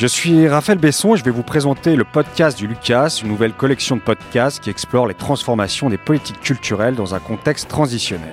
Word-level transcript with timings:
Je 0.00 0.06
suis 0.06 0.48
Raphaël 0.48 0.78
Besson 0.78 1.14
et 1.14 1.18
je 1.18 1.24
vais 1.24 1.30
vous 1.30 1.42
présenter 1.42 1.94
le 1.94 2.04
podcast 2.04 2.56
du 2.56 2.66
Lucas, 2.66 3.20
une 3.22 3.28
nouvelle 3.28 3.52
collection 3.52 3.96
de 3.96 4.00
podcasts 4.00 4.58
qui 4.58 4.70
explore 4.70 5.06
les 5.06 5.12
transformations 5.12 5.90
des 5.90 5.98
politiques 5.98 6.40
culturelles 6.40 6.94
dans 6.94 7.14
un 7.14 7.18
contexte 7.18 7.68
transitionnel. 7.68 8.32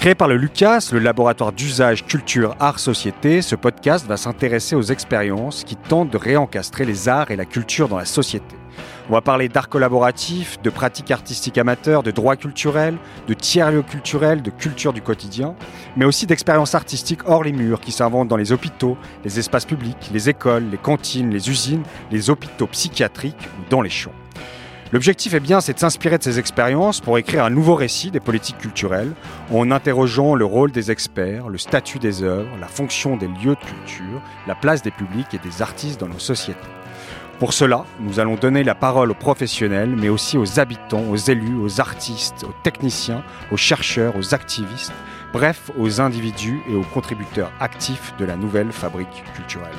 Créé 0.00 0.14
par 0.14 0.28
le 0.28 0.38
Lucas, 0.38 0.88
le 0.92 0.98
laboratoire 0.98 1.52
d'usage 1.52 2.06
culture 2.06 2.56
art 2.58 2.78
société, 2.78 3.42
ce 3.42 3.54
podcast 3.54 4.06
va 4.06 4.16
s'intéresser 4.16 4.74
aux 4.74 4.80
expériences 4.80 5.62
qui 5.62 5.76
tentent 5.76 6.08
de 6.08 6.16
réencastrer 6.16 6.86
les 6.86 7.10
arts 7.10 7.30
et 7.30 7.36
la 7.36 7.44
culture 7.44 7.86
dans 7.86 7.98
la 7.98 8.06
société. 8.06 8.56
On 9.10 9.12
va 9.12 9.20
parler 9.20 9.50
d'art 9.50 9.68
collaboratif, 9.68 10.58
de 10.62 10.70
pratiques 10.70 11.10
artistiques 11.10 11.58
amateurs, 11.58 12.02
de 12.02 12.12
droits 12.12 12.36
culturels, 12.36 12.96
de 13.28 13.34
tiers-lieux 13.34 13.82
culturels, 13.82 14.40
de 14.40 14.48
culture 14.48 14.94
du 14.94 15.02
quotidien, 15.02 15.54
mais 15.98 16.06
aussi 16.06 16.24
d'expériences 16.24 16.74
artistiques 16.74 17.28
hors 17.28 17.44
les 17.44 17.52
murs 17.52 17.82
qui 17.82 17.92
s'inventent 17.92 18.28
dans 18.28 18.38
les 18.38 18.52
hôpitaux, 18.52 18.96
les 19.22 19.38
espaces 19.38 19.66
publics, 19.66 20.08
les 20.14 20.30
écoles, 20.30 20.64
les 20.70 20.78
cantines, 20.78 21.28
les 21.28 21.50
usines, 21.50 21.82
les 22.10 22.30
hôpitaux 22.30 22.68
psychiatriques 22.68 23.50
dans 23.68 23.82
les 23.82 23.90
champs. 23.90 24.14
L'objectif 24.92 25.34
est 25.34 25.40
bien, 25.40 25.60
c'est 25.60 25.74
de 25.74 25.78
s'inspirer 25.78 26.18
de 26.18 26.24
ces 26.24 26.40
expériences 26.40 27.00
pour 27.00 27.16
écrire 27.16 27.44
un 27.44 27.50
nouveau 27.50 27.76
récit 27.76 28.10
des 28.10 28.18
politiques 28.18 28.58
culturelles, 28.58 29.12
en 29.52 29.70
interrogeant 29.70 30.34
le 30.34 30.44
rôle 30.44 30.72
des 30.72 30.90
experts, 30.90 31.48
le 31.48 31.58
statut 31.58 32.00
des 32.00 32.24
œuvres, 32.24 32.50
la 32.60 32.66
fonction 32.66 33.16
des 33.16 33.28
lieux 33.28 33.54
de 33.54 33.64
culture, 33.64 34.20
la 34.48 34.56
place 34.56 34.82
des 34.82 34.90
publics 34.90 35.32
et 35.32 35.38
des 35.38 35.62
artistes 35.62 36.00
dans 36.00 36.08
nos 36.08 36.18
sociétés. 36.18 36.58
Pour 37.38 37.52
cela, 37.52 37.84
nous 38.00 38.18
allons 38.18 38.34
donner 38.34 38.64
la 38.64 38.74
parole 38.74 39.12
aux 39.12 39.14
professionnels, 39.14 39.94
mais 39.96 40.08
aussi 40.08 40.36
aux 40.36 40.58
habitants, 40.58 41.04
aux 41.08 41.16
élus, 41.16 41.56
aux 41.56 41.80
artistes, 41.80 42.42
aux 42.42 42.54
techniciens, 42.64 43.22
aux 43.52 43.56
chercheurs, 43.56 44.16
aux 44.16 44.34
activistes, 44.34 44.92
bref, 45.32 45.70
aux 45.78 46.00
individus 46.00 46.60
et 46.68 46.74
aux 46.74 46.82
contributeurs 46.82 47.52
actifs 47.60 48.12
de 48.18 48.24
la 48.24 48.34
nouvelle 48.34 48.72
fabrique 48.72 49.22
culturelle. 49.36 49.70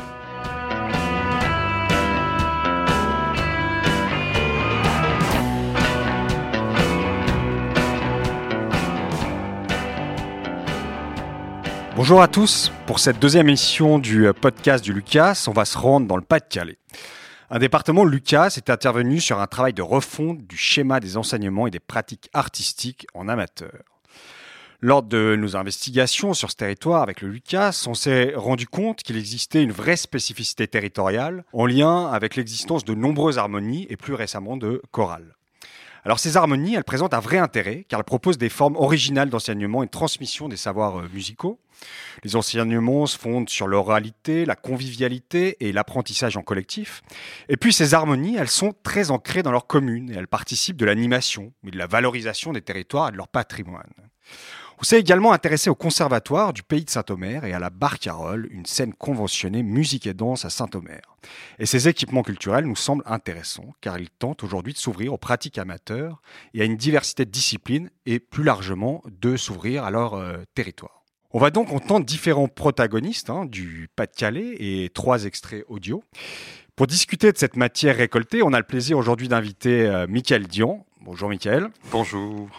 Bonjour 12.02 12.23
à 12.23 12.27
tous, 12.27 12.71
pour 12.88 12.97
cette 12.97 13.19
deuxième 13.19 13.47
émission 13.47 13.99
du 13.99 14.25
podcast 14.33 14.83
du 14.83 14.91
Lucas, 14.91 15.45
on 15.47 15.52
va 15.52 15.66
se 15.66 15.77
rendre 15.77 16.07
dans 16.07 16.16
le 16.16 16.23
Pas-de-Calais. 16.23 16.80
Un 17.52 17.59
département, 17.59 18.05
Lucas, 18.05 18.55
est 18.57 18.71
intervenu 18.71 19.19
sur 19.19 19.39
un 19.39 19.45
travail 19.45 19.73
de 19.73 19.83
refonte 19.83 20.39
du 20.47 20.57
schéma 20.57 20.99
des 20.99 21.16
enseignements 21.16 21.67
et 21.67 21.69
des 21.69 21.79
pratiques 21.79 22.27
artistiques 22.33 23.05
en 23.13 23.27
amateur. 23.27 23.83
Lors 24.79 25.03
de 25.03 25.35
nos 25.38 25.55
investigations 25.55 26.33
sur 26.33 26.49
ce 26.49 26.55
territoire 26.55 27.03
avec 27.03 27.22
le 27.22 27.29
Lucas, 27.29 27.85
on 27.85 27.94
s'est 27.94 28.33
rendu 28.35 28.66
compte 28.66 29.03
qu'il 29.03 29.16
existait 29.16 29.61
une 29.61 29.72
vraie 29.72 29.95
spécificité 29.95 30.67
territoriale 30.67 31.44
en 31.53 31.67
lien 31.67 32.07
avec 32.07 32.35
l'existence 32.35 32.83
de 32.83 32.95
nombreuses 32.95 33.38
harmonies 33.38 33.85
et 33.91 33.95
plus 33.95 34.16
récemment 34.16 34.57
de 34.57 34.81
chorales. 34.89 35.35
Alors 36.03 36.19
ces 36.19 36.35
harmonies, 36.35 36.75
elles 36.75 36.83
présentent 36.83 37.13
un 37.13 37.19
vrai 37.19 37.38
intérêt 37.38 37.85
car 37.88 37.99
elles 37.99 38.05
proposent 38.05 38.38
des 38.38 38.49
formes 38.49 38.75
originales 38.75 39.30
d'enseignement 39.30 39.83
et 39.83 39.85
de 39.85 39.91
transmission 39.91 40.49
des 40.49 40.57
savoirs 40.57 40.99
euh, 40.99 41.09
musicaux. 41.13 41.59
Les 42.23 42.35
enseignements 42.35 43.05
se 43.05 43.17
fondent 43.17 43.49
sur 43.49 43.67
l'oralité, 43.67 44.45
la 44.45 44.55
convivialité 44.55 45.57
et 45.59 45.72
l'apprentissage 45.72 46.38
en 46.38 46.41
collectif. 46.41 47.02
Et 47.49 47.57
puis 47.57 47.73
ces 47.73 47.94
harmonies, 47.94 48.35
elles 48.35 48.49
sont 48.49 48.73
très 48.83 49.11
ancrées 49.11 49.44
dans 49.44 49.52
leur 49.52 49.67
commune 49.67 50.09
et 50.11 50.16
elles 50.16 50.27
participent 50.27 50.77
de 50.77 50.85
l'animation, 50.85 51.53
mais 51.63 51.72
de 51.72 51.77
la 51.77 51.88
valorisation 51.88 52.53
des 52.53 52.61
territoires 52.61 53.09
et 53.09 53.11
de 53.11 53.17
leur 53.17 53.27
patrimoine. 53.27 53.94
On 54.81 54.83
s'est 54.83 54.99
également 54.99 55.31
intéressé 55.31 55.69
au 55.69 55.75
conservatoire 55.75 56.53
du 56.53 56.63
pays 56.63 56.83
de 56.83 56.89
Saint-Omer 56.89 57.45
et 57.45 57.53
à 57.53 57.59
la 57.59 57.69
Barcarolle, 57.69 58.47
une 58.49 58.65
scène 58.65 58.95
conventionnée 58.95 59.61
musique 59.61 60.07
et 60.07 60.15
danse 60.15 60.43
à 60.43 60.49
Saint-Omer. 60.49 61.01
Et 61.59 61.67
ces 61.67 61.88
équipements 61.88 62.23
culturels 62.23 62.66
nous 62.66 62.75
semblent 62.75 63.03
intéressants 63.06 63.75
car 63.79 64.00
ils 64.00 64.09
tentent 64.09 64.44
aujourd'hui 64.44 64.73
de 64.73 64.79
s'ouvrir 64.79 65.13
aux 65.13 65.19
pratiques 65.19 65.59
amateurs 65.59 66.19
et 66.56 66.63
à 66.63 66.66
une 66.66 66.78
diversité 66.78 67.25
de 67.25 67.29
disciplines 67.29 67.91
et 68.07 68.19
plus 68.19 68.44
largement 68.44 69.03
de 69.22 69.38
s'ouvrir 69.38 69.83
à 69.83 69.91
leur 69.91 70.16
euh, 70.16 70.38
territoire. 70.56 71.03
On 71.29 71.38
va 71.38 71.51
donc 71.51 71.72
entendre 71.72 72.03
différents 72.03 72.47
protagonistes 72.47 73.29
hein, 73.29 73.45
du 73.45 73.88
Pas-de-Calais 73.95 74.56
et 74.57 74.89
trois 74.91 75.25
extraits 75.25 75.63
audio. 75.69 76.03
Pour 76.75 76.88
discuter 76.88 77.31
de 77.31 77.38
cette 77.38 77.56
matière 77.56 77.97
récoltée, 77.97 78.41
on 78.41 78.51
a 78.51 78.57
le 78.57 78.66
plaisir 78.66 78.97
aujourd'hui 78.97 79.27
d'inviter 79.27 79.85
euh, 79.85 80.07
Michael 80.09 80.47
Dion. 80.47 80.83
Bonjour 81.01 81.29
Michael. 81.29 81.69
Bonjour. 81.91 82.50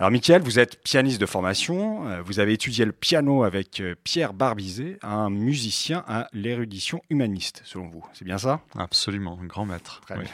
Alors 0.00 0.10
Michael, 0.10 0.40
vous 0.40 0.58
êtes 0.58 0.82
pianiste 0.82 1.20
de 1.20 1.26
formation, 1.26 2.08
euh, 2.08 2.22
vous 2.22 2.40
avez 2.40 2.54
étudié 2.54 2.86
le 2.86 2.92
piano 2.92 3.44
avec 3.44 3.80
euh, 3.80 3.94
Pierre 4.02 4.32
Barbizet, 4.32 4.98
un 5.02 5.28
musicien 5.28 6.04
à 6.08 6.26
l'érudition 6.32 7.02
humaniste, 7.10 7.60
selon 7.66 7.88
vous. 7.88 8.02
C'est 8.14 8.24
bien 8.24 8.38
ça? 8.38 8.62
Absolument, 8.78 9.38
un 9.42 9.44
grand 9.44 9.66
maître. 9.66 10.00
Très 10.06 10.16
bien. 10.16 10.30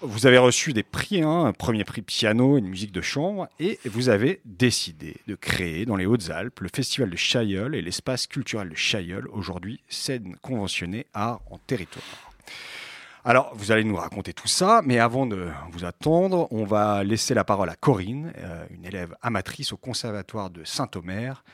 Vous 0.00 0.26
avez 0.26 0.38
reçu 0.38 0.72
des 0.72 0.82
prix, 0.82 1.20
hein, 1.20 1.44
un 1.44 1.52
premier 1.52 1.84
prix 1.84 2.00
piano 2.00 2.56
et 2.56 2.60
une 2.60 2.68
musique 2.68 2.92
de 2.92 3.02
chambre, 3.02 3.48
et 3.60 3.78
vous 3.84 4.08
avez 4.08 4.40
décidé 4.46 5.16
de 5.26 5.34
créer 5.34 5.84
dans 5.84 5.96
les 5.96 6.06
Hautes-Alpes 6.06 6.60
le 6.60 6.70
festival 6.74 7.10
de 7.10 7.16
Chailleul 7.16 7.74
et 7.74 7.82
l'espace 7.82 8.26
culturel 8.26 8.70
de 8.70 8.76
Chailleul, 8.76 9.28
aujourd'hui 9.28 9.80
scène 9.90 10.36
conventionnée 10.40 11.04
art 11.12 11.42
en 11.50 11.58
territoire. 11.58 12.27
Alors, 13.24 13.52
vous 13.54 13.72
allez 13.72 13.84
nous 13.84 13.96
raconter 13.96 14.32
tout 14.32 14.48
ça, 14.48 14.80
mais 14.84 14.98
avant 14.98 15.26
de 15.26 15.48
vous 15.72 15.84
attendre, 15.84 16.48
on 16.50 16.64
va 16.64 17.02
laisser 17.02 17.34
la 17.34 17.44
parole 17.44 17.68
à 17.68 17.74
Corinne, 17.74 18.32
euh, 18.38 18.64
une 18.70 18.84
élève 18.84 19.14
amatrice 19.22 19.72
au 19.72 19.76
Conservatoire 19.76 20.50
de 20.50 20.62
Saint-Omer 20.64 21.44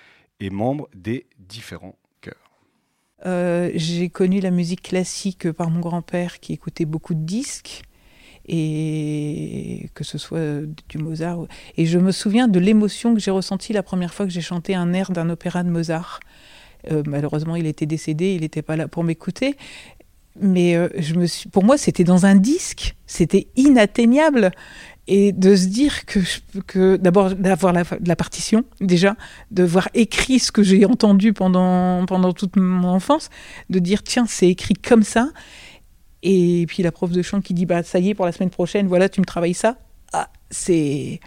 et 0.41 0.51
membre 0.51 0.89
des 0.95 1.27
différents 1.39 1.97
chœurs. 2.21 2.35
Euh, 3.25 3.71
j'ai 3.75 4.11
connu 4.11 4.41
la 4.41 4.51
musique 4.51 4.83
classique 4.83 5.51
par 5.53 5.71
mon 5.71 5.81
grand-père 5.81 6.39
qui 6.39 6.53
écoutait 6.53 6.85
beaucoup 6.85 7.15
de 7.15 7.25
disques 7.25 7.83
et 8.47 9.89
que 9.95 10.05
ce 10.05 10.19
soit 10.19 10.67
du 10.89 10.99
Mozart. 10.99 11.47
Et 11.79 11.87
je 11.87 11.99
me 11.99 12.13
souviens 12.13 12.47
de 12.47 12.61
l'émotion 12.61 13.15
que 13.15 13.21
j'ai 13.21 13.31
ressentie 13.31 13.73
la 13.73 13.83
première 13.83 14.13
fois 14.13 14.27
que 14.27 14.33
j'ai 14.33 14.43
chanté 14.43 14.75
un 14.75 14.93
air 14.93 15.13
d'un 15.13 15.31
opéra 15.31 15.63
de 15.63 15.71
Mozart. 15.71 16.21
Euh, 16.91 17.03
malheureusement, 17.07 17.57
il 17.57 17.67
était 17.67 17.87
décédé, 17.87 18.35
il 18.35 18.43
n'était 18.43 18.63
pas 18.63 18.77
là 18.77 18.89
pour 18.89 19.05
m'écouter 19.05 19.57
mais 20.41 20.77
euh, 20.77 20.89
je 20.97 21.15
me 21.15 21.27
suis, 21.27 21.49
pour 21.49 21.65
moi, 21.65 21.79
c'était 21.79 22.05
dans 22.05 22.27
un 22.27 22.35
disque, 22.35 22.97
c'était 23.07 23.49
inatteignable. 23.57 24.51
Et 25.07 25.33
de 25.33 25.55
se 25.55 25.67
dire 25.67 26.07
que, 26.07 26.19
que 26.67 26.97
d'abord 26.97 27.35
d'avoir 27.35 27.75
la, 27.75 28.17
partition 28.17 28.65
déjà, 28.81 29.17
de 29.51 29.63
voir 29.63 29.91
écrit 29.93 30.39
ce 30.39 30.51
que 30.51 30.63
j'ai 30.63 30.87
entendu 30.87 31.35
pendant, 31.35 32.07
pendant 32.07 32.33
toute 32.33 32.57
mon 32.57 32.89
enfance, 32.89 33.29
de 33.69 33.81
dire 33.81 34.03
tiens 34.03 34.25
c'est 34.27 34.49
écrit 34.49 34.73
comme 34.73 35.03
ça, 35.03 35.29
et 36.23 36.65
puis 36.69 36.83
la 36.83 36.91
prof 36.91 37.11
de 37.11 37.21
chant 37.21 37.43
qui 37.43 37.53
dit 37.53 37.67
bah 37.67 37.83
ça 37.83 37.99
y 37.99 38.09
est 38.09 38.15
pour 38.15 38.25
la 38.25 38.33
semaine 38.33 38.49
prochaine, 38.49 38.87
voilà 38.87 39.11
tu 39.11 39.21
me 39.21 39.27
travailles 39.27 39.53
ça, 39.53 39.77
ah, 40.15 40.31
c'est 40.51 41.21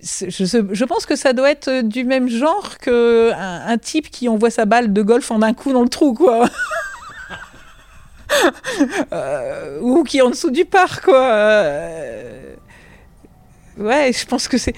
je, 0.00 0.84
pense 0.84 1.06
que 1.06 1.16
ça 1.16 1.32
doit 1.32 1.50
être 1.50 1.68
euh, 1.68 1.82
du 1.82 2.04
même 2.04 2.28
genre 2.28 2.78
que 2.78 3.32
un, 3.34 3.78
type 3.78 4.10
qui 4.10 4.28
envoie 4.28 4.50
sa 4.50 4.66
balle 4.66 4.92
de 4.92 5.02
golf 5.02 5.30
en 5.30 5.40
un 5.42 5.54
coup 5.54 5.72
dans 5.72 5.82
le 5.82 5.88
trou, 5.88 6.14
quoi. 6.14 6.48
Euh, 9.12 9.78
ou 9.80 10.02
qui 10.02 10.18
est 10.18 10.20
en 10.20 10.30
dessous 10.30 10.50
du 10.50 10.64
parc, 10.64 11.04
quoi. 11.04 11.22
Euh, 11.22 12.54
ouais, 13.78 14.12
je 14.12 14.26
pense 14.26 14.48
que 14.48 14.58
c'est. 14.58 14.74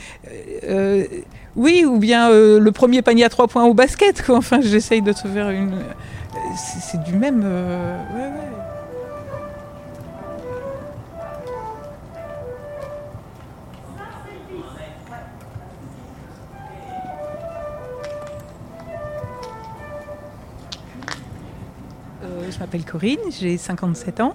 oui, 1.56 1.84
ou 1.84 1.98
bien 1.98 2.28
le 2.30 2.70
premier 2.70 3.00
panier 3.00 3.24
à 3.24 3.30
trois 3.30 3.48
points 3.48 3.64
au 3.64 3.72
basket, 3.72 4.22
quoi. 4.22 4.36
Enfin, 4.36 4.60
j'essaye 4.60 5.00
de 5.00 5.12
te 5.12 5.26
faire 5.26 5.48
une. 5.48 5.78
C'est 6.56 7.02
du 7.02 7.14
même. 7.14 7.40
ouais, 7.40 8.26
ouais. 8.26 8.57
Je 22.50 22.59
m'appelle 22.59 22.84
Corinne, 22.84 23.18
j'ai 23.30 23.56
57 23.56 24.21
ans. 24.21 24.34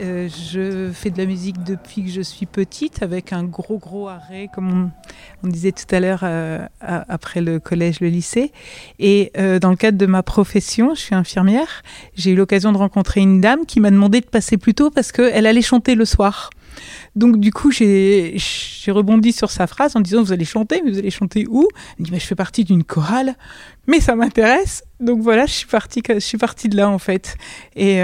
Euh, 0.00 0.28
je 0.28 0.90
fais 0.92 1.10
de 1.10 1.18
la 1.18 1.24
musique 1.24 1.62
depuis 1.62 2.04
que 2.04 2.10
je 2.10 2.20
suis 2.20 2.46
petite, 2.46 3.02
avec 3.02 3.32
un 3.32 3.44
gros 3.44 3.78
gros 3.78 4.08
arrêt, 4.08 4.48
comme 4.54 4.90
on, 5.42 5.48
disait 5.48 5.72
tout 5.72 5.94
à 5.94 6.00
l'heure, 6.00 6.20
euh, 6.22 6.66
après 6.80 7.40
le 7.40 7.60
collège, 7.60 8.00
le 8.00 8.08
lycée. 8.08 8.52
Et 8.98 9.32
euh, 9.38 9.58
dans 9.58 9.70
le 9.70 9.76
cadre 9.76 9.96
de 9.96 10.06
ma 10.06 10.22
profession, 10.22 10.94
je 10.94 11.00
suis 11.00 11.14
infirmière, 11.14 11.82
j'ai 12.14 12.32
eu 12.32 12.36
l'occasion 12.36 12.72
de 12.72 12.78
rencontrer 12.78 13.20
une 13.20 13.40
dame 13.40 13.64
qui 13.64 13.80
m'a 13.80 13.90
demandé 13.90 14.20
de 14.20 14.26
passer 14.26 14.58
plus 14.58 14.74
tôt 14.74 14.90
parce 14.90 15.12
qu'elle 15.12 15.46
allait 15.46 15.62
chanter 15.62 15.94
le 15.94 16.04
soir. 16.04 16.50
Donc 17.14 17.40
du 17.40 17.52
coup, 17.52 17.70
j'ai 17.70 18.36
rebondi 18.88 19.32
sur 19.32 19.50
sa 19.50 19.66
phrase 19.66 19.96
en 19.96 20.00
disant 20.00 20.22
vous 20.22 20.32
allez 20.32 20.44
chanter, 20.44 20.82
mais 20.84 20.90
vous 20.90 20.98
allez 20.98 21.10
chanter 21.10 21.46
où? 21.48 21.66
Elle 21.98 22.04
dit 22.04 22.10
mais 22.10 22.20
je 22.20 22.26
fais 22.26 22.34
partie 22.34 22.64
d'une 22.64 22.84
chorale, 22.84 23.34
mais 23.86 24.00
ça 24.00 24.14
m'intéresse. 24.14 24.84
Donc 25.00 25.20
voilà, 25.22 25.46
je 25.46 25.52
suis 25.52 25.66
partie, 25.66 26.02
de 26.68 26.76
là 26.76 26.90
en 26.90 26.98
fait. 26.98 27.36
Et 27.76 28.02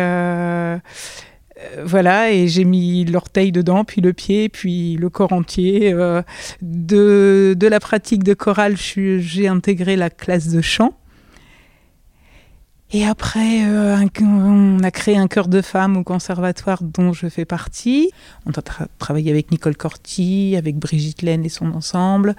voilà, 1.85 2.32
et 2.32 2.49
j'ai 2.49 2.64
mis 2.64 3.05
l'orteil 3.05 3.53
dedans, 3.53 3.85
puis 3.85 4.00
le 4.00 4.12
pied, 4.12 4.49
puis 4.49 4.97
le 4.97 5.09
corps 5.11 5.32
entier. 5.32 5.93
Euh, 5.93 6.23
de, 6.61 7.55
de 7.59 7.67
la 7.67 7.81
pratique 7.81 8.25
de 8.25 8.35
chorale, 8.35 8.76
j'ai 8.76 9.49
intégré 9.49 9.97
la 9.97 10.11
classe 10.11 10.49
de 10.49 10.61
chant. 10.61 10.94
Et 12.94 13.06
après, 13.06 13.64
euh, 13.64 13.97
on 14.20 14.82
a 14.82 14.91
créé 14.91 15.17
un 15.17 15.26
chœur 15.26 15.49
de 15.49 15.62
femmes 15.62 15.97
au 15.97 16.05
conservatoire 16.05 16.82
dont 16.82 17.14
je 17.14 17.26
fais 17.29 17.47
partie. 17.47 18.11
On 18.44 18.50
a 18.50 18.62
travaillé 18.99 19.31
avec 19.31 19.50
Nicole 19.50 19.76
Corti, 19.76 20.56
avec 20.58 20.76
Brigitte 20.76 21.23
Laine 21.23 21.43
et 21.44 21.49
son 21.49 21.73
ensemble. 21.73 22.37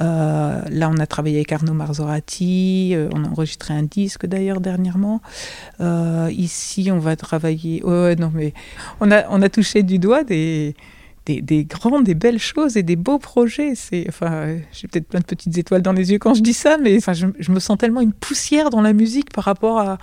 Euh, 0.00 0.60
là, 0.70 0.90
on 0.90 0.98
a 0.98 1.06
travaillé 1.06 1.36
avec 1.36 1.52
Arnaud 1.52 1.72
Marzorati. 1.72 2.92
Euh, 2.94 3.08
on 3.14 3.24
a 3.24 3.28
enregistré 3.28 3.74
un 3.74 3.82
disque 3.82 4.26
d'ailleurs 4.26 4.60
dernièrement. 4.60 5.20
ici, 6.30 6.90
on 6.92 6.98
va 6.98 7.16
travailler. 7.16 7.82
Ouais, 7.82 8.16
non, 8.16 8.30
mais 8.34 8.52
on 9.00 9.10
a, 9.10 9.24
on 9.30 9.42
a 9.42 9.48
touché 9.48 9.82
du 9.82 9.98
doigt 9.98 10.24
des, 10.24 10.74
des, 11.26 11.64
grandes, 11.64 12.04
des 12.04 12.14
belles 12.14 12.38
choses 12.38 12.76
et 12.76 12.82
des 12.82 12.96
beaux 12.96 13.18
projets. 13.18 13.74
C'est, 13.74 14.06
enfin, 14.08 14.56
j'ai 14.72 14.88
peut-être 14.88 15.08
plein 15.08 15.20
de 15.20 15.24
petites 15.24 15.56
étoiles 15.58 15.82
dans 15.82 15.92
les 15.92 16.12
yeux 16.12 16.18
quand 16.18 16.34
je 16.34 16.42
dis 16.42 16.52
ça, 16.52 16.78
mais 16.78 16.96
enfin, 16.96 17.12
je, 17.12 17.26
je, 17.38 17.52
me 17.52 17.60
sens 17.60 17.76
tellement 17.78 18.00
une 18.00 18.12
poussière 18.12 18.70
dans 18.70 18.82
la 18.82 18.92
musique 18.92 19.32
par 19.32 19.44
rapport 19.44 19.78
à. 19.78 19.98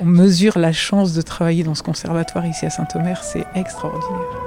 On 0.00 0.04
mesure 0.04 0.58
la 0.58 0.72
chance 0.72 1.12
de 1.14 1.22
travailler 1.22 1.62
dans 1.62 1.74
ce 1.74 1.82
conservatoire 1.82 2.46
ici 2.46 2.66
à 2.66 2.70
Saint-Omer, 2.70 3.22
c'est 3.22 3.44
extraordinaire. 3.54 4.41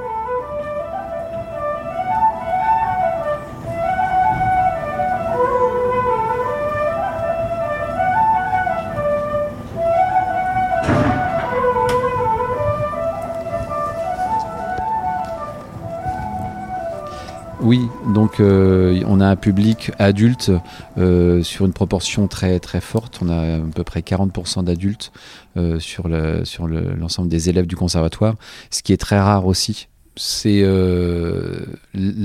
Donc 18.15 18.39
euh, 18.39 19.03
on 19.05 19.19
a 19.19 19.27
un 19.27 19.35
public 19.35 19.91
adulte 19.99 20.49
euh, 20.97 21.43
sur 21.43 21.65
une 21.65 21.73
proportion 21.73 22.27
très 22.27 22.59
très 22.59 22.81
forte. 22.81 23.19
On 23.21 23.29
a 23.29 23.57
à 23.57 23.59
peu 23.59 23.83
près 23.83 23.99
40% 23.99 24.63
d'adultes 24.63 25.11
euh, 25.57 25.79
sur 25.79 26.07
l'ensemble 26.07 27.27
des 27.27 27.49
élèves 27.49 27.67
du 27.67 27.75
conservatoire, 27.75 28.35
ce 28.71 28.81
qui 28.81 28.93
est 28.93 28.97
très 28.97 29.19
rare 29.19 29.45
aussi 29.45 29.89
c'est 30.17 30.61
euh, 30.63 31.65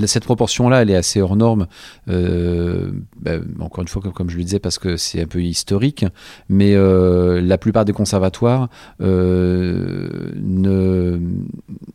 cette 0.06 0.24
proportion-là, 0.24 0.82
elle 0.82 0.90
est 0.90 0.96
assez 0.96 1.20
hors 1.20 1.36
norme. 1.36 1.66
Euh, 2.08 2.92
ben, 3.20 3.44
encore 3.58 3.82
une 3.82 3.88
fois, 3.88 4.00
comme, 4.02 4.30
je 4.30 4.36
le 4.36 4.44
disais, 4.44 4.58
parce 4.58 4.78
que 4.78 4.96
c'est 4.96 5.20
un 5.22 5.26
peu 5.26 5.42
historique, 5.42 6.04
mais 6.48 6.74
euh, 6.74 7.40
la 7.40 7.58
plupart 7.58 7.84
des 7.84 7.92
conservatoires 7.92 8.68
ne 9.00 9.50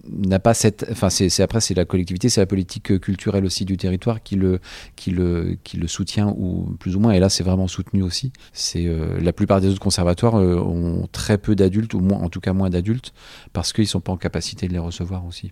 n'a 0.10 0.40
pas 0.40 0.54
cette. 0.54 0.86
Enfin, 0.92 1.10
c'est 1.10 1.40
après 1.42 1.62
c'est 1.62 1.74
la 1.74 1.86
collectivité, 1.86 2.30
c'est 2.30 2.42
la 2.42 2.46
politique 2.46 3.00
culturelle 3.00 3.46
aussi 3.46 3.66
du 3.66 3.78
territoire 3.78 4.22
qui 4.24 4.36
le 4.36 4.60
qui 4.96 5.12
le 5.12 5.58
qui 5.64 5.78
le 5.78 5.88
soutient 5.88 6.34
ou 6.38 6.76
plus 6.80 6.96
ou 6.96 7.00
moins. 7.00 7.14
Et 7.14 7.20
là, 7.20 7.30
c'est 7.30 7.44
vraiment 7.44 7.68
soutenu 7.68 8.04
aussi. 8.04 8.32
C'est 8.54 8.88
la 9.20 9.34
plupart 9.34 9.62
des 9.62 9.70
autres 9.70 9.80
conservatoires 9.80 10.36
ont 10.36 11.08
très 11.12 11.38
peu 11.38 11.56
d'adultes 11.56 11.94
ou 11.94 12.06
en 12.10 12.30
tout 12.30 12.40
cas 12.40 12.54
moins 12.54 12.70
d'adultes, 12.70 13.14
parce 13.54 13.72
qu'ils 13.74 13.88
sont 13.88 14.02
pas 14.02 14.12
en 14.12 14.18
capacité 14.18 14.68
de 14.68 14.74
les 14.74 14.80
recevoir 14.80 15.26
aussi. 15.26 15.52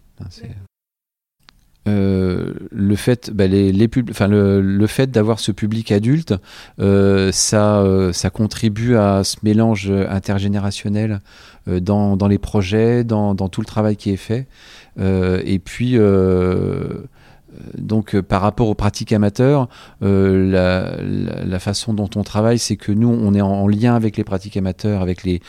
Euh, 1.85 2.53
le 2.71 2.95
fait, 2.95 3.29
bah, 3.31 3.45
les, 3.47 3.73
les 3.73 3.89
enfin, 4.09 4.27
le, 4.27 4.61
le, 4.61 4.87
fait 4.87 5.11
d'avoir 5.11 5.39
ce 5.39 5.51
public 5.51 5.91
adulte, 5.91 6.33
euh, 6.79 7.31
ça, 7.33 7.81
euh, 7.81 8.13
ça 8.13 8.29
contribue 8.29 8.95
à 8.95 9.23
ce 9.25 9.37
mélange 9.43 9.91
intergénérationnel 9.91 11.19
dans, 11.67 12.15
dans, 12.17 12.27
les 12.27 12.37
projets, 12.37 13.03
dans, 13.03 13.35
dans, 13.35 13.49
tout 13.49 13.61
le 13.61 13.65
travail 13.65 13.95
qui 13.97 14.11
est 14.11 14.17
fait. 14.17 14.47
et 14.99 15.59
puis 15.59 15.97
donc 17.77 18.19
par 18.21 18.41
rapport 18.41 18.67
aux 18.67 18.75
pratiques 18.75 19.13
amateurs, 19.13 19.69
la, 20.01 20.95
la, 21.01 21.59
façon 21.59 21.93
dont 21.93 22.09
on 22.15 22.23
travaille, 22.23 22.59
c'est 22.59 22.75
que 22.75 22.91
nous, 22.91 23.09
on 23.09 23.33
est 23.33 23.41
en, 23.41 23.67
lien 23.67 23.95
avec 23.95 24.17
les 24.17 24.23
pratiques 24.23 24.57
amateurs, 24.57 25.01
avec 25.01 25.23
les, 25.23 25.41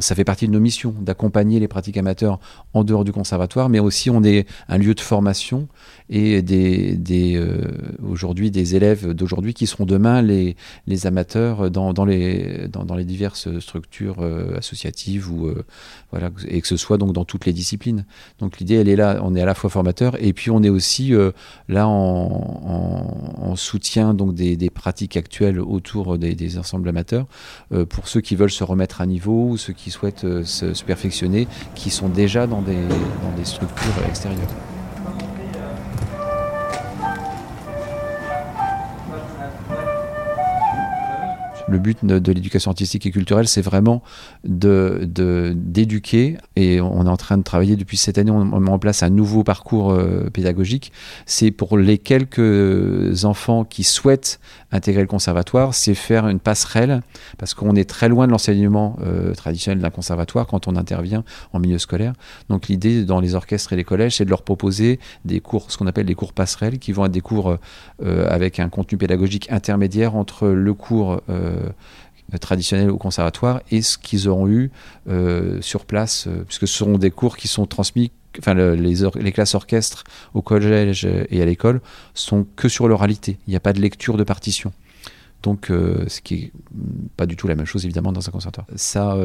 ça 0.00 0.14
fait 0.14 0.24
partie 0.24 0.46
de 0.46 0.52
nos 0.52 0.60
missions 0.60 0.94
d'accompagner 1.00 1.60
les 1.60 1.68
pratiques 1.68 1.96
amateurs 1.96 2.38
en 2.72 2.84
dehors 2.84 3.04
du 3.04 3.12
conservatoire, 3.12 3.68
mais 3.68 3.78
aussi 3.78 4.10
on 4.10 4.22
est 4.22 4.46
un 4.68 4.78
lieu 4.78 4.94
de 4.94 5.00
formation 5.00 5.68
et 6.10 6.42
des, 6.42 6.96
des 6.96 7.36
euh, 7.36 7.62
aujourd'hui 8.06 8.50
des 8.50 8.76
élèves 8.76 9.12
d'aujourd'hui 9.12 9.54
qui 9.54 9.66
seront 9.66 9.86
demain 9.86 10.20
les, 10.20 10.54
les 10.86 11.06
amateurs 11.06 11.70
dans, 11.70 11.94
dans 11.94 12.04
les, 12.04 12.68
dans, 12.68 12.84
dans, 12.84 12.94
les 12.94 13.04
diverses 13.04 13.58
structures 13.58 14.16
euh, 14.20 14.58
associatives 14.58 15.32
ou 15.32 15.46
euh, 15.46 15.64
voilà 16.10 16.30
et 16.46 16.60
que 16.60 16.68
ce 16.68 16.76
soit 16.76 16.98
donc 16.98 17.14
dans 17.14 17.24
toutes 17.24 17.46
les 17.46 17.54
disciplines. 17.54 18.04
Donc 18.38 18.58
l'idée 18.58 18.74
elle 18.74 18.88
est 18.88 18.96
là, 18.96 19.20
on 19.22 19.34
est 19.34 19.40
à 19.40 19.46
la 19.46 19.54
fois 19.54 19.70
formateur 19.70 20.22
et 20.22 20.34
puis 20.34 20.50
on 20.50 20.62
est 20.62 20.68
aussi 20.68 21.12
là 21.68 21.88
en, 21.88 23.36
en, 23.40 23.56
soutien 23.56 24.14
donc 24.14 24.34
des, 24.34 24.56
des, 24.56 24.68
pratiques 24.68 25.16
actuelles 25.16 25.60
autour 25.60 26.18
des, 26.18 26.34
des 26.34 26.58
ensembles 26.58 26.88
amateurs 26.88 27.26
pour 27.88 28.08
ceux 28.08 28.20
qui 28.20 28.36
veulent 28.36 28.50
se 28.50 28.64
remettre 28.64 29.00
à 29.00 29.06
niveau 29.06 29.50
ou 29.50 29.56
ceux 29.56 29.72
qui 29.72 29.90
souhaitent 29.90 30.42
se, 30.44 30.74
se 30.74 30.84
perfectionner, 30.84 31.46
qui 31.74 31.90
sont 31.90 32.08
déjà 32.08 32.46
dans 32.46 32.62
des, 32.62 32.74
dans 32.74 33.36
des 33.36 33.44
structures 33.44 34.04
extérieures. 34.08 34.73
Le 41.66 41.78
but 41.78 42.04
de, 42.04 42.32
l'éducation 42.32 42.70
artistique 42.70 43.06
et 43.06 43.10
culturelle, 43.10 43.48
c'est 43.48 43.62
vraiment 43.62 44.02
d'éduquer. 44.44 46.36
Et 46.56 46.80
on 46.80 47.06
est 47.06 47.10
en 47.10 47.16
train 47.16 47.38
de 47.38 47.42
travailler 47.42 47.76
depuis 47.76 47.96
cette 47.96 48.18
année, 48.18 48.30
on, 48.30 48.44
met 48.44 48.70
en 48.70 48.78
place 48.78 49.02
un 49.02 49.10
nouveau 49.10 49.44
parcours 49.44 49.92
euh, 49.92 50.28
pédagogique. 50.32 50.92
C'est 51.26 51.50
pour 51.50 51.78
les 51.78 51.98
quelques 51.98 53.24
enfants 53.24 53.64
qui 53.64 53.82
souhaitent 53.84 54.40
intégrer 54.72 55.02
le 55.02 55.08
conservatoire, 55.08 55.72
c'est 55.74 55.94
faire 55.94 56.28
une 56.28 56.40
passerelle, 56.40 57.02
parce 57.38 57.54
qu'on 57.54 57.76
est 57.76 57.88
très 57.88 58.08
loin 58.08 58.26
de 58.26 58.32
l'enseignement 58.32 58.96
euh, 59.02 59.32
traditionnel 59.34 59.80
d'un 59.80 59.90
conservatoire 59.90 60.46
quand 60.46 60.66
on 60.66 60.76
intervient 60.76 61.24
en 61.52 61.60
milieu 61.60 61.78
scolaire. 61.78 62.12
Donc 62.48 62.68
l'idée 62.68 63.04
dans 63.04 63.20
les 63.20 63.34
orchestres 63.36 63.72
et 63.72 63.76
les 63.76 63.84
collèges, 63.84 64.16
c'est 64.16 64.24
de 64.24 64.30
leur 64.30 64.42
proposer 64.42 64.98
des 65.24 65.40
cours, 65.40 65.70
ce 65.70 65.78
qu'on 65.78 65.86
appelle 65.86 66.06
des 66.06 66.16
cours 66.16 66.32
passerelles, 66.32 66.78
qui 66.78 66.92
vont 66.92 67.06
être 67.06 67.12
des 67.12 67.20
cours 67.20 67.56
euh, 68.02 68.28
avec 68.28 68.58
un 68.58 68.68
contenu 68.68 68.98
pédagogique 68.98 69.50
intermédiaire 69.50 70.16
entre 70.16 70.48
le 70.48 70.74
cours 70.74 71.22
traditionnel 72.40 72.90
au 72.90 72.96
conservatoire 72.96 73.60
et 73.70 73.82
ce 73.82 73.98
qu'ils 73.98 74.28
auront 74.28 74.48
eu 74.48 74.70
euh, 75.08 75.60
sur 75.60 75.84
place, 75.84 76.26
euh, 76.26 76.44
puisque 76.44 76.66
ce 76.66 76.78
seront 76.78 76.98
des 76.98 77.10
cours 77.10 77.36
qui 77.36 77.48
sont 77.48 77.66
transmis 77.66 78.10
enfin 78.40 78.54
les, 78.54 78.96
les, 79.20 79.32
classes 79.32 79.54
orchestres 79.54 80.02
au 80.32 80.42
collège 80.42 81.06
et 81.30 81.40
à 81.40 81.44
l'école 81.44 81.80
sont 82.14 82.44
que 82.56 82.68
sur 82.68 82.88
l'oralité. 82.88 83.38
Il 83.46 83.50
n'y 83.50 83.56
a 83.56 83.60
pas 83.60 83.72
de 83.72 83.80
lecture 83.80 84.16
de 84.16 84.24
partition. 84.24 84.72
Donc, 85.44 85.66
ce 85.68 86.20
qui 86.20 86.34
est 86.34 86.52
pas 87.16 87.26
du 87.26 87.36
tout 87.36 87.46
la 87.46 87.54
même 87.54 87.66
chose 87.66 87.84
évidemment 87.84 88.12
dans 88.12 88.26
un 88.26 88.32
conservatoire. 88.32 88.66
Ça 88.74 89.16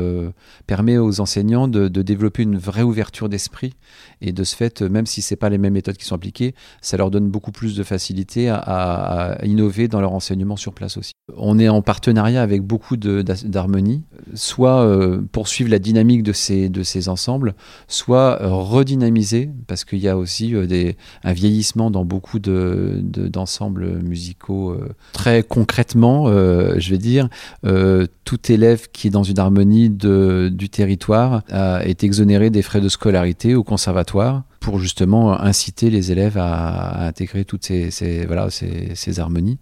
permet 0.68 0.98
aux 0.98 1.22
enseignants 1.22 1.68
de, 1.68 1.88
développer 1.88 2.44
une 2.44 2.58
vraie 2.58 2.84
ouverture 2.84 3.30
d'esprit 3.30 3.74
et 4.22 4.32
de 4.32 4.44
ce 4.44 4.56
fait, 4.56 4.82
même 4.82 5.06
si 5.06 5.22
c'est 5.22 5.38
pas 5.38 5.50
les 5.50 5.58
mêmes 5.58 5.74
méthodes 5.74 5.98
qui 5.98 6.06
sont 6.06 6.16
appliquées, 6.16 6.54
ça 6.82 6.98
leur 6.98 7.10
donne 7.10 7.30
beaucoup 7.30 7.52
plus 7.52 7.76
de 7.76 7.84
facilité 7.84 8.50
à, 8.50 9.38
innover 9.44 9.88
dans 9.88 10.02
leur 10.02 10.14
enseignement 10.14 10.58
sur 10.58 10.74
place 10.74 10.98
aussi. 10.98 11.14
On 11.38 11.58
est 11.58 11.70
en 11.70 11.82
partenariat 11.82 12.42
avec 12.42 12.62
beaucoup 12.62 12.98
d'harmonie, 12.98 14.04
soit 14.34 14.84
euh, 14.84 15.22
poursuivre 15.32 15.70
la 15.70 15.80
dynamique 15.80 16.24
de 16.24 16.34
ces, 16.34 17.10
ensembles, 17.10 17.56
soit 17.88 18.42
euh, 18.42 18.50
redynamiser, 18.50 19.50
parce 19.68 19.86
qu'il 19.86 20.00
y 20.00 20.08
a 20.08 20.18
aussi 20.18 20.56
euh, 20.56 20.92
un 21.24 21.34
vieillissement 21.34 21.92
dans 21.92 22.06
beaucoup 22.06 22.40
d'ensembles 22.40 23.94
de, 23.94 24.08
musicaux. 24.08 24.76
Très 25.14 25.44
concrètement, 25.44 26.09
je 26.28 26.90
vais 26.90 26.98
dire, 26.98 27.30
tout 27.64 28.52
élève 28.52 28.88
qui 28.92 29.08
est 29.08 29.12
dans 29.12 29.24
une 29.24 29.40
harmonie 29.40 29.90
du 29.90 30.70
territoire 30.70 31.44
est 31.52 32.04
exonéré 32.04 32.50
des 32.50 32.62
frais 32.62 32.82
de 32.82 32.90
scolarité 32.90 33.56
au 33.56 33.64
conservatoire 33.64 34.44
pour 34.60 34.80
justement 34.80 35.40
inciter 35.40 35.90
les 35.90 36.12
élèves 36.12 36.38
à, 36.38 37.06
intégrer 37.08 37.46
toutes 37.46 37.66
ces, 37.66 38.26
voilà, 38.26 38.50
ces, 38.50 39.20
harmonies. 39.20 39.58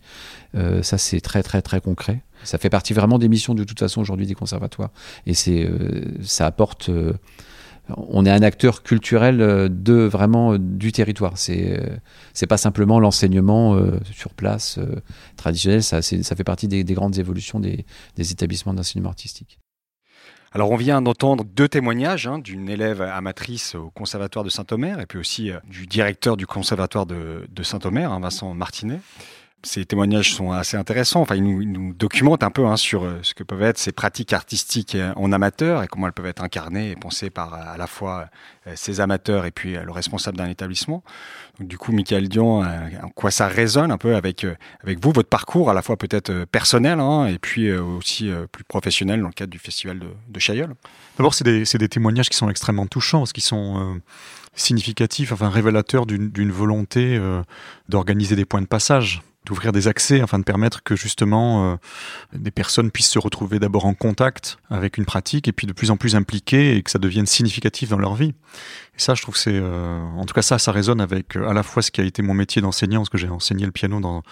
Euh, 0.56 0.82
ça, 0.84 0.98
c'est 0.98 1.22
très, 1.22 1.44
très, 1.44 1.62
très 1.62 1.82
concret. 1.82 2.24
Ça 2.44 2.58
fait 2.58 2.70
partie 2.70 2.94
vraiment 2.94 3.20
des 3.20 3.30
missions 3.30 3.56
de 3.56 3.64
toute 3.64 3.80
façon 3.80 4.02
aujourd'hui 4.02 4.28
des 4.28 4.36
conservatoires. 4.36 4.92
Et 5.26 5.34
c'est, 5.34 5.64
euh, 5.64 6.04
ça 6.24 6.46
apporte. 6.46 6.90
Euh, 7.90 7.94
on 7.98 8.26
est 8.26 8.32
un 8.32 8.42
acteur 8.42 8.84
culturel 8.84 9.38
de 9.38 9.94
vraiment 9.94 10.58
du 10.58 10.92
territoire. 10.92 11.38
C'est 11.38 11.82
c'est 12.34 12.48
pas 12.48 12.58
simplement 12.58 13.00
l'enseignement 13.00 13.80
sur 14.12 14.34
place 14.34 14.80
traditionnel. 15.36 15.84
Ça, 15.84 16.02
fait 16.02 16.44
partie 16.44 16.68
des, 16.68 16.84
grandes 16.84 17.18
évolutions 17.18 17.60
des, 17.60 17.86
établissements 18.18 18.74
d'enseignement 18.74 19.10
artistique. 19.10 19.60
Alors 20.54 20.72
on 20.72 20.76
vient 20.76 21.02
d'entendre 21.02 21.44
deux 21.44 21.68
témoignages 21.68 22.26
hein, 22.26 22.40
d'une 22.40 22.70
élève 22.70 23.02
amatrice 23.02 23.76
au 23.76 23.90
Conservatoire 23.92 24.46
de 24.46 24.50
Saint-Omer 24.50 25.00
et 25.00 25.06
puis 25.06 25.20
aussi 25.20 25.52
euh, 25.52 25.60
du 25.70 25.88
directeur 25.88 26.38
du 26.38 26.48
Conservatoire 26.48 27.06
de, 27.06 27.46
Saint-Omer, 27.62 28.12
hein, 28.12 28.20
Vincent 28.20 28.54
Martinet. 28.54 29.00
Ces 29.64 29.86
témoignages 29.86 30.34
sont 30.34 30.52
assez 30.52 30.78
intéressants. 30.78 31.22
Enfin, 31.22 31.36
ils 31.36 31.44
nous, 31.44 31.94
documentent 31.94 32.44
un 32.44 32.52
peu 32.52 32.66
hein, 32.66 32.78
sur 32.78 33.04
euh, 33.04 33.20
ce 33.24 33.34
que 33.34 33.44
peuvent 33.44 33.64
être 33.64 33.80
ces 33.80 33.92
pratiques 33.92 34.32
artistiques 34.32 34.96
euh, 34.96 35.14
en 35.16 35.32
amateur 35.32 35.82
et 35.84 35.88
comment 35.88 36.08
elles 36.08 36.14
peuvent 36.14 36.28
être 36.28 36.44
incarnées 36.44 36.92
et 36.92 36.96
pensées 36.96 37.30
par 37.30 37.54
à 37.54 37.76
la 37.76 37.88
fois 37.88 38.30
ces 38.76 39.00
amateurs 39.00 39.46
et 39.46 39.52
puis 39.52 39.74
le 39.74 39.92
responsable 39.92 40.38
d'un 40.38 40.50
établissement. 40.50 41.04
Du 41.60 41.78
coup, 41.78 41.92
Michael 41.92 42.30
Dion, 42.30 42.62
en 42.62 43.10
quoi 43.16 43.32
ça 43.32 43.48
résonne 43.48 43.92
un 43.92 43.98
peu 43.98 44.16
avec, 44.16 44.46
avec 44.84 45.04
vous, 45.04 45.12
votre 45.12 45.30
parcours 45.30 45.70
à 45.70 45.74
la 45.74 45.82
fois 45.82 45.98
peut-être 45.98 46.46
personnel 46.46 47.00
hein, 47.00 47.28
et 47.28 47.40
puis 47.40 47.72
aussi 47.72 48.32
plus 48.52 48.64
professionnel 48.64 49.22
dans 49.22 49.28
le 49.28 49.34
cadre 49.34 49.52
du 49.52 49.60
festival 49.60 50.00
de, 50.00 50.08
de 50.28 50.40
Chailleul 50.40 50.74
D'abord, 51.18 51.34
c'est 51.34 51.44
des, 51.44 51.64
des, 51.64 51.90
témoignages 51.90 52.30
qui 52.30 52.38
sont 52.38 52.50
extrêmement 52.50 52.86
touchants 52.86 53.20
parce 53.20 53.34
qu'ils 53.34 53.44
sont 53.44 54.00
significatif, 54.58 55.32
enfin 55.32 55.50
révélateur 55.50 56.06
d'une 56.06 56.52
volonté 56.52 57.16
euh, 57.16 57.42
d'organiser 57.90 58.36
des 58.36 58.46
points 58.46 58.62
de 58.62 58.68
passage 58.68 59.22
d'ouvrir 59.46 59.72
des 59.72 59.88
accès 59.88 60.20
afin 60.20 60.40
de 60.40 60.44
permettre 60.44 60.84
que 60.84 60.98
justement 60.98 61.72
euh, 61.72 61.76
des 62.34 62.52
personnes 62.52 62.92
puissent 62.92 63.12
se 63.12 63.20
retrouver 63.20 63.60
d'abord 63.60 63.86
en 63.86 63.94
contact 63.94 64.58
avec 64.70 64.98
une 64.98 65.06
pratique 65.06 65.48
et 65.48 65.54
puis 65.54 65.68
de 65.68 65.72
plus 65.72 65.90
en 65.90 65.96
plus 65.96 66.16
impliquées 66.16 66.76
et 66.76 66.84
que 66.84 66.92
ça 66.92 67.00
devienne 67.00 67.26
significatif 67.26 67.88
dans 67.88 67.98
leur 67.98 68.16
vie. 68.16 68.34
Et 68.96 69.00
ça, 69.00 69.14
je 69.14 69.22
trouve 69.22 69.36
que 69.36 69.42
c'est, 69.42 69.52
euh, 69.54 70.00
en 70.00 70.26
tout 70.26 70.34
cas 70.34 70.42
ça, 70.42 70.60
ça 70.60 70.72
résonne 70.72 71.02
avec 71.02 71.36
à 71.36 71.54
la 71.54 71.64
fois 71.64 71.82
ce 71.82 71.92
qui 71.92 72.02
a 72.02 72.04
été 72.04 72.22
mon 72.22 72.34
métier 72.34 72.62
d'enseignant, 72.62 73.02
parce 73.02 73.10
que 73.10 73.18
j'ai 73.18 73.30
enseigné 73.30 73.66
le 73.66 73.72
piano 73.72 74.00
dans 74.00 74.24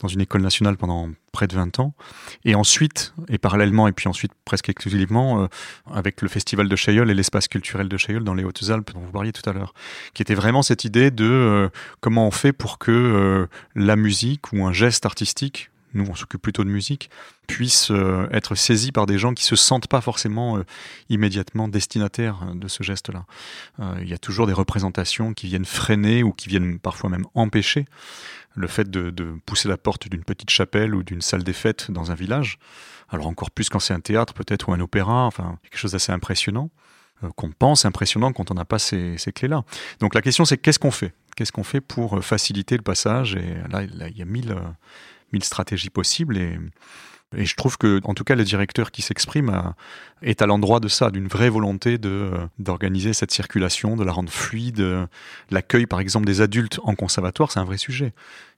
dans 0.00 0.08
une 0.08 0.20
école 0.20 0.42
nationale 0.42 0.76
pendant 0.76 1.08
près 1.32 1.46
de 1.46 1.54
20 1.54 1.78
ans. 1.78 1.94
Et 2.44 2.54
ensuite, 2.54 3.14
et 3.28 3.38
parallèlement, 3.38 3.88
et 3.88 3.92
puis 3.92 4.08
ensuite 4.08 4.32
presque 4.44 4.68
exclusivement, 4.68 5.42
euh, 5.42 5.46
avec 5.90 6.20
le 6.20 6.28
festival 6.28 6.68
de 6.68 6.76
Chailleul 6.76 7.10
et 7.10 7.14
l'espace 7.14 7.48
culturel 7.48 7.88
de 7.88 7.96
Chailleul 7.96 8.24
dans 8.24 8.34
les 8.34 8.44
Hautes-Alpes 8.44 8.92
dont 8.92 9.00
vous 9.00 9.12
parliez 9.12 9.32
tout 9.32 9.48
à 9.48 9.52
l'heure, 9.52 9.72
qui 10.12 10.22
était 10.22 10.34
vraiment 10.34 10.62
cette 10.62 10.84
idée 10.84 11.10
de 11.10 11.24
euh, 11.24 11.68
comment 12.00 12.26
on 12.26 12.30
fait 12.30 12.52
pour 12.52 12.78
que 12.78 12.90
euh, 12.90 13.46
la 13.74 13.96
musique 13.96 14.52
ou 14.52 14.66
un 14.66 14.72
geste 14.72 15.06
artistique 15.06 15.70
nous 15.94 16.06
on 16.08 16.14
s'occupe 16.14 16.42
plutôt 16.42 16.64
de 16.64 16.68
musique, 16.68 17.10
puisse 17.46 17.92
être 18.30 18.54
saisi 18.54 18.92
par 18.92 19.06
des 19.06 19.18
gens 19.18 19.34
qui 19.34 19.44
se 19.44 19.56
sentent 19.56 19.88
pas 19.88 20.00
forcément 20.00 20.58
immédiatement 21.08 21.68
destinataires 21.68 22.46
de 22.54 22.68
ce 22.68 22.82
geste-là. 22.82 23.26
Il 24.00 24.08
y 24.08 24.14
a 24.14 24.18
toujours 24.18 24.46
des 24.46 24.52
représentations 24.52 25.34
qui 25.34 25.46
viennent 25.46 25.64
freiner 25.64 26.22
ou 26.22 26.32
qui 26.32 26.48
viennent 26.48 26.78
parfois 26.78 27.10
même 27.10 27.26
empêcher 27.34 27.86
le 28.54 28.66
fait 28.66 28.90
de, 28.90 29.38
pousser 29.46 29.68
la 29.68 29.76
porte 29.76 30.08
d'une 30.08 30.24
petite 30.24 30.50
chapelle 30.50 30.94
ou 30.94 31.02
d'une 31.02 31.20
salle 31.20 31.42
des 31.42 31.52
fêtes 31.52 31.90
dans 31.90 32.10
un 32.10 32.14
village, 32.14 32.58
alors 33.08 33.26
encore 33.26 33.50
plus 33.50 33.68
quand 33.68 33.80
c'est 33.80 33.94
un 33.94 34.00
théâtre 34.00 34.34
peut-être 34.34 34.68
ou 34.68 34.72
un 34.72 34.80
opéra, 34.80 35.24
enfin 35.24 35.58
quelque 35.62 35.78
chose 35.78 35.92
d'assez 35.92 36.12
impressionnant, 36.12 36.70
euh, 37.22 37.28
qu'on 37.36 37.50
pense 37.50 37.84
impressionnant 37.84 38.32
quand 38.32 38.50
on 38.50 38.54
n'a 38.54 38.64
pas 38.64 38.78
ces, 38.78 39.16
clés-là. 39.34 39.64
Donc 40.00 40.14
la 40.14 40.22
question 40.22 40.44
c'est 40.44 40.58
qu'est-ce 40.58 40.78
qu'on 40.78 40.90
fait? 40.90 41.12
Qu'est-ce 41.36 41.52
qu'on 41.52 41.64
fait 41.64 41.80
pour 41.80 42.18
euh, 42.18 42.20
faciliter 42.20 42.76
le 42.76 42.82
passage? 42.82 43.34
Et 43.34 43.56
là, 43.70 43.82
il 43.82 44.16
y 44.16 44.22
a 44.22 44.24
mille, 44.24 44.52
euh, 44.52 44.60
mille 45.34 45.44
stratégies 45.44 45.90
possibles 45.90 46.38
et 46.38 46.58
et 47.36 47.46
je 47.46 47.56
trouve 47.56 47.76
que, 47.78 48.00
en 48.04 48.14
tout 48.14 48.24
cas, 48.24 48.34
le 48.34 48.44
directeur 48.44 48.90
qui 48.90 49.02
s'exprime 49.02 49.74
est 50.22 50.42
à 50.42 50.46
l'endroit 50.46 50.80
de 50.80 50.88
ça, 50.88 51.10
d'une 51.10 51.26
vraie 51.26 51.48
volonté 51.48 51.98
de 51.98 52.30
d'organiser 52.58 53.12
cette 53.12 53.32
circulation, 53.32 53.96
de 53.96 54.04
la 54.04 54.12
rendre 54.12 54.30
fluide. 54.30 55.08
L'accueil, 55.50 55.86
par 55.86 56.00
exemple, 56.00 56.26
des 56.26 56.40
adultes 56.40 56.80
en 56.84 56.94
conservatoire, 56.94 57.50
c'est 57.50 57.60
un 57.60 57.64
vrai 57.64 57.78
sujet. 57.78 58.12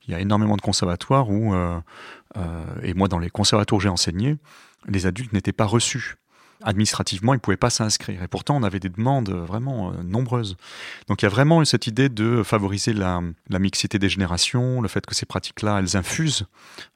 Il 0.07 0.13
y 0.13 0.15
a 0.15 0.21
énormément 0.21 0.57
de 0.57 0.61
conservatoires 0.61 1.31
où, 1.31 1.55
euh, 1.55 1.79
euh, 2.37 2.65
et 2.83 2.95
moi, 2.95 3.09
dans 3.09 3.19
les 3.19 3.31
conservatoires 3.31 3.79
où 3.79 3.81
j'ai 3.81 3.89
enseigné, 3.89 4.37
les 4.89 5.07
adultes 5.07 5.33
n'étaient 5.33 5.53
pas 5.53 5.65
reçus 5.65 6.17
administrativement, 6.63 7.35
ils 7.35 7.39
ne 7.39 7.41
pouvaient 7.41 7.57
pas 7.57 7.71
s'inscrire. 7.71 8.23
Et 8.23 8.29
pourtant, 8.29 8.57
on 8.57 8.63
avait 8.63 8.81
des 8.81 8.89
demandes 8.89 9.31
vraiment 9.31 9.91
euh, 9.91 10.03
nombreuses. 10.03 10.57
Donc 11.09 11.23
il 11.23 11.25
y 11.25 11.27
a 11.27 11.31
vraiment 11.31 11.65
cette 11.65 11.87
idée 11.87 12.09
de 12.09 12.43
favoriser 12.43 12.93
la, 12.93 13.21
mixité 13.51 13.99
des 13.99 14.09
générations, 14.09 14.81
le 14.81 14.89
fait 14.89 15.05
que 15.07 15.15
ces 15.15 15.27
pratiques-là, 15.27 15.79
elles 15.79 15.97
infusent, 15.97 16.47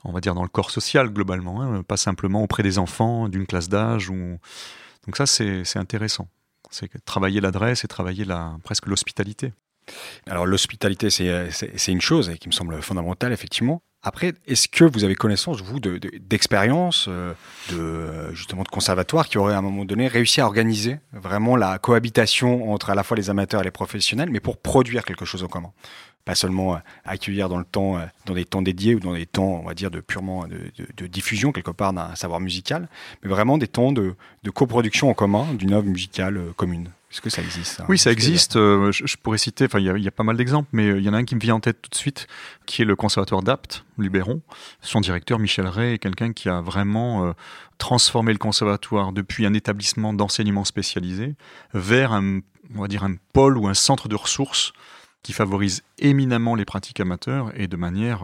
on 0.04 0.12
va 0.12 0.20
dire, 0.20 0.34
dans 0.34 0.42
le 0.42 0.48
corps 0.48 0.70
social 0.70 1.10
globalement, 1.10 1.62
hein, 1.62 1.82
pas 1.82 1.96
simplement 1.96 2.42
auprès 2.42 2.62
des 2.62 2.78
enfants 2.78 3.28
d'une 3.28 3.46
classe 3.46 3.68
d'âge. 3.68 4.10
Ou... 4.10 4.38
Donc 5.06 5.16
ça, 5.16 5.26
c'est 5.26 5.76
intéressant. 5.76 6.28
C'est 6.70 7.04
travailler 7.04 7.40
l'adresse 7.40 7.84
et 7.84 7.88
travailler 7.88 8.24
la, 8.24 8.56
presque 8.62 8.86
l'hospitalité. 8.86 9.52
Alors 10.26 10.46
l'hospitalité, 10.46 11.10
c'est 11.10 11.92
une 11.92 12.00
chose 12.00 12.30
qui 12.40 12.48
me 12.48 12.52
semble 12.52 12.80
fondamentale, 12.80 13.32
effectivement. 13.32 13.82
Après, 14.02 14.32
est-ce 14.46 14.66
que 14.66 14.84
vous 14.84 15.04
avez 15.04 15.14
connaissance, 15.14 15.60
vous, 15.60 15.78
d'expériences, 15.78 17.06
de, 17.06 17.12
euh, 17.12 17.32
de, 17.70 17.76
euh, 17.78 18.34
justement 18.34 18.62
de 18.62 18.68
conservatoires 18.68 19.28
qui 19.28 19.36
auraient 19.36 19.52
à 19.52 19.58
un 19.58 19.62
moment 19.62 19.84
donné 19.84 20.08
réussi 20.08 20.40
à 20.40 20.46
organiser 20.46 20.98
vraiment 21.12 21.54
la 21.54 21.78
cohabitation 21.78 22.72
entre 22.72 22.88
à 22.88 22.94
la 22.94 23.02
fois 23.02 23.18
les 23.18 23.28
amateurs 23.28 23.60
et 23.60 23.64
les 23.64 23.70
professionnels, 23.70 24.30
mais 24.30 24.40
pour 24.40 24.56
produire 24.56 25.04
quelque 25.04 25.26
chose 25.26 25.44
en 25.44 25.48
commun? 25.48 25.72
Pas 26.24 26.34
seulement 26.34 26.76
euh, 26.76 26.78
accueillir 27.04 27.50
dans 27.50 27.58
le 27.58 27.64
temps, 27.64 27.98
dans 28.24 28.32
des 28.32 28.46
temps 28.46 28.62
dédiés 28.62 28.94
ou 28.94 29.00
dans 29.00 29.12
des 29.12 29.26
temps, 29.26 29.60
on 29.62 29.66
va 29.66 29.74
dire, 29.74 29.90
de 29.90 30.00
purement 30.00 30.46
de, 30.46 31.06
diffusion 31.06 31.52
quelque 31.52 31.70
part 31.70 31.92
d'un 31.92 32.14
savoir 32.14 32.40
musical, 32.40 32.88
mais 33.22 33.28
vraiment 33.28 33.58
des 33.58 33.68
temps 33.68 33.92
de, 33.92 34.14
coproduction 34.54 35.10
en 35.10 35.14
commun 35.14 35.52
d'une 35.52 35.74
œuvre 35.74 35.86
musicale 35.86 36.40
commune. 36.56 36.90
Est-ce 37.10 37.20
que 37.20 37.30
ça 37.30 37.42
existe 37.42 37.82
Oui, 37.88 37.98
ça 37.98 38.12
existe. 38.12 38.54
Euh, 38.54 38.92
je, 38.92 39.16
pourrais 39.16 39.38
citer, 39.38 39.64
enfin, 39.64 39.80
il 39.80 39.86
y, 39.86 40.08
a 40.08 40.10
pas 40.12 40.22
mal 40.22 40.36
d'exemples, 40.36 40.68
mais 40.72 40.86
euh, 40.86 40.98
il 40.98 41.04
y 41.04 41.08
en 41.08 41.12
a 41.12 41.16
un 41.16 41.24
qui 41.24 41.34
me 41.34 41.40
vient 41.40 41.56
en 41.56 41.60
tête 41.60 41.82
tout 41.82 41.90
de 41.90 41.96
suite, 41.96 42.28
qui 42.66 42.82
est 42.82 42.84
le 42.84 42.94
conservatoire 42.94 43.42
d'Apt, 43.42 43.84
Luberon. 43.98 44.42
Son 44.80 45.00
directeur, 45.00 45.40
Michel 45.40 45.66
Ray, 45.66 45.94
est 45.94 45.98
quelqu'un 45.98 46.32
qui 46.32 46.48
a 46.48 46.60
vraiment 46.60 47.26
euh, 47.26 47.32
transformé 47.78 48.32
le 48.32 48.38
conservatoire 48.38 49.10
depuis 49.12 49.44
un 49.44 49.54
établissement 49.54 50.14
d'enseignement 50.14 50.64
spécialisé 50.64 51.34
vers 51.74 52.12
un, 52.12 52.40
on 52.76 52.82
va 52.82 52.86
dire, 52.86 53.02
un 53.02 53.16
pôle 53.32 53.58
ou 53.58 53.66
un 53.66 53.74
centre 53.74 54.08
de 54.08 54.14
ressources 54.14 54.72
qui 55.24 55.32
favorise 55.32 55.82
éminemment 55.98 56.54
les 56.54 56.64
pratiques 56.64 57.00
amateurs 57.00 57.50
et 57.56 57.66
de 57.66 57.76
manière 57.76 58.22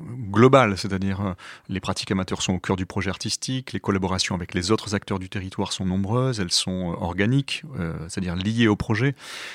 globale, 0.00 0.76
c'est-à-dire 0.76 1.20
euh, 1.20 1.32
les 1.68 1.80
pratiques 1.80 2.10
amateurs 2.10 2.42
sont 2.42 2.54
au 2.54 2.58
cœur 2.58 2.76
du 2.76 2.86
projet 2.86 3.10
artistique, 3.10 3.72
les 3.72 3.80
collaborations 3.80 4.34
avec 4.34 4.54
les 4.54 4.70
autres 4.70 4.94
acteurs 4.94 5.18
du 5.18 5.28
territoire 5.28 5.72
sont 5.72 5.86
nombreuses, 5.86 6.40
elles 6.40 6.52
sont 6.52 6.92
euh, 6.92 6.96
organiques, 7.00 7.62
euh, 7.78 7.94
c'est-à-dire 8.08 8.36
liées 8.36 8.68
au 8.68 8.76
projet. 8.76 9.14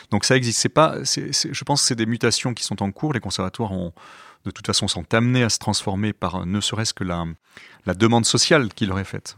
Donc 0.09 0.25
ça 0.25 0.35
existe. 0.35 0.59
C'est 0.59 0.69
pas, 0.69 0.95
je 1.03 1.63
pense 1.63 1.81
que 1.81 1.87
c'est 1.87 1.95
des 1.95 2.05
mutations 2.05 2.53
qui 2.53 2.63
sont 2.63 2.81
en 2.81 2.91
cours. 2.91 3.13
Les 3.13 3.19
conservatoires 3.19 3.71
ont 3.71 3.93
de 4.43 4.49
toute 4.49 4.65
façon 4.65 4.87
sont 4.87 5.13
amenés 5.13 5.43
à 5.43 5.49
se 5.49 5.59
transformer 5.59 6.13
par 6.13 6.47
ne 6.47 6.61
serait-ce 6.61 6.95
que 6.95 7.03
la, 7.03 7.25
demande 7.93 8.25
sociale 8.25 8.73
qui 8.73 8.87
leur 8.87 8.97
est 8.97 9.03
faite. 9.03 9.37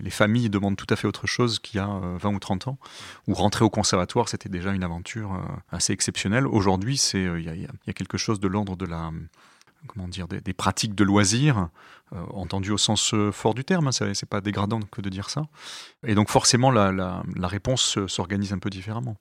Les, 0.00 0.10
familles 0.10 0.48
demandent 0.48 0.76
tout 0.76 0.86
à 0.90 0.94
fait 0.94 1.08
autre 1.08 1.26
chose 1.26 1.58
qu'il 1.58 1.78
y 1.78 1.80
a 1.80 1.88
20 1.88 2.34
ou 2.34 2.38
30 2.38 2.68
ans, 2.68 2.78
où 3.26 3.34
rentrer 3.34 3.64
au 3.64 3.70
conservatoire, 3.70 4.28
c'était 4.28 4.48
déjà 4.48 4.70
une 4.70 4.84
aventure 4.84 5.42
assez 5.72 5.92
exceptionnelle. 5.92 6.46
Aujourd'hui, 6.46 6.94
il 7.14 7.40
y, 7.40 7.62
y, 7.62 7.90
a 7.90 7.92
quelque 7.92 8.16
chose 8.16 8.38
de 8.38 8.46
l'ordre 8.46 8.76
de 8.76 8.86
la 8.86 9.10
comment 9.86 10.08
dire, 10.08 10.28
des, 10.28 10.52
pratiques 10.52 10.94
de 10.94 11.04
loisirs, 11.04 11.68
entendu 12.32 12.70
au 12.70 12.78
sens 12.78 13.12
euh, 13.14 13.32
fort 13.32 13.54
du 13.54 13.64
terme, 13.64 13.88
hein, 13.88 13.92
c'est 13.92 14.28
pas 14.28 14.40
dégradant 14.40 14.80
que 14.80 15.00
de 15.00 15.08
dire 15.08 15.30
ça. 15.30 15.46
Et 16.06 16.14
donc 16.14 16.28
forcément, 16.28 16.70
la, 16.70 17.22
réponse 17.42 17.98
s'organise 18.06 18.52
un 18.52 18.58
peu 18.58 18.70
différemment. 18.70 19.16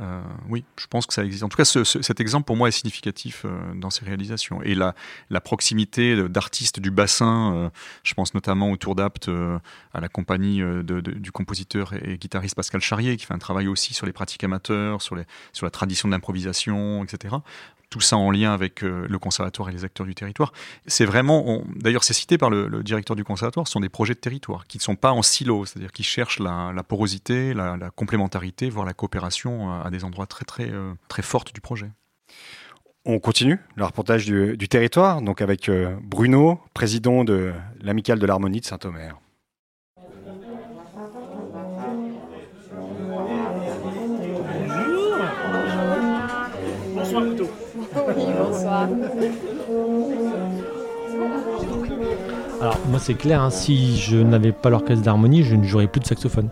Euh, 0.00 0.22
oui, 0.48 0.64
je 0.76 0.86
pense 0.86 1.06
que 1.06 1.14
ça 1.14 1.24
existe. 1.24 1.42
En 1.42 1.48
tout 1.48 1.56
cas, 1.56 1.64
cet 1.64 2.20
exemple 2.20 2.46
pour 2.46 2.56
moi 2.56 2.68
est 2.68 2.72
significatif 2.72 3.44
dans 3.74 3.90
ces 3.90 4.04
réalisations. 4.04 4.62
Et 4.62 4.74
la, 4.74 4.94
proximité 5.40 6.28
d'artistes 6.28 6.80
du 6.80 6.90
bassin, 6.90 7.70
je 8.04 8.14
pense 8.14 8.34
notamment 8.34 8.70
autour 8.70 8.94
d'Apt 8.94 9.30
à 9.92 10.00
la 10.00 10.08
compagnie 10.08 10.62
du 10.84 11.32
compositeur 11.32 11.94
et, 11.94 12.18
guitariste 12.18 12.54
Pascal 12.54 12.80
Charrier, 12.80 13.16
qui 13.16 13.26
fait 13.26 13.34
un 13.34 13.38
travail 13.38 13.68
aussi 13.68 13.94
sur 13.94 14.06
les 14.06 14.12
pratiques 14.12 14.44
amateurs, 14.44 15.02
sur, 15.02 15.16
la 15.16 15.70
tradition 15.70 16.08
de 16.08 16.12
l'improvisation, 16.12 17.02
etc 17.02 17.36
tout 17.90 18.00
ça 18.00 18.16
en 18.16 18.30
lien 18.30 18.54
avec 18.54 18.82
euh, 18.84 19.06
le 19.08 19.18
conservatoire 19.18 19.68
et 19.68 19.72
les 19.72 19.84
acteurs 19.84 20.06
du 20.06 20.14
territoire. 20.14 20.52
C'est 20.86 21.04
vraiment, 21.04 21.62
d'ailleurs 21.74 22.04
c'est 22.04 22.14
cité 22.20 22.38
par 22.38 22.50
le, 22.50 22.82
directeur 22.82 23.16
du 23.16 23.24
conservatoire, 23.24 23.66
sont 23.66 23.80
des 23.80 23.88
projets 23.88 24.14
de 24.14 24.20
territoire 24.20 24.66
qui 24.66 24.78
ne 24.78 24.82
sont 24.82 24.96
pas 24.96 25.12
en 25.12 25.22
silo, 25.22 25.64
c'est-à-dire 25.64 25.92
qui 25.92 26.02
cherchent 26.02 26.38
la, 26.38 26.82
porosité, 26.86 27.54
la, 27.54 27.90
complémentarité, 27.94 28.70
voire 28.70 28.86
la 28.86 28.92
coopération 28.92 29.82
à, 29.82 29.90
des 29.90 30.04
endroits 30.04 30.26
très 30.26 30.44
très 30.44 30.70
euh, 30.70 30.92
très 31.08 31.22
fortes 31.22 31.54
du 31.54 31.60
projet. 31.60 31.90
On 33.06 33.18
continue 33.18 33.58
le 33.76 33.84
reportage 33.84 34.26
du, 34.26 34.68
territoire, 34.68 35.22
donc 35.22 35.40
avec 35.40 35.68
euh, 35.68 35.96
Bruno, 36.02 36.60
président 36.74 37.24
de 37.24 37.52
l'Amicale 37.80 38.18
de 38.18 38.26
l'Harmonie 38.26 38.60
de 38.60 38.66
Saint-Omer. 38.66 39.18
Bonsoir 46.94 47.22
Bruno. 47.22 47.48
Oui, 48.16 48.24
bonsoir. 48.38 48.88
Alors, 52.60 52.78
moi, 52.88 52.98
c'est 52.98 53.14
clair, 53.14 53.40
hein, 53.40 53.48
si 53.48 53.96
je 53.96 54.18
n'avais 54.18 54.52
pas 54.52 54.68
l'orchestre 54.68 55.02
d'harmonie, 55.02 55.44
je 55.44 55.56
ne 55.56 55.64
jouerais 55.64 55.86
plus 55.86 56.00
de 56.00 56.04
saxophone. 56.04 56.50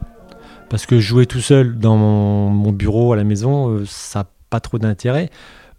Parce 0.71 0.87
que 0.87 0.99
jouer 1.01 1.27
tout 1.27 1.41
seul 1.41 1.79
dans 1.79 1.99
mon, 1.99 2.73
bureau 2.73 3.13
à 3.13 3.17
la 3.17 3.25
maison, 3.25 3.69
euh, 3.69 3.85
ça 3.87 4.21
n'a 4.21 4.27
pas 4.49 4.61
trop 4.61 4.79
d'intérêt. 4.79 5.29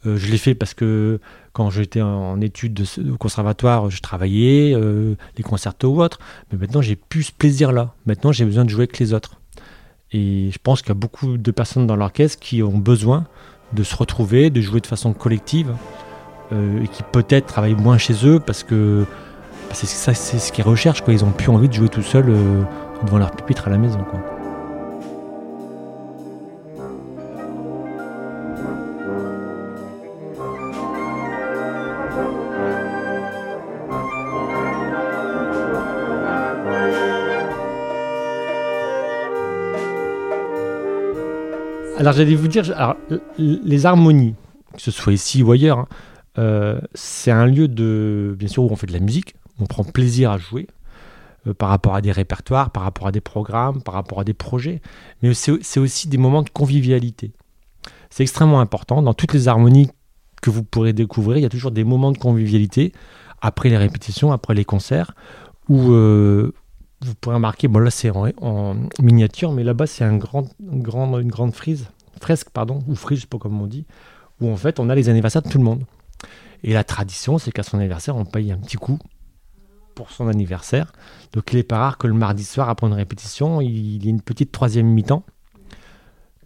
Euh, 0.05 0.17
je 0.17 0.29
l'ai 0.29 0.38
fait 0.38 0.53
parce 0.53 0.75
que 0.75 1.19
quand 1.51 1.71
j'étais 1.71 2.01
en, 2.01 2.39
études 2.41 2.86
au 3.12 3.17
conservatoire, 3.17 3.89
je 3.89 4.01
travaillais, 4.01 4.75
euh, 4.75 5.15
les 5.36 5.43
concertos 5.43 5.89
ou 5.95 6.03
autres. 6.03 6.19
Mais 6.51 6.59
maintenant, 6.59 6.83
j'ai 6.83 6.95
plus 6.95 7.24
ce 7.24 7.31
plaisir-là. 7.31 7.95
Maintenant, 8.05 8.31
j'ai 8.31 8.45
besoin 8.45 8.65
de 8.65 8.69
jouer 8.69 8.83
avec 8.83 9.00
les 9.00 9.15
autres. 9.15 9.41
Et 10.12 10.50
je 10.51 10.59
pense 10.62 10.83
qu'il 10.83 10.89
y 10.89 10.91
a 10.91 10.95
beaucoup 10.95 11.38
de 11.38 11.51
personnes 11.51 11.88
dans 11.88 11.95
l'orchestre 11.95 12.39
qui 12.39 12.62
ont 12.62 12.77
besoin 12.77 13.25
de 13.74 13.81
se 13.81 13.95
retrouver, 13.95 14.51
de 14.51 14.62
jouer 14.62 14.79
de 14.79 14.88
façon 14.88 15.13
collective 15.13 15.74
et 16.51 16.88
qui 16.88 17.03
peut-être 17.12 17.45
travaillent 17.45 17.75
moins 17.75 18.00
chez 18.00 18.25
eux 18.25 18.39
parce 18.39 18.63
que 18.63 19.05
c'est 19.71 19.88
ça, 19.88 20.13
c'est 20.13 20.39
ce 20.39 20.51
qu'ils 20.51 20.63
recherchent. 20.65 21.03
Ils 21.07 21.23
ont 21.23 21.31
plus 21.31 21.49
envie 21.49 21.69
de 21.69 21.73
jouer 21.73 21.89
tout 21.89 22.03
seuls 22.03 22.33
devant 23.05 23.17
leur 23.17 23.31
pupitre 23.31 23.67
à 23.67 23.71
la 23.71 23.77
maison. 23.77 23.99
Alors 41.99 42.13
j'allais 42.13 42.33
vous 42.33 42.47
dire, 42.47 42.63
les 43.38 43.85
harmonies, 43.85 44.33
que 44.73 44.81
ce 44.81 44.89
soit 44.89 45.11
ici 45.11 45.43
ou 45.43 45.51
ailleurs, 45.51 45.79
hein, 45.79 45.88
euh, 46.38 46.79
c'est 46.93 47.29
un 47.29 47.45
lieu 47.45 47.67
de, 47.67 48.35
bien 48.39 48.47
sûr, 48.47 48.63
où 48.63 48.69
on 48.71 48.77
fait 48.77 48.88
de 48.88 48.93
la 48.93 49.01
musique, 49.01 49.35
on 49.59 49.65
prend 49.65 49.83
plaisir 49.83 50.31
à 50.31 50.37
jouer 50.37 50.67
euh, 51.47 51.53
par 51.53 51.69
rapport 51.69 51.95
à 51.95 52.01
des 52.01 52.11
répertoires, 52.11 52.71
par 52.71 52.83
rapport 52.83 53.07
à 53.07 53.11
des 53.11 53.21
programmes, 53.21 53.81
par 53.81 53.93
rapport 53.93 54.19
à 54.19 54.23
des 54.23 54.33
projets, 54.33 54.81
mais 55.21 55.33
c'est 55.33 55.79
aussi 55.79 56.07
des 56.07 56.17
moments 56.17 56.41
de 56.41 56.49
convivialité. 56.49 57.31
C'est 58.09 58.23
extrêmement 58.23 58.59
important. 58.59 59.01
Dans 59.01 59.13
toutes 59.13 59.33
les 59.33 59.47
harmonies 59.47 59.89
que 60.41 60.49
vous 60.49 60.63
pourrez 60.63 60.93
découvrir, 60.93 61.37
il 61.37 61.41
y 61.41 61.45
a 61.45 61.49
toujours 61.49 61.71
des 61.71 61.83
moments 61.83 62.11
de 62.11 62.17
convivialité 62.17 62.93
après 63.41 63.69
les 63.69 63.77
répétitions, 63.77 64.31
après 64.31 64.53
les 64.53 64.65
concerts, 64.65 65.13
où 65.69 65.91
euh, 65.91 66.51
vous 67.01 67.15
pourrez 67.15 67.35
remarquer, 67.35 67.67
bon 67.67 67.79
là 67.79 67.91
c'est 67.91 68.09
en, 68.09 68.75
miniature, 69.01 69.51
mais 69.51 69.63
là-bas 69.63 69.87
c'est 69.87 70.03
une 70.03 70.17
grande 70.17 71.53
frise, 71.53 71.87
fresque, 72.19 72.49
pardon, 72.49 72.79
ou 72.87 72.95
frise, 72.95 73.19
je 73.19 73.21
sais 73.21 73.27
pas 73.27 73.37
comment 73.37 73.63
on 73.63 73.67
dit, 73.67 73.85
où 74.41 74.49
en 74.49 74.57
fait 74.57 74.79
on 74.79 74.89
a 74.89 74.95
les 74.95 75.09
anniversaires 75.09 75.41
de 75.41 75.49
tout 75.49 75.57
le 75.57 75.63
monde. 75.63 75.83
Et 76.63 76.73
la 76.73 76.83
tradition, 76.83 77.37
c'est 77.37 77.51
qu'à 77.51 77.63
son 77.63 77.77
anniversaire, 77.77 78.17
on 78.17 78.25
paye 78.25 78.51
un 78.51 78.57
petit 78.57 78.75
coup 78.75 78.99
pour 80.00 80.12
son 80.12 80.29
anniversaire. 80.29 80.94
Donc 81.34 81.51
il 81.51 81.58
n'est 81.58 81.63
pas 81.63 81.77
rare 81.77 81.98
que 81.98 82.08
le 82.08 82.13
mardi 82.13 82.46
soir, 82.46 82.70
après 82.70 82.88
une 82.88 82.94
répétition, 82.94 83.60
il 83.60 84.01
y 84.01 84.08
ait 84.08 84.10
une 84.10 84.22
petite 84.22 84.50
troisième 84.50 84.88
mi-temps, 84.88 85.25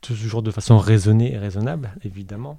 toujours 0.02 0.42
de 0.42 0.50
façon 0.50 0.80
raisonnée 0.80 1.34
et 1.34 1.38
raisonnable, 1.38 1.92
évidemment, 2.04 2.58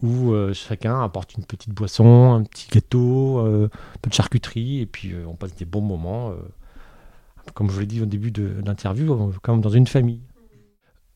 où 0.00 0.30
euh, 0.30 0.54
chacun 0.54 1.02
apporte 1.02 1.34
une 1.34 1.44
petite 1.44 1.74
boisson, 1.74 2.34
un 2.34 2.44
petit 2.44 2.68
gâteau, 2.70 3.40
euh, 3.40 3.64
un 3.64 3.98
peu 4.00 4.10
de 4.10 4.14
charcuterie, 4.14 4.78
et 4.78 4.86
puis 4.86 5.12
euh, 5.12 5.24
on 5.26 5.34
passe 5.34 5.56
des 5.56 5.64
bons 5.64 5.80
moments 5.80 6.32
comme 7.54 7.68
je 7.68 7.80
l'ai 7.80 7.86
dit 7.86 8.00
au 8.00 8.06
début 8.06 8.30
de 8.30 8.62
l'interview, 8.64 9.32
comme 9.42 9.60
dans 9.60 9.70
une 9.70 9.88
famille. 9.88 10.20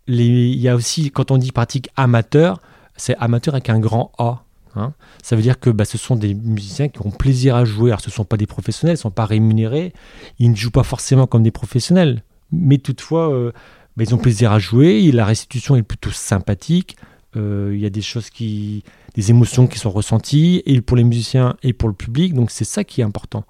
il 0.09 0.59
y 0.59 0.69
a 0.69 0.75
aussi, 0.75 1.13
quand 1.13 1.31
on 1.31 1.39
dit 1.39 1.53
pratique 1.53 1.91
amateur, 1.95 2.61
c'est 2.97 3.15
amateur 3.19 3.55
avec 3.55 3.71
un 3.71 3.79
grand 3.79 4.11
A. 4.19 4.43
Hein. 4.77 4.93
Ça 5.23 5.37
veut 5.37 5.43
dire 5.43 5.59
que 5.59 5.71
bah, 5.71 5.85
ce 5.85 5.99
sont 5.99 6.17
des 6.17 6.35
musiciens 6.35 6.89
qui 6.89 7.05
ont 7.05 7.11
plaisir 7.11 7.57
à 7.57 7.65
jouer. 7.65 7.91
Alors 7.91 8.01
ce 8.01 8.09
ne 8.09 8.13
sont 8.13 8.25
pas 8.25 8.37
des 8.37 8.47
professionnels, 8.47 8.95
ils 8.95 8.99
ne 8.99 9.03
sont 9.03 9.11
pas 9.11 9.27
rémunérés, 9.27 9.93
ils 10.39 10.51
ne 10.51 10.57
jouent 10.57 10.71
pas 10.71 10.83
forcément 10.83 11.27
comme 11.27 11.43
des 11.43 11.51
professionnels. 11.51 12.23
Mais 12.53 12.79
toutefois, 12.79 13.33
euh, 13.33 13.53
bah, 13.97 14.05
ils 14.05 14.15
ont 14.15 14.19
plaisir 14.19 14.53
à 14.53 14.59
jouer, 14.59 15.11
la 15.13 15.25
restitution 15.25 15.77
est 15.77 15.83
plutôt 15.83 16.11
sympathique, 16.11 16.97
euh, 17.37 17.73
il 17.75 17.81
y 17.81 17.87
a 17.87 17.91
des 17.91 18.03
choses 18.03 18.31
qui, 18.31 18.85
des 19.15 19.31
émotions 19.31 19.67
qui 19.67 19.79
sont 19.79 19.91
ressenties, 19.91 20.63
et 20.67 20.81
pour 20.81 20.97
les 20.97 21.05
musiciens 21.05 21.57
et 21.63 21.73
pour 21.73 21.89
le 21.89 21.95
public, 21.95 22.35
donc 22.35 22.51
c'est 22.51 22.65
ça 22.65 22.85
qui 22.85 23.01
est 23.01 23.05
important. 23.05 23.45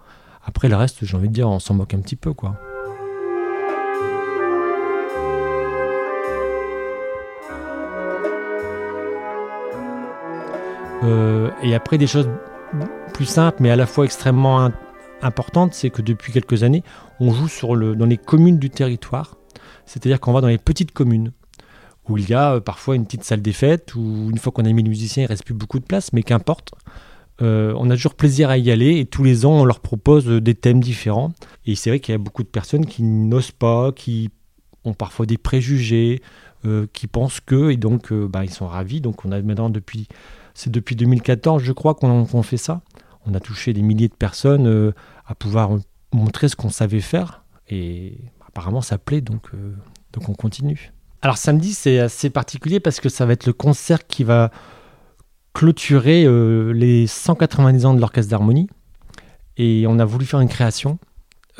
Après, 0.44 0.68
le 0.68 0.76
reste, 0.76 1.04
j'ai 1.04 1.16
envie 1.16 1.28
de 1.28 1.34
dire, 1.34 1.48
on 1.48 1.58
s'en 1.58 1.74
moque 1.74 1.94
un 1.94 2.00
petit 2.00 2.16
peu, 2.16 2.32
quoi. 2.32 2.56
Euh, 11.02 11.50
et 11.62 11.74
après, 11.74 11.98
des 11.98 12.06
choses 12.06 12.28
plus 13.12 13.26
simples, 13.26 13.58
mais 13.60 13.70
à 13.70 13.76
la 13.76 13.86
fois 13.86 14.04
extrêmement 14.04 14.70
importantes, 15.22 15.74
c'est 15.74 15.90
que 15.90 16.02
depuis 16.02 16.32
quelques 16.32 16.62
années, 16.62 16.82
on 17.20 17.32
joue 17.32 17.48
dans 17.94 18.06
les 18.06 18.16
communes 18.16 18.58
du 18.58 18.70
territoire. 18.70 19.36
C'est-à-dire 19.84 20.20
qu'on 20.20 20.32
va 20.32 20.40
dans 20.40 20.48
les 20.48 20.58
petites 20.58 20.92
communes, 20.92 21.32
où 22.08 22.18
il 22.18 22.28
y 22.28 22.34
a 22.34 22.54
euh, 22.54 22.60
parfois 22.60 22.96
une 22.96 23.04
petite 23.04 23.24
salle 23.24 23.42
des 23.42 23.52
fêtes, 23.52 23.94
où 23.94 24.30
une 24.30 24.38
fois 24.38 24.52
qu'on 24.52 24.64
a 24.64 24.72
mis 24.72 24.82
le 24.82 24.88
musicien, 24.88 25.24
il 25.24 25.26
reste 25.26 25.44
plus 25.44 25.54
beaucoup 25.54 25.78
de 25.78 25.84
place, 25.84 26.12
mais 26.12 26.22
qu'importe. 26.22 26.72
Euh, 27.42 27.74
on 27.76 27.90
a 27.90 27.94
toujours 27.96 28.14
plaisir 28.14 28.48
à 28.48 28.56
y 28.56 28.70
aller 28.70 28.98
et 28.98 29.04
tous 29.04 29.22
les 29.22 29.44
ans 29.44 29.60
on 29.60 29.66
leur 29.66 29.80
propose 29.80 30.26
des 30.26 30.54
thèmes 30.54 30.80
différents. 30.80 31.32
Et 31.66 31.74
c'est 31.74 31.90
vrai 31.90 32.00
qu'il 32.00 32.12
y 32.12 32.14
a 32.14 32.18
beaucoup 32.18 32.42
de 32.42 32.48
personnes 32.48 32.86
qui 32.86 33.02
n'osent 33.02 33.52
pas, 33.52 33.92
qui 33.92 34.30
ont 34.84 34.94
parfois 34.94 35.26
des 35.26 35.36
préjugés, 35.36 36.22
qui 36.92 37.06
pensent 37.06 37.38
que 37.40 37.70
et 37.70 37.76
donc 37.76 38.12
bah, 38.12 38.42
ils 38.42 38.50
sont 38.50 38.66
ravis. 38.66 39.02
Donc 39.02 39.24
on 39.26 39.32
a 39.32 39.40
maintenant 39.42 39.68
depuis 39.68 40.08
c'est 40.56 40.70
depuis 40.70 40.96
2014 40.96 41.62
je 41.62 41.72
crois 41.72 41.94
qu'on 41.94 42.42
fait 42.42 42.56
ça. 42.56 42.80
On 43.26 43.34
a 43.34 43.40
touché 43.40 43.72
des 43.72 43.82
milliers 43.82 44.08
de 44.08 44.14
personnes 44.14 44.92
à 45.26 45.34
pouvoir 45.34 45.70
montrer 46.12 46.48
ce 46.48 46.56
qu'on 46.56 46.70
savait 46.70 47.00
faire 47.00 47.44
et 47.68 48.18
apparemment 48.46 48.80
ça 48.80 48.98
plaît 48.98 49.20
donc 49.20 49.50
donc 50.12 50.28
on 50.28 50.34
continue. 50.34 50.92
Alors 51.22 51.36
samedi 51.36 51.74
c'est 51.74 51.98
assez 51.98 52.30
particulier 52.30 52.80
parce 52.80 53.00
que 53.00 53.08
ça 53.08 53.26
va 53.26 53.32
être 53.32 53.46
le 53.46 53.52
concert 53.52 54.06
qui 54.06 54.24
va 54.24 54.50
clôturer 55.56 56.26
euh, 56.26 56.72
les 56.72 57.06
190 57.06 57.86
ans 57.86 57.94
de 57.94 58.00
l'orchestre 58.00 58.30
d'harmonie. 58.30 58.68
Et 59.56 59.86
on 59.88 59.98
a 59.98 60.04
voulu 60.04 60.26
faire 60.26 60.40
une 60.40 60.50
création 60.50 60.98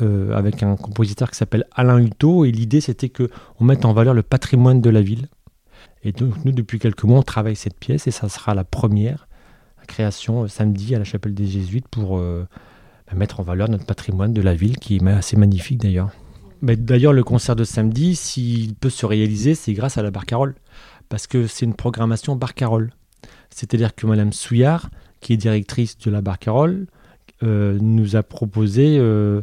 euh, 0.01 0.37
avec 0.37 0.61
un 0.61 0.75
compositeur 0.75 1.31
qui 1.31 1.37
s'appelle 1.37 1.65
Alain 1.73 1.97
Hutto. 1.97 2.45
Et 2.45 2.51
l'idée, 2.51 2.79
c'était 2.79 3.09
qu'on 3.09 3.65
mette 3.65 3.85
en 3.85 3.93
valeur 3.93 4.13
le 4.13 4.21
patrimoine 4.21 4.81
de 4.81 4.89
la 4.91 5.01
ville. 5.01 5.29
Et 6.03 6.11
donc, 6.11 6.45
nous, 6.45 6.51
depuis 6.51 6.79
quelques 6.79 7.03
mois, 7.03 7.19
on 7.19 7.23
travaille 7.23 7.55
cette 7.55 7.77
pièce 7.77 8.07
et 8.07 8.11
ça 8.11 8.29
sera 8.29 8.53
la 8.53 8.63
première 8.63 9.27
création 9.87 10.43
euh, 10.43 10.47
samedi 10.47 10.93
à 10.95 10.99
la 10.99 11.05
chapelle 11.05 11.33
des 11.33 11.47
Jésuites 11.47 11.87
pour 11.87 12.19
bah, 12.19 13.15
mettre 13.15 13.39
en 13.39 13.43
valeur 13.43 13.69
notre 13.69 13.85
patrimoine 13.85 14.33
de 14.33 14.41
la 14.41 14.53
ville, 14.53 14.77
qui 14.77 14.97
est 14.97 15.07
assez 15.07 15.37
magnifique 15.37 15.79
d'ailleurs. 15.79 16.11
d'ailleurs, 16.61 17.13
le 17.13 17.23
concert 17.23 17.55
de 17.55 17.63
samedi, 17.63 18.15
s'il 18.15 18.75
peut 18.75 18.89
se 18.89 19.05
réaliser, 19.05 19.55
c'est 19.55 19.73
grâce 19.73 19.97
à 19.97 20.03
la 20.03 20.11
Barcarolle. 20.11 20.55
Parce 21.09 21.25
que 21.25 21.47
c'est 21.47 21.65
une 21.65 21.73
programmation 21.73 22.35
Barcarolle. 22.35 22.91
C'est-à-dire 23.49 23.95
que 23.95 24.05
Madame 24.05 24.33
Souillard, 24.33 24.89
qui 25.21 25.33
est 25.33 25.37
directrice 25.37 25.97
de 25.97 26.11
la 26.11 26.21
Barcarolle, 26.21 26.87
euh, 27.43 27.77
nous 27.81 28.15
a 28.15 28.23
proposé 28.23 28.97
euh, 28.99 29.41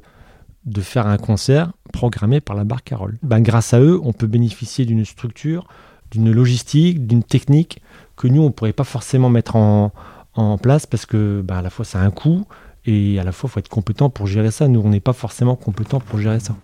de 0.66 0.80
faire 0.80 1.06
un 1.06 1.16
concert 1.16 1.72
programmé 1.92 2.40
par 2.40 2.56
la 2.56 2.64
Barcarolle. 2.64 3.18
Ben, 3.22 3.40
grâce 3.40 3.72
à 3.72 3.80
eux, 3.80 4.00
on 4.02 4.12
peut 4.12 4.26
bénéficier 4.26 4.84
d'une 4.84 5.04
structure, 5.04 5.66
d'une 6.14 6.30
logistique, 6.32 7.06
d'une 7.06 7.22
technique 7.22 7.80
que 8.16 8.28
nous, 8.28 8.42
on 8.42 8.46
ne 8.46 8.50
pourrait 8.50 8.72
pas 8.72 8.84
forcément 8.84 9.28
mettre 9.28 9.56
en, 9.56 9.92
place 10.60 10.86
parce 10.86 11.06
que 11.06 11.42
ben, 11.44 11.58
à 11.58 11.62
la 11.62 11.70
fois, 11.70 11.84
ça 11.84 12.00
a 12.00 12.04
un 12.04 12.10
coût 12.10 12.44
et 12.86 13.20
à 13.20 13.24
la 13.24 13.32
fois, 13.32 13.48
il 13.48 13.52
faut 13.52 13.60
être 13.60 13.68
compétent 13.68 14.10
pour 14.10 14.26
gérer 14.26 14.50
ça. 14.50 14.66
Nous, 14.68 14.80
on 14.80 14.88
n'est 14.88 15.00
pas 15.00 15.12
forcément 15.12 15.54
compétent 15.56 16.00
pour 16.00 16.18
gérer 16.18 16.40
ça. 16.40 16.56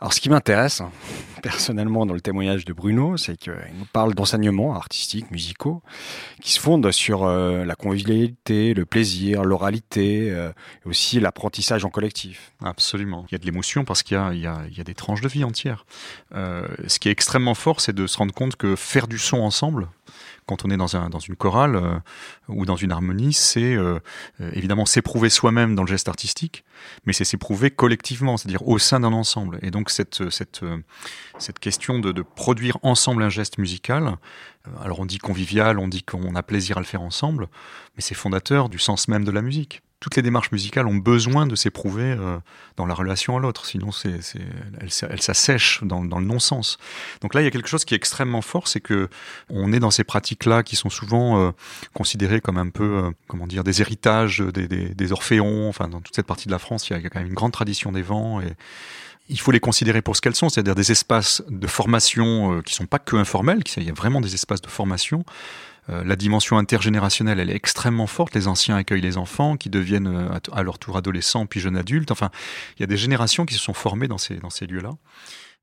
Alors, 0.00 0.12
ce 0.12 0.20
qui 0.20 0.28
m'intéresse, 0.28 0.82
personnellement, 1.42 2.06
dans 2.06 2.14
le 2.14 2.20
témoignage 2.20 2.64
de 2.64 2.72
Bruno, 2.72 3.16
c'est 3.16 3.36
qu'il 3.36 3.54
nous 3.78 3.86
parle 3.92 4.14
d'enseignements 4.14 4.74
artistiques, 4.74 5.30
musicaux, 5.30 5.82
qui 6.42 6.52
se 6.52 6.60
fondent 6.60 6.90
sur 6.92 7.24
euh, 7.24 7.64
la 7.64 7.74
convivialité, 7.74 8.74
le 8.74 8.84
plaisir, 8.84 9.44
l'oralité, 9.44 10.30
euh, 10.30 10.50
et 10.84 10.88
aussi 10.88 11.20
l'apprentissage 11.20 11.84
en 11.84 11.90
collectif. 11.90 12.52
Absolument. 12.62 13.24
Il 13.28 13.32
y 13.32 13.34
a 13.36 13.38
de 13.38 13.46
l'émotion 13.46 13.84
parce 13.84 14.02
qu'il 14.02 14.16
y 14.16 14.46
a, 14.46 14.84
des 14.84 14.94
tranches 14.94 15.20
de 15.20 15.28
vie 15.28 15.44
entières. 15.44 15.86
Euh, 16.34 16.66
ce 16.86 16.98
qui 16.98 17.08
est 17.08 17.12
extrêmement 17.12 17.54
fort, 17.54 17.80
c'est 17.80 17.94
de 17.94 18.06
se 18.06 18.18
rendre 18.18 18.34
compte 18.34 18.56
que 18.56 18.76
faire 18.76 19.06
du 19.06 19.18
son 19.18 19.38
ensemble, 19.38 19.88
quand 20.46 20.64
on 20.64 20.70
est 20.70 20.76
dans, 20.76 20.96
un, 20.96 21.10
dans 21.10 21.18
une 21.18 21.36
chorale 21.36 21.76
euh, 21.76 21.98
ou 22.48 22.64
dans 22.64 22.76
une 22.76 22.92
harmonie, 22.92 23.32
c'est 23.32 23.74
euh, 23.74 23.98
euh, 24.40 24.50
évidemment 24.52 24.86
s'éprouver 24.86 25.28
soi-même 25.28 25.74
dans 25.74 25.82
le 25.82 25.88
geste 25.88 26.08
artistique, 26.08 26.64
mais 27.04 27.12
c'est 27.12 27.24
s'éprouver 27.24 27.70
collectivement, 27.70 28.36
c'est-à-dire 28.36 28.66
au 28.66 28.78
sein 28.78 29.00
d'un 29.00 29.12
ensemble. 29.12 29.58
Et 29.62 29.70
donc 29.70 29.90
cette, 29.90 30.30
cette, 30.30 30.64
cette 31.38 31.58
question 31.58 31.98
de, 31.98 32.12
de, 32.12 32.22
produire 32.22 32.78
ensemble 32.82 33.22
un 33.22 33.28
geste 33.28 33.58
musical, 33.58 34.16
alors 34.80 35.00
on 35.00 35.06
dit 35.06 35.18
convivial, 35.18 35.78
on 35.78 35.88
dit 35.88 36.02
qu'on 36.02 36.34
a 36.34 36.42
plaisir 36.42 36.76
à 36.78 36.80
le 36.80 36.86
faire 36.86 37.02
ensemble, 37.02 37.48
mais 37.96 38.02
c'est 38.02 38.14
fondateur 38.14 38.68
du 38.68 38.78
sens 38.78 39.08
même 39.08 39.24
de 39.24 39.30
la 39.30 39.42
musique 39.42 39.82
toutes 40.00 40.16
les 40.16 40.22
démarches 40.22 40.52
musicales 40.52 40.86
ont 40.86 40.96
besoin 40.96 41.46
de 41.46 41.56
s'éprouver 41.56 42.04
euh, 42.04 42.38
dans 42.76 42.84
la 42.84 42.92
relation 42.92 43.36
à 43.36 43.40
l'autre, 43.40 43.64
sinon 43.64 43.92
c'est, 43.92 44.20
elles, 44.80 44.90
elles 45.10 45.22
s'assèchent 45.22 45.82
dans, 45.82 46.02
le 46.02 46.26
non-sens. 46.26 46.76
Donc 47.22 47.34
là, 47.34 47.40
il 47.40 47.44
y 47.44 47.46
a 47.46 47.50
quelque 47.50 47.68
chose 47.68 47.84
qui 47.84 47.94
est 47.94 47.96
extrêmement 47.96 48.42
fort, 48.42 48.68
c'est 48.68 48.80
que 48.80 49.08
on 49.48 49.72
est 49.72 49.78
dans 49.78 49.90
ces 49.90 50.04
pratiques-là 50.04 50.62
qui 50.62 50.76
sont 50.76 50.90
souvent 50.90 51.40
euh, 51.40 51.50
considérées 51.94 52.40
comme 52.40 52.58
un 52.58 52.68
peu, 52.68 53.04
euh, 53.04 53.10
comment 53.26 53.46
dire, 53.46 53.64
des 53.64 53.80
héritages 53.80 54.40
des, 54.40 55.12
orphéons. 55.12 55.68
Enfin, 55.68 55.88
dans 55.88 56.00
toute 56.00 56.14
cette 56.14 56.26
partie 56.26 56.46
de 56.46 56.52
la 56.52 56.58
France, 56.58 56.90
il 56.90 56.92
y 56.92 56.96
a, 56.96 57.08
quand 57.08 57.18
même 57.18 57.28
une 57.28 57.34
grande 57.34 57.52
tradition 57.52 57.90
des 57.90 58.02
vents 58.02 58.40
et 58.40 58.52
il 59.28 59.40
faut 59.40 59.50
les 59.50 59.60
considérer 59.60 60.02
pour 60.02 60.14
ce 60.14 60.20
qu'elles 60.20 60.36
sont, 60.36 60.48
c'est-à-dire 60.48 60.74
des 60.74 60.92
espaces 60.92 61.42
de 61.48 61.66
formation 61.66 62.60
qui 62.62 62.74
sont 62.74 62.86
pas 62.86 62.98
que 62.98 63.16
informels, 63.16 63.62
il 63.76 63.82
y 63.82 63.90
a 63.90 63.92
vraiment 63.92 64.20
des 64.20 64.34
espaces 64.34 64.60
de 64.60 64.68
formation 64.68 65.24
euh, 65.88 66.02
la 66.04 66.16
dimension 66.16 66.58
intergénérationnelle, 66.58 67.40
elle 67.40 67.50
est 67.50 67.54
extrêmement 67.56 68.06
forte. 68.06 68.34
Les 68.34 68.48
anciens 68.48 68.76
accueillent 68.76 69.00
les 69.00 69.16
enfants 69.16 69.56
qui 69.56 69.70
deviennent 69.70 70.06
euh, 70.06 70.38
à 70.52 70.62
leur 70.62 70.78
tour 70.78 70.96
adolescents 70.96 71.46
puis 71.46 71.60
jeunes 71.60 71.76
adultes. 71.76 72.10
Enfin, 72.10 72.30
il 72.76 72.80
y 72.80 72.84
a 72.84 72.86
des 72.86 72.96
générations 72.96 73.46
qui 73.46 73.54
se 73.54 73.60
sont 73.60 73.74
formées 73.74 74.08
dans 74.08 74.18
ces, 74.18 74.36
dans 74.36 74.50
ces 74.50 74.66
lieux-là. 74.66 74.90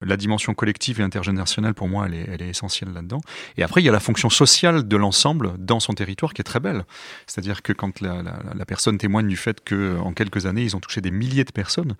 La 0.01 0.17
dimension 0.17 0.53
collective 0.53 0.99
et 0.99 1.03
intergénérationnelle, 1.03 1.73
pour 1.73 1.87
moi, 1.87 2.07
elle 2.07 2.15
est, 2.15 2.29
elle 2.29 2.41
est 2.41 2.49
essentielle 2.49 2.91
là-dedans. 2.91 3.21
Et 3.55 3.63
après, 3.63 3.81
il 3.81 3.85
y 3.85 3.89
a 3.89 3.91
la 3.91 4.01
fonction 4.01 4.29
sociale 4.29 4.85
de 4.85 4.97
l'ensemble 4.97 5.53
dans 5.59 5.79
son 5.79 5.93
territoire 5.93 6.33
qui 6.33 6.41
est 6.41 6.43
très 6.43 6.59
belle. 6.59 6.83
C'est-à-dire 7.25 7.61
que 7.61 7.71
quand 7.71 8.01
la, 8.01 8.21
la, 8.21 8.39
la 8.53 8.65
personne 8.65 8.97
témoigne 8.97 9.27
du 9.27 9.37
fait 9.37 9.61
qu'en 9.63 10.11
quelques 10.13 10.45
années, 10.45 10.63
ils 10.63 10.75
ont 10.75 10.81
touché 10.81 10.99
des 10.99 11.11
milliers 11.11 11.45
de 11.45 11.51
personnes, 11.51 11.95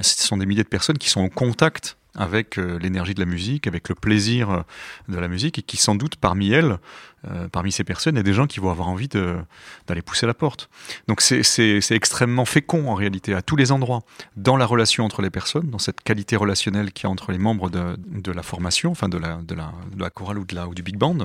ce 0.00 0.26
sont 0.26 0.38
des 0.38 0.46
milliers 0.46 0.64
de 0.64 0.68
personnes 0.68 0.98
qui 0.98 1.08
sont 1.08 1.20
en 1.20 1.28
contact 1.28 1.96
avec 2.16 2.58
euh, 2.58 2.78
l'énergie 2.78 3.14
de 3.14 3.20
la 3.20 3.26
musique, 3.26 3.66
avec 3.66 3.88
le 3.88 3.94
plaisir 3.94 4.50
euh, 4.50 4.62
de 5.08 5.18
la 5.18 5.28
musique, 5.28 5.58
et 5.58 5.62
qui 5.62 5.76
sans 5.76 5.94
doute 5.94 6.16
parmi 6.16 6.50
elles, 6.50 6.78
euh, 7.30 7.48
parmi 7.48 7.72
ces 7.72 7.84
personnes, 7.84 8.14
il 8.14 8.18
y 8.18 8.20
a 8.20 8.24
des 8.24 8.32
gens 8.32 8.46
qui 8.46 8.60
vont 8.60 8.70
avoir 8.70 8.88
envie 8.88 9.08
d'aller 9.08 10.02
pousser 10.02 10.26
la 10.26 10.34
porte. 10.34 10.68
Donc 11.08 11.20
c'est 11.20 11.90
extrêmement 11.90 12.44
fécond 12.44 12.88
en 12.88 12.94
réalité, 12.94 13.34
à 13.34 13.42
tous 13.42 13.56
les 13.56 13.72
endroits, 13.72 14.02
dans 14.36 14.56
la 14.56 14.66
relation 14.66 15.04
entre 15.04 15.22
les 15.22 15.30
personnes, 15.30 15.70
dans 15.70 15.78
cette 15.78 16.00
qualité 16.00 16.36
relationnelle 16.36 16.92
qu'il 16.92 17.04
y 17.04 17.06
a 17.06 17.10
entre 17.10 17.32
les 17.32 17.38
membres 17.38 17.70
de, 17.70 18.32
la 18.32 18.42
formation, 18.42 18.90
enfin 18.90 19.08
de 19.08 19.18
la, 19.18 20.10
chorale 20.10 20.38
ou, 20.38 20.44
de 20.44 20.54
la, 20.54 20.66
du 20.66 20.82
big 20.82 20.96
band, 20.96 21.16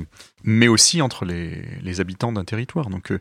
mais 0.43 0.67
aussi 0.67 1.01
entre 1.01 1.25
les, 1.25 1.99
habitants 1.99 2.31
d'un 2.31 2.45
territoire. 2.45 2.89
Donc 2.89 3.11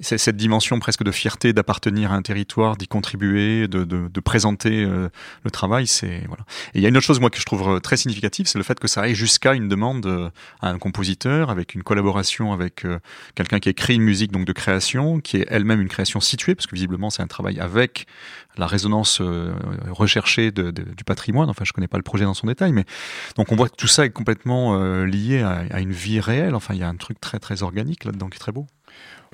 c'est 0.00 0.18
cette 0.18 0.36
dimension 0.36 0.78
presque 0.78 1.02
de 1.02 1.10
fierté 1.10 1.52
d'appartenir 1.52 2.12
à 2.12 2.14
un 2.14 2.22
territoire, 2.22 2.76
d'y 2.76 2.88
contribuer, 2.88 3.68
de, 3.68 4.20
présenter 4.20 4.84
le 4.84 5.50
travail, 5.50 5.86
c'est 5.86 6.22
voilà. 6.26 6.44
Et 6.74 6.78
il 6.78 6.82
y 6.82 6.86
a 6.86 6.88
une 6.88 6.96
autre 6.96 7.06
chose 7.06 7.20
moi 7.20 7.30
que 7.30 7.38
je 7.38 7.44
trouve 7.44 7.68
euh, 7.68 7.80
très 7.80 7.96
significative, 7.96 8.46
c'est 8.46 8.58
le 8.58 8.64
fait 8.64 8.78
que 8.78 8.88
ça 8.88 9.02
aille 9.02 9.14
jusqu'à 9.14 9.54
une 9.54 9.68
demande 9.68 10.06
euh, 10.06 10.30
à 10.60 10.68
un 10.70 10.78
compositeur 10.78 11.50
avec 11.50 11.74
une 11.74 11.82
collaboration 11.82 12.27
avec 12.52 12.84
euh, 12.84 12.98
quelqu'un 13.34 13.58
qui 13.58 13.68
écrit 13.68 13.94
une 13.94 14.02
musique 14.02 14.32
donc 14.32 14.44
de 14.44 14.52
création, 14.52 15.20
qui 15.20 15.38
est 15.38 15.46
elle-même 15.48 15.80
une 15.80 15.88
création 15.88 16.20
située, 16.20 16.54
parce 16.54 16.66
que 16.66 16.74
visiblement 16.74 17.10
c'est 17.10 17.22
un 17.22 17.26
travail 17.26 17.58
avec 17.60 18.06
la 18.56 18.66
résonance 18.66 19.22
recherchée 19.88 20.50
de, 20.50 20.72
de, 20.72 20.82
du 20.82 21.04
patrimoine. 21.04 21.48
Enfin, 21.48 21.64
je 21.64 21.72
connais 21.72 21.86
pas 21.86 21.96
le 21.96 22.02
projet 22.02 22.24
dans 22.24 22.34
son 22.34 22.48
détail, 22.48 22.72
mais 22.72 22.84
donc 23.36 23.52
on 23.52 23.56
voit 23.56 23.68
que 23.68 23.76
tout 23.76 23.86
ça 23.86 24.04
est 24.04 24.10
complètement 24.10 24.76
lié 25.04 25.42
à, 25.42 25.64
à, 25.70 25.80
une 25.80 25.92
vie 25.92 26.18
réelle. 26.18 26.56
Enfin, 26.56 26.74
il 26.74 26.80
y 26.80 26.82
a 26.82 26.88
un 26.88 26.96
truc 26.96 27.20
très 27.20 27.38
très 27.38 27.62
organique 27.62 28.04
là-dedans 28.04 28.28
qui 28.28 28.36
est 28.36 28.40
très 28.40 28.50
beau. 28.52 28.66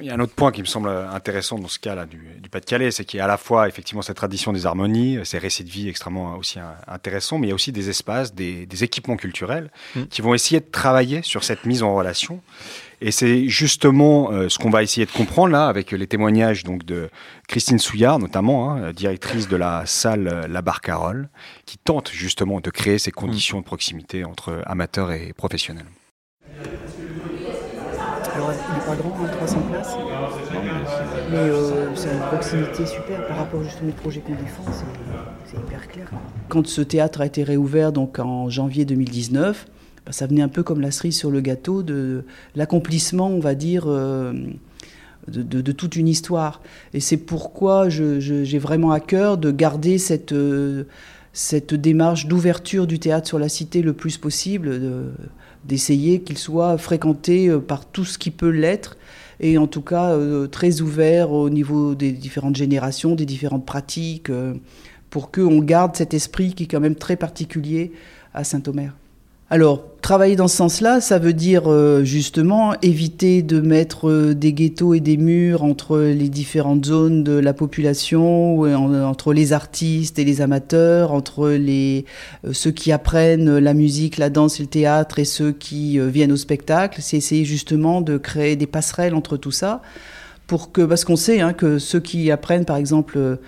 Il 0.00 0.07
y 0.07 0.11
a 0.11 0.14
un 0.14 0.20
autre 0.20 0.35
point 0.35 0.50
qui 0.50 0.61
me 0.61 0.66
semble 0.66 0.88
intéressant 0.88 1.57
dans 1.57 1.68
ce 1.68 1.78
cas-là 1.78 2.04
du, 2.04 2.18
du 2.40 2.48
Pas-de-Calais, 2.48 2.90
c'est 2.90 3.04
qu'il 3.04 3.18
y 3.18 3.20
a 3.20 3.26
à 3.26 3.28
la 3.28 3.37
fois 3.37 3.68
effectivement 3.68 4.02
cette 4.02 4.16
tradition 4.16 4.52
des 4.52 4.66
harmonies, 4.66 5.20
ces 5.22 5.38
récits 5.38 5.62
de 5.62 5.70
vie 5.70 5.88
extrêmement 5.88 6.37
aussi 6.37 6.59
intéressants, 6.88 7.38
mais 7.38 7.46
il 7.46 7.50
y 7.50 7.52
a 7.52 7.54
aussi 7.54 7.70
des 7.70 7.90
espaces, 7.90 8.35
des, 8.35 8.66
des 8.66 8.83
équipements 8.83 9.16
culturels 9.16 9.70
mmh. 9.94 10.02
qui 10.07 10.20
vont 10.20 10.35
essayer 10.35 10.59
de 10.59 10.66
travailler 10.66 11.22
sur 11.22 11.44
cette 11.44 11.64
mise 11.64 11.85
en 11.85 11.94
relation. 11.94 12.40
Et 13.00 13.12
c'est 13.12 13.48
justement 13.48 14.33
euh, 14.33 14.48
ce 14.48 14.59
qu'on 14.59 14.70
va 14.70 14.83
essayer 14.83 15.07
de 15.07 15.12
comprendre 15.12 15.52
là 15.52 15.68
avec 15.68 15.92
les 15.92 16.07
témoignages 16.09 16.64
donc 16.64 16.85
de 16.85 17.09
Christine 17.46 17.78
Souillard 17.78 18.18
notamment, 18.18 18.72
hein, 18.72 18.92
directrice 18.92 19.46
de 19.46 19.57
la 19.57 19.87
salle 19.87 20.46
La 20.48 20.62
Barcarolle, 20.62 21.28
qui 21.66 21.78
tente 21.78 22.11
justement 22.11 22.61
de 22.61 22.70
créer 22.70 22.98
ces 22.98 23.12
conditions 23.12 23.59
mmh. 23.59 23.62
de 23.62 23.66
proximité 23.66 24.24
entre 24.24 24.61
amateurs 24.66 25.12
et 25.12 25.33
professionnels. 25.35 25.87
Alors, 28.35 28.50
il 28.52 28.74
n'est 28.74 28.85
pas 28.85 28.96
grand, 28.96 29.16
hein, 29.22 29.24
300 29.24 29.24
places. 29.24 29.24
Euh, 31.35 31.87
c'est 31.94 32.12
une 32.12 32.20
proximité 32.20 32.87
super 32.87 33.27
par 33.27 33.38
rapport 33.38 33.62
justement 33.62 33.90
au 33.90 33.92
projet 33.92 34.20
qu'on 34.20 34.33
défend, 34.35 34.62
c'est 35.47 35.57
hyper 35.57 35.88
clair. 35.88 36.11
Quand 36.49 36.66
ce 36.66 36.81
théâtre 36.81 37.20
a 37.20 37.27
été 37.27 37.42
réouvert 37.42 37.92
donc 37.92 38.18
en 38.18 38.49
janvier 38.49 38.85
2019, 38.85 39.66
bah, 40.07 40.12
ça 40.12 40.27
venait 40.27 40.42
un 40.42 40.49
peu 40.49 40.62
comme 40.62 40.81
la 40.81 40.90
cerise 40.90 41.16
sur 41.16 41.31
le 41.31 41.40
gâteau 41.40 41.83
de 41.83 42.25
l'accomplissement, 42.55 43.29
on 43.29 43.40
va 43.40 43.55
dire, 43.55 43.85
euh, 43.87 44.33
de, 45.27 45.73
toute 45.73 45.97
une 45.97 46.09
histoire. 46.09 46.62
Et 46.92 47.01
c'est 47.01 47.16
pourquoi 47.16 47.88
j'ai 47.88 48.59
vraiment 48.59 48.92
à 48.92 49.01
cœur 49.01 49.37
de 49.37 49.51
garder 49.51 49.99
cette, 49.99 50.33
euh, 50.33 50.85
cette 51.33 51.75
démarche 51.75 52.27
d'ouverture 52.27 52.87
du 52.87 52.99
théâtre 53.01 53.27
sur 53.27 53.38
la 53.38 53.49
cité 53.49 53.83
le 53.83 53.92
plus 53.92 54.18
possible. 54.18 54.81
De, 54.81 55.12
d'essayer 55.64 56.20
qu'il 56.20 56.37
soit 56.37 56.77
fréquenté 56.77 57.51
par 57.66 57.87
tout 57.87 58.05
ce 58.05 58.18
qui 58.18 58.31
peut 58.31 58.51
l'être 58.51 58.99
et 59.44 59.59
en 59.59 59.66
tout 59.66 59.83
cas 59.83 60.12
euh, 60.12 60.46
très 60.46 60.80
ouvert 60.80 61.30
au 61.30 61.50
niveau 61.50 61.94
des 61.94 62.12
différentes 62.12 62.57
générations, 62.57 63.14
des 63.14 63.26
différentes 63.26 63.66
pratiques, 63.66 64.30
euh, 64.30 64.54
pour 65.11 65.30
qu'on 65.30 65.59
garde 65.59 65.94
cet 65.94 66.14
esprit 66.14 66.54
qui 66.54 66.64
est 66.64 66.66
quand 66.66 66.80
même 66.80 66.96
très 66.96 67.16
particulier 67.16 67.92
à 68.33 68.42
Saint-Omer. 68.42 68.94
Alors, 69.50 69.83
travailler 70.00 70.37
dans 70.37 70.48
ce 70.48 70.57
sens-là, 70.57 71.02
ça 71.02 71.18
veut 71.18 71.35
dire 71.35 71.70
euh, 71.70 72.02
justement 72.02 72.74
éviter 72.80 73.42
de 73.42 73.61
mettre 73.61 74.09
euh, 74.09 74.35
des 74.35 74.54
ghettos 74.54 74.94
et 74.94 75.00
des 75.00 75.18
murs 75.18 75.64
entre 75.64 75.98
les 75.98 76.30
différentes 76.30 76.87
zones 76.87 77.22
de 77.22 77.33
la 77.33 77.52
population, 77.52 78.57
ou 78.57 78.66
en, 78.66 79.02
entre 79.02 79.35
les 79.35 79.52
artistes 79.52 80.18
et 80.18 80.24
les 80.24 80.40
amateurs, 80.40 81.12
entre 81.12 81.50
les, 81.50 82.07
euh, 82.46 82.54
ceux 82.54 82.70
qui 82.70 82.90
apprennent 82.90 83.59
la 83.59 83.74
musique, 83.74 84.16
la 84.16 84.30
danse 84.30 84.61
et 84.61 84.62
le 84.62 84.68
théâtre 84.68 85.18
et 85.18 85.26
ceux 85.26 85.52
qui 85.52 86.00
euh, 86.00 86.09
viennent 86.09 86.33
au 86.33 86.38
spectacle. 86.38 87.00
C'est 87.02 87.18
essayer 87.18 87.44
justement 87.44 88.00
de 88.00 88.16
créer 88.16 88.57
des 88.57 88.66
passerelles 88.66 89.14
entre 89.14 89.37
tout 89.37 89.52
ça, 89.52 89.83
pour 90.46 90.72
que, 90.72 90.80
parce 90.80 91.04
qu'on 91.04 91.16
sait 91.16 91.42
hein, 91.42 91.52
que 91.52 91.78
ceux 91.78 92.00
qui 92.00 92.30
apprennent 92.30 92.64
par 92.64 92.76
exemple 92.76 93.38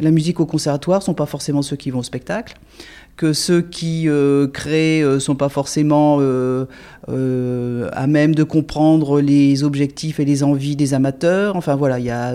la 0.00 0.10
musique 0.10 0.40
au 0.40 0.46
conservatoire 0.46 1.02
sont 1.02 1.14
pas 1.14 1.24
forcément 1.24 1.62
ceux 1.62 1.76
qui 1.76 1.90
vont 1.90 2.00
au 2.00 2.02
spectacle 2.02 2.54
que 3.16 3.32
ceux 3.32 3.62
qui 3.62 4.08
euh, 4.08 4.46
créent 4.46 5.02
euh, 5.02 5.18
sont 5.18 5.36
pas 5.36 5.48
forcément 5.48 6.18
euh, 6.20 6.66
euh, 7.08 7.88
à 7.92 8.06
même 8.06 8.34
de 8.34 8.42
comprendre 8.42 9.20
les 9.20 9.64
objectifs 9.64 10.20
et 10.20 10.26
les 10.26 10.42
envies 10.42 10.76
des 10.76 10.92
amateurs. 10.92 11.56
Enfin 11.56 11.76
voilà, 11.76 11.98
il 11.98 12.04
y 12.04 12.10
a 12.10 12.34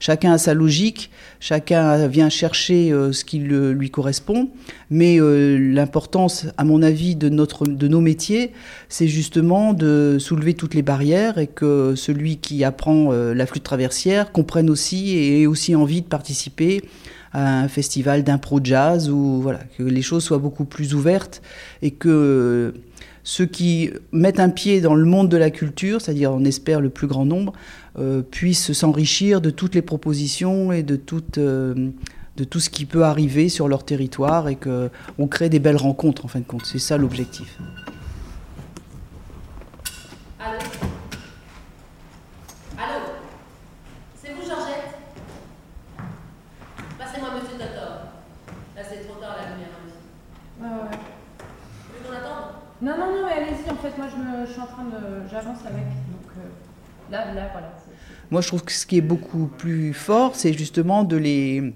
chacun 0.00 0.32
a 0.32 0.38
sa 0.38 0.54
logique, 0.54 1.10
chacun 1.38 2.06
vient 2.06 2.30
chercher 2.30 2.92
ce 3.12 3.24
qui 3.24 3.38
lui 3.38 3.90
correspond. 3.90 4.48
Mais 4.90 5.18
l'importance, 5.20 6.46
à 6.56 6.64
mon 6.64 6.82
avis, 6.82 7.16
de 7.16 7.28
notre 7.28 7.66
de 7.66 7.88
nos 7.88 8.00
métiers, 8.00 8.52
c'est 8.88 9.08
justement 9.08 9.72
de 9.72 10.16
soulever 10.20 10.54
toutes 10.54 10.74
les 10.74 10.82
barrières 10.82 11.38
et 11.38 11.48
que 11.48 11.94
celui 11.96 12.36
qui 12.36 12.64
apprend 12.64 13.10
la 13.10 13.46
flûte 13.46 13.64
traversière 13.64 14.32
comprenne 14.32 14.70
aussi 14.70 15.16
et 15.16 15.42
ait 15.42 15.46
aussi 15.46 15.74
envie 15.74 16.02
de 16.02 16.06
participer 16.06 16.82
un 17.36 17.68
festival 17.68 18.24
d'impro 18.24 18.60
jazz 18.62 19.10
ou 19.10 19.40
voilà 19.42 19.60
que 19.76 19.82
les 19.82 20.02
choses 20.02 20.24
soient 20.24 20.38
beaucoup 20.38 20.64
plus 20.64 20.94
ouvertes 20.94 21.42
et 21.82 21.90
que 21.90 22.72
ceux 23.24 23.44
qui 23.44 23.90
mettent 24.12 24.40
un 24.40 24.48
pied 24.48 24.80
dans 24.80 24.94
le 24.94 25.04
monde 25.04 25.28
de 25.28 25.36
la 25.36 25.50
culture, 25.50 26.00
c'est-à-dire 26.00 26.32
on 26.32 26.44
espère 26.44 26.80
le 26.80 26.88
plus 26.88 27.06
grand 27.06 27.26
nombre, 27.26 27.52
euh, 27.98 28.22
puissent 28.22 28.72
s'enrichir 28.72 29.40
de 29.40 29.50
toutes 29.50 29.74
les 29.74 29.82
propositions 29.82 30.72
et 30.72 30.82
de 30.82 30.98
euh, 31.36 31.90
de 32.36 32.44
tout 32.44 32.60
ce 32.60 32.70
qui 32.70 32.84
peut 32.84 33.04
arriver 33.04 33.48
sur 33.48 33.66
leur 33.66 33.84
territoire 33.84 34.48
et 34.48 34.56
qu'on 34.56 35.26
crée 35.26 35.48
des 35.48 35.58
belles 35.58 35.76
rencontres 35.76 36.24
en 36.24 36.28
fin 36.28 36.40
de 36.40 36.44
compte. 36.44 36.66
C'est 36.66 36.78
ça 36.78 36.96
l'objectif. 36.98 37.58
Non, 52.82 52.92
non, 52.98 53.06
non, 53.06 53.26
mais 53.26 53.32
allez-y, 53.32 53.70
en 53.70 53.76
fait, 53.76 53.96
moi 53.96 54.06
je, 54.10 54.16
me, 54.16 54.46
je, 54.46 54.52
suis 54.52 54.60
en 54.60 54.66
train 54.66 54.84
de. 54.84 55.28
J'avance 55.30 55.60
avec. 55.64 55.84
Donc 55.84 56.30
euh, 56.36 57.10
là, 57.10 57.32
là, 57.32 57.48
voilà. 57.52 57.72
Moi 58.30 58.40
je 58.40 58.48
trouve 58.48 58.64
que 58.64 58.72
ce 58.72 58.86
qui 58.86 58.98
est 58.98 59.02
beaucoup 59.02 59.46
plus 59.46 59.94
fort, 59.94 60.34
c'est 60.34 60.52
justement 60.52 61.04
de 61.04 61.16
les 61.16 61.74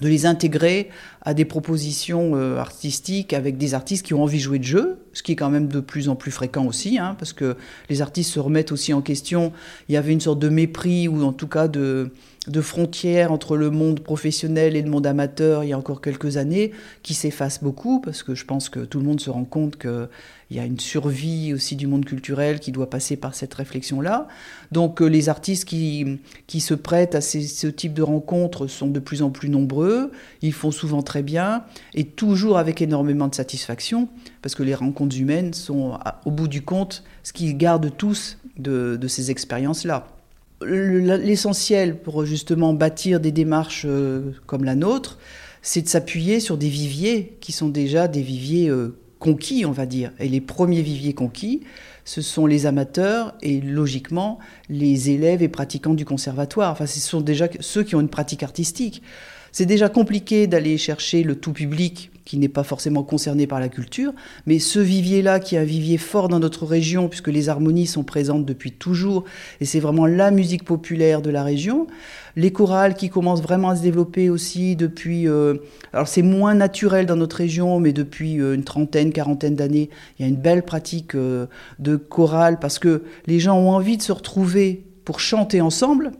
de 0.00 0.08
les 0.08 0.26
intégrer 0.26 0.90
à 1.24 1.32
des 1.32 1.44
propositions 1.44 2.32
euh, 2.34 2.58
artistiques 2.58 3.32
avec 3.32 3.56
des 3.56 3.74
artistes 3.74 4.04
qui 4.04 4.14
ont 4.14 4.22
envie 4.22 4.38
de 4.38 4.42
jouer 4.42 4.58
de 4.58 4.64
jeu, 4.64 4.98
ce 5.12 5.22
qui 5.22 5.32
est 5.32 5.36
quand 5.36 5.50
même 5.50 5.68
de 5.68 5.80
plus 5.80 6.08
en 6.08 6.16
plus 6.16 6.30
fréquent 6.30 6.66
aussi, 6.66 6.98
hein, 6.98 7.16
parce 7.18 7.32
que 7.32 7.56
les 7.88 8.02
artistes 8.02 8.32
se 8.32 8.40
remettent 8.40 8.72
aussi 8.72 8.92
en 8.92 9.00
question. 9.00 9.52
Il 9.88 9.94
y 9.94 9.96
avait 9.96 10.12
une 10.12 10.20
sorte 10.20 10.38
de 10.38 10.48
mépris 10.48 11.08
ou 11.08 11.22
en 11.22 11.32
tout 11.32 11.48
cas 11.48 11.66
de, 11.66 12.10
de 12.48 12.60
frontières 12.60 13.32
entre 13.32 13.56
le 13.56 13.70
monde 13.70 14.00
professionnel 14.00 14.76
et 14.76 14.82
le 14.82 14.90
monde 14.90 15.06
amateur 15.06 15.64
il 15.64 15.70
y 15.70 15.72
a 15.72 15.78
encore 15.78 16.00
quelques 16.00 16.36
années, 16.36 16.72
qui 17.02 17.14
s'effacent 17.14 17.62
beaucoup, 17.62 18.00
parce 18.00 18.22
que 18.22 18.34
je 18.34 18.44
pense 18.44 18.68
que 18.68 18.80
tout 18.80 18.98
le 18.98 19.06
monde 19.06 19.20
se 19.20 19.30
rend 19.30 19.44
compte 19.44 19.78
qu'il 19.78 20.08
y 20.50 20.58
a 20.58 20.64
une 20.64 20.80
survie 20.80 21.54
aussi 21.54 21.76
du 21.76 21.86
monde 21.86 22.04
culturel 22.04 22.60
qui 22.60 22.72
doit 22.72 22.90
passer 22.90 23.16
par 23.16 23.34
cette 23.34 23.54
réflexion-là. 23.54 24.28
Donc 24.72 25.00
euh, 25.00 25.06
les 25.06 25.28
artistes 25.28 25.64
qui, 25.64 26.18
qui 26.46 26.60
se 26.60 26.74
prêtent 26.74 27.14
à 27.14 27.20
ce 27.20 27.66
type 27.66 27.94
de 27.94 28.02
rencontres 28.02 28.66
sont 28.66 28.88
de 28.88 29.00
plus 29.00 29.22
en 29.22 29.30
plus 29.30 29.48
nombreux, 29.48 30.10
ils 30.42 30.52
font 30.52 30.70
souvent 30.70 31.02
très 31.02 31.13
bien, 31.22 31.64
et 31.94 32.04
toujours 32.04 32.58
avec 32.58 32.82
énormément 32.82 33.28
de 33.28 33.34
satisfaction, 33.34 34.08
parce 34.42 34.54
que 34.54 34.62
les 34.62 34.74
rencontres 34.74 35.18
humaines 35.18 35.54
sont, 35.54 35.98
au 36.24 36.30
bout 36.30 36.48
du 36.48 36.62
compte, 36.62 37.04
ce 37.22 37.32
qu'ils 37.32 37.56
gardent 37.56 37.96
tous 37.96 38.38
de, 38.58 38.96
de 38.96 39.08
ces 39.08 39.30
expériences-là 39.30 40.06
l'essentiel 40.66 41.98
pour 41.98 42.24
justement 42.24 42.72
bâtir 42.72 43.20
des 43.20 43.32
démarches 43.32 43.84
euh, 43.86 44.32
comme 44.46 44.64
la 44.64 44.74
nôtre, 44.74 45.18
c'est 45.62 45.82
de 45.82 45.88
s'appuyer 45.88 46.40
sur 46.40 46.56
des 46.56 46.68
viviers 46.68 47.36
qui 47.40 47.52
sont 47.52 47.68
déjà 47.68 48.08
des 48.08 48.22
viviers 48.22 48.68
euh, 48.68 48.96
conquis, 49.18 49.64
on 49.64 49.72
va 49.72 49.86
dire. 49.86 50.12
Et 50.18 50.28
les 50.28 50.40
premiers 50.40 50.82
viviers 50.82 51.14
conquis, 51.14 51.62
ce 52.04 52.20
sont 52.20 52.46
les 52.46 52.66
amateurs 52.66 53.34
et 53.40 53.60
logiquement 53.60 54.38
les 54.68 55.10
élèves 55.10 55.42
et 55.42 55.48
pratiquants 55.48 55.94
du 55.94 56.04
conservatoire. 56.04 56.72
Enfin, 56.72 56.86
ce 56.86 57.00
sont 57.00 57.22
déjà 57.22 57.48
ceux 57.60 57.82
qui 57.82 57.96
ont 57.96 58.00
une 58.00 58.08
pratique 58.08 58.42
artistique. 58.42 59.02
C'est 59.54 59.66
déjà 59.66 59.88
compliqué 59.88 60.48
d'aller 60.48 60.76
chercher 60.78 61.22
le 61.22 61.36
tout 61.36 61.52
public 61.52 62.10
qui 62.24 62.38
n'est 62.38 62.48
pas 62.48 62.64
forcément 62.64 63.04
concerné 63.04 63.46
par 63.46 63.60
la 63.60 63.68
culture. 63.68 64.12
Mais 64.46 64.58
ce 64.58 64.80
vivier-là, 64.80 65.38
qui 65.38 65.54
est 65.54 65.58
un 65.58 65.64
vivier 65.64 65.96
fort 65.96 66.26
dans 66.28 66.40
notre 66.40 66.66
région, 66.66 67.08
puisque 67.08 67.28
les 67.28 67.48
harmonies 67.48 67.86
sont 67.86 68.02
présentes 68.02 68.44
depuis 68.44 68.72
toujours, 68.72 69.22
et 69.60 69.64
c'est 69.64 69.78
vraiment 69.78 70.06
la 70.06 70.32
musique 70.32 70.64
populaire 70.64 71.22
de 71.22 71.30
la 71.30 71.44
région. 71.44 71.86
Les 72.34 72.50
chorales 72.50 72.94
qui 72.94 73.10
commencent 73.10 73.42
vraiment 73.42 73.68
à 73.68 73.76
se 73.76 73.82
développer 73.82 74.28
aussi 74.28 74.74
depuis... 74.74 75.28
Euh, 75.28 75.54
alors 75.92 76.08
c'est 76.08 76.22
moins 76.22 76.54
naturel 76.54 77.06
dans 77.06 77.14
notre 77.14 77.36
région, 77.36 77.78
mais 77.78 77.92
depuis 77.92 78.40
euh, 78.40 78.56
une 78.56 78.64
trentaine, 78.64 79.12
quarantaine 79.12 79.54
d'années, 79.54 79.88
il 80.18 80.22
y 80.22 80.24
a 80.24 80.28
une 80.28 80.34
belle 80.34 80.64
pratique 80.64 81.14
euh, 81.14 81.46
de 81.78 81.94
chorale, 81.94 82.58
parce 82.58 82.80
que 82.80 83.04
les 83.28 83.38
gens 83.38 83.56
ont 83.56 83.70
envie 83.70 83.98
de 83.98 84.02
se 84.02 84.10
retrouver 84.10 84.82
pour 85.04 85.20
chanter 85.20 85.60
ensemble. 85.60 86.10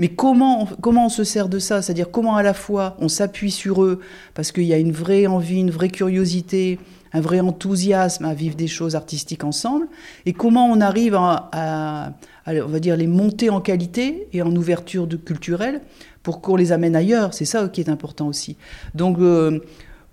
Mais 0.00 0.08
comment, 0.08 0.66
comment 0.80 1.06
on 1.06 1.08
se 1.10 1.22
sert 1.22 1.48
de 1.48 1.60
ça? 1.60 1.82
C'est-à-dire 1.82 2.10
comment 2.10 2.34
à 2.34 2.42
la 2.42 2.54
fois 2.54 2.96
on 2.98 3.08
s'appuie 3.08 3.52
sur 3.52 3.84
eux, 3.84 4.00
parce 4.34 4.50
qu'il 4.50 4.64
y 4.64 4.72
a 4.72 4.78
une 4.78 4.90
vraie 4.90 5.28
envie, 5.28 5.60
une 5.60 5.70
vraie 5.70 5.90
curiosité, 5.90 6.80
un 7.12 7.20
vrai 7.20 7.40
enthousiasme 7.40 8.24
à 8.24 8.34
vivre 8.34 8.56
des 8.56 8.66
choses 8.66 8.96
artistiques 8.96 9.44
ensemble, 9.44 9.86
et 10.26 10.32
comment 10.32 10.66
on 10.66 10.80
arrive 10.80 11.14
à, 11.14 12.14
on 12.46 12.66
va 12.66 12.80
dire, 12.80 12.96
les 12.96 13.06
monter 13.06 13.50
en 13.50 13.60
qualité 13.60 14.26
et 14.32 14.42
en 14.42 14.56
ouverture 14.56 15.06
culturelle 15.24 15.82
pour 16.22 16.40
qu'on 16.40 16.56
les 16.56 16.72
amène 16.72 16.96
ailleurs? 16.96 17.34
C'est 17.34 17.44
ça 17.44 17.68
qui 17.68 17.80
est 17.80 17.90
important 17.90 18.26
aussi. 18.26 18.56
Donc, 18.94 19.18
euh, 19.18 19.60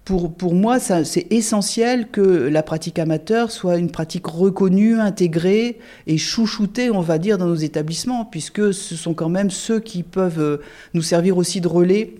pour, 0.08 0.32
pour, 0.32 0.56
moi, 0.56 0.80
c'est 0.80 1.28
essentiel 1.32 2.08
que 2.08 2.22
la 2.22 2.64
pratique 2.64 2.98
amateur 2.98 3.52
soit 3.52 3.76
une 3.76 3.92
pratique 3.92 4.26
reconnue, 4.26 5.02
intégrée 5.02 5.80
et 6.08 6.18
chouchoutée, 6.18 6.90
on 6.92 7.02
va 7.02 7.18
dire, 7.18 7.38
dans 7.38 7.48
nos 7.48 7.56
établissements, 7.56 8.24
puisque 8.24 8.74
ce 8.74 8.96
sont 8.96 9.14
quand 9.14 9.28
même 9.28 9.50
ceux 9.50 9.82
qui 9.82 10.04
peuvent 10.04 10.40
euh, 10.40 10.62
nous 10.94 11.02
servir 11.02 11.38
aussi 11.38 11.60
de 11.60 11.68
relais 11.68 12.14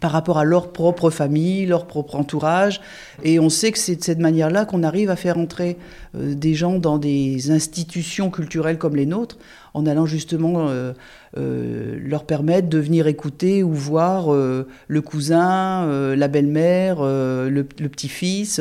par 0.00 0.10
rapport 0.10 0.38
à 0.38 0.44
leur 0.44 0.72
propre 0.72 1.08
famille, 1.10 1.66
leur 1.66 1.86
propre 1.86 2.16
entourage. 2.16 2.80
Et 3.22 3.38
on 3.38 3.48
sait 3.48 3.70
que 3.70 3.78
c'est 3.78 3.94
de 3.94 4.02
cette 4.02 4.18
manière-là 4.18 4.64
qu'on 4.64 4.82
arrive 4.82 5.08
à 5.08 5.14
faire 5.14 5.38
entrer 5.38 5.76
euh, 6.16 6.34
des 6.34 6.54
gens 6.54 6.80
dans 6.80 6.98
des 6.98 7.52
institutions 7.52 8.28
culturelles 8.28 8.78
comme 8.78 8.96
les 8.96 9.06
nôtres, 9.06 9.38
en 9.72 9.86
allant 9.86 10.06
justement 10.06 10.68
euh, 10.68 10.92
euh, 11.36 11.98
leur 12.00 12.24
permettre 12.24 12.68
de 12.68 12.78
venir 12.78 13.06
écouter 13.06 13.62
ou 13.62 13.72
voir 13.72 14.32
le 14.32 15.00
cousin, 15.00 16.14
la 16.14 16.28
belle-mère, 16.28 17.02
le, 17.02 17.62
petit-fils. 17.62 18.60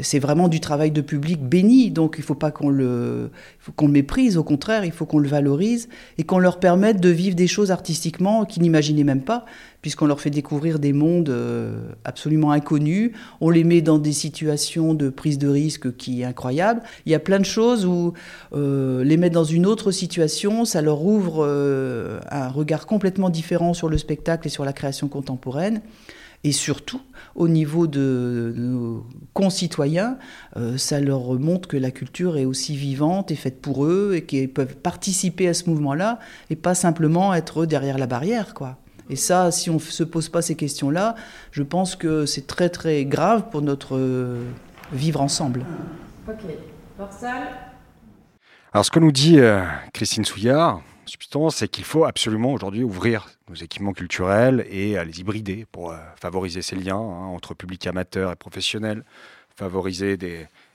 C'est 0.00 0.18
vraiment 0.18 0.48
du 0.48 0.60
travail 0.60 0.90
de 0.90 1.00
public 1.00 1.42
béni, 1.42 1.90
donc 1.90 2.16
il 2.18 2.20
ne 2.20 2.26
faut 2.26 2.34
pas 2.34 2.50
qu'on 2.50 2.68
le, 2.68 3.30
qu'on 3.76 3.86
le 3.86 3.92
méprise, 3.92 4.36
au 4.36 4.44
contraire, 4.44 4.84
il 4.84 4.92
faut 4.92 5.06
qu'on 5.06 5.18
le 5.18 5.28
valorise 5.28 5.88
et 6.18 6.24
qu'on 6.24 6.38
leur 6.38 6.60
permette 6.60 7.00
de 7.00 7.08
vivre 7.08 7.34
des 7.34 7.46
choses 7.46 7.70
artistiquement 7.70 8.44
qu'ils 8.44 8.62
n'imaginaient 8.62 9.04
même 9.04 9.22
pas 9.22 9.46
puisqu'on 9.86 10.06
leur 10.06 10.20
fait 10.20 10.30
découvrir 10.30 10.80
des 10.80 10.92
mondes 10.92 11.28
euh, 11.28 11.76
absolument 12.04 12.50
inconnus. 12.50 13.12
On 13.40 13.50
les 13.50 13.62
met 13.62 13.82
dans 13.82 13.98
des 13.98 14.12
situations 14.12 14.94
de 14.94 15.10
prise 15.10 15.38
de 15.38 15.46
risque 15.46 15.96
qui 15.96 16.22
est 16.22 16.24
incroyable. 16.24 16.82
Il 17.04 17.12
y 17.12 17.14
a 17.14 17.20
plein 17.20 17.38
de 17.38 17.44
choses 17.44 17.86
où 17.86 18.12
euh, 18.52 19.04
les 19.04 19.16
mettre 19.16 19.34
dans 19.36 19.44
une 19.44 19.64
autre 19.64 19.92
situation, 19.92 20.64
ça 20.64 20.82
leur 20.82 21.04
ouvre 21.04 21.46
euh, 22.06 22.20
un 22.30 22.48
regard 22.48 22.86
complètement 22.86 23.30
différent 23.30 23.74
sur 23.74 23.88
le 23.88 23.98
spectacle 23.98 24.46
et 24.46 24.50
sur 24.50 24.64
la 24.64 24.72
création 24.72 25.08
contemporaine. 25.08 25.82
Et 26.44 26.52
surtout, 26.52 27.00
au 27.34 27.48
niveau 27.48 27.86
de, 27.86 28.52
nos 28.56 29.04
concitoyens, 29.32 30.18
ça 30.76 31.00
leur 31.00 31.32
montre 31.40 31.66
que 31.66 31.76
la 31.76 31.90
culture 31.90 32.36
est 32.36 32.44
aussi 32.44 32.76
vivante 32.76 33.32
et 33.32 33.34
faite 33.34 33.60
pour 33.60 33.84
eux 33.84 34.12
et 34.14 34.24
qu'ils 34.24 34.52
peuvent 34.52 34.76
participer 34.76 35.48
à 35.48 35.54
ce 35.54 35.68
mouvement-là 35.68 36.20
et 36.50 36.54
pas 36.54 36.76
simplement 36.76 37.34
être 37.34 37.66
derrière 37.66 37.98
la 37.98 38.06
barrière, 38.06 38.54
quoi. 38.54 38.78
Et 39.08 39.16
ça, 39.16 39.50
si 39.50 39.70
on 39.70 39.74
ne 39.74 39.78
se 39.78 40.02
pose 40.02 40.28
pas 40.28 40.42
ces 40.42 40.56
questions-là, 40.56 41.14
je 41.52 41.62
pense 41.62 41.94
que 41.94 42.26
c'est 42.26 42.46
très 42.46 42.68
très 42.68 43.04
grave 43.04 43.50
pour 43.50 43.62
notre 43.62 43.96
euh, 43.96 44.42
vivre 44.92 45.20
ensemble. 45.20 45.64
Ok. 46.28 46.40
Dorsal? 46.98 47.48
Alors 48.72 48.84
ce 48.84 48.90
que 48.90 48.98
nous 48.98 49.12
dit 49.12 49.38
euh, 49.38 49.62
Christine 49.92 50.24
Souillard, 50.24 50.82
c'est 51.50 51.68
qu'il 51.68 51.84
faut 51.84 52.04
absolument 52.04 52.52
aujourd'hui 52.52 52.82
ouvrir 52.82 53.28
nos 53.48 53.54
équipements 53.54 53.92
culturels 53.92 54.66
et 54.68 55.02
les 55.04 55.20
hybrider 55.20 55.66
pour 55.70 55.92
euh, 55.92 55.96
favoriser 56.20 56.62
ces 56.62 56.76
liens 56.76 56.96
hein, 56.96 57.26
entre 57.26 57.54
public 57.54 57.86
amateur 57.86 58.32
et 58.32 58.36
professionnel, 58.36 59.04
favoriser 59.56 60.16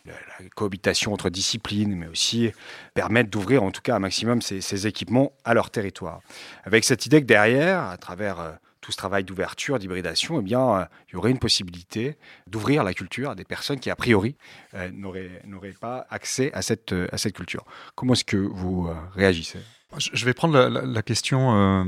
la, 0.05 0.13
cohabitation 0.55 1.13
entre 1.13 1.29
disciplines, 1.29 1.95
mais 1.95 2.07
aussi 2.07 2.51
permettre 2.93 3.29
d'ouvrir 3.29 3.63
en 3.63 3.71
tout 3.71 3.81
cas 3.81 3.95
un 3.95 3.99
maximum 3.99 4.41
ces, 4.41 4.87
équipements 4.87 5.33
à 5.45 5.53
leur 5.53 5.69
territoire. 5.69 6.21
Avec 6.63 6.83
cette 6.83 7.05
idée 7.05 7.21
que 7.21 7.27
derrière, 7.27 7.83
à 7.83 7.97
travers 7.97 8.39
euh, 8.39 8.51
tout 8.81 8.91
ce 8.91 8.97
travail 8.97 9.23
d'ouverture, 9.23 9.77
d'hybridation, 9.77 10.39
eh 10.39 10.43
bien, 10.43 10.79
euh, 10.79 10.85
il 11.09 11.13
y 11.13 11.15
aurait 11.17 11.31
une 11.31 11.39
possibilité 11.39 12.17
d'ouvrir 12.47 12.83
la 12.83 12.93
culture 12.93 13.31
à 13.31 13.35
des 13.35 13.45
personnes 13.45 13.79
qui, 13.79 13.91
a 13.91 13.95
priori, 13.95 14.35
euh, 14.73 14.89
n'auraient 14.91 15.75
pas 15.79 16.07
accès 16.09 16.51
à 16.53 16.61
cette 16.61 17.33
culture. 17.33 17.65
Comment 17.95 18.13
est-ce 18.13 18.25
que 18.25 18.37
vous 18.37 18.89
réagissez? 19.13 19.59
Je 19.97 20.25
vais 20.25 20.33
prendre 20.33 20.57
la, 20.57 21.01
question 21.01 21.53
euh, 21.53 21.83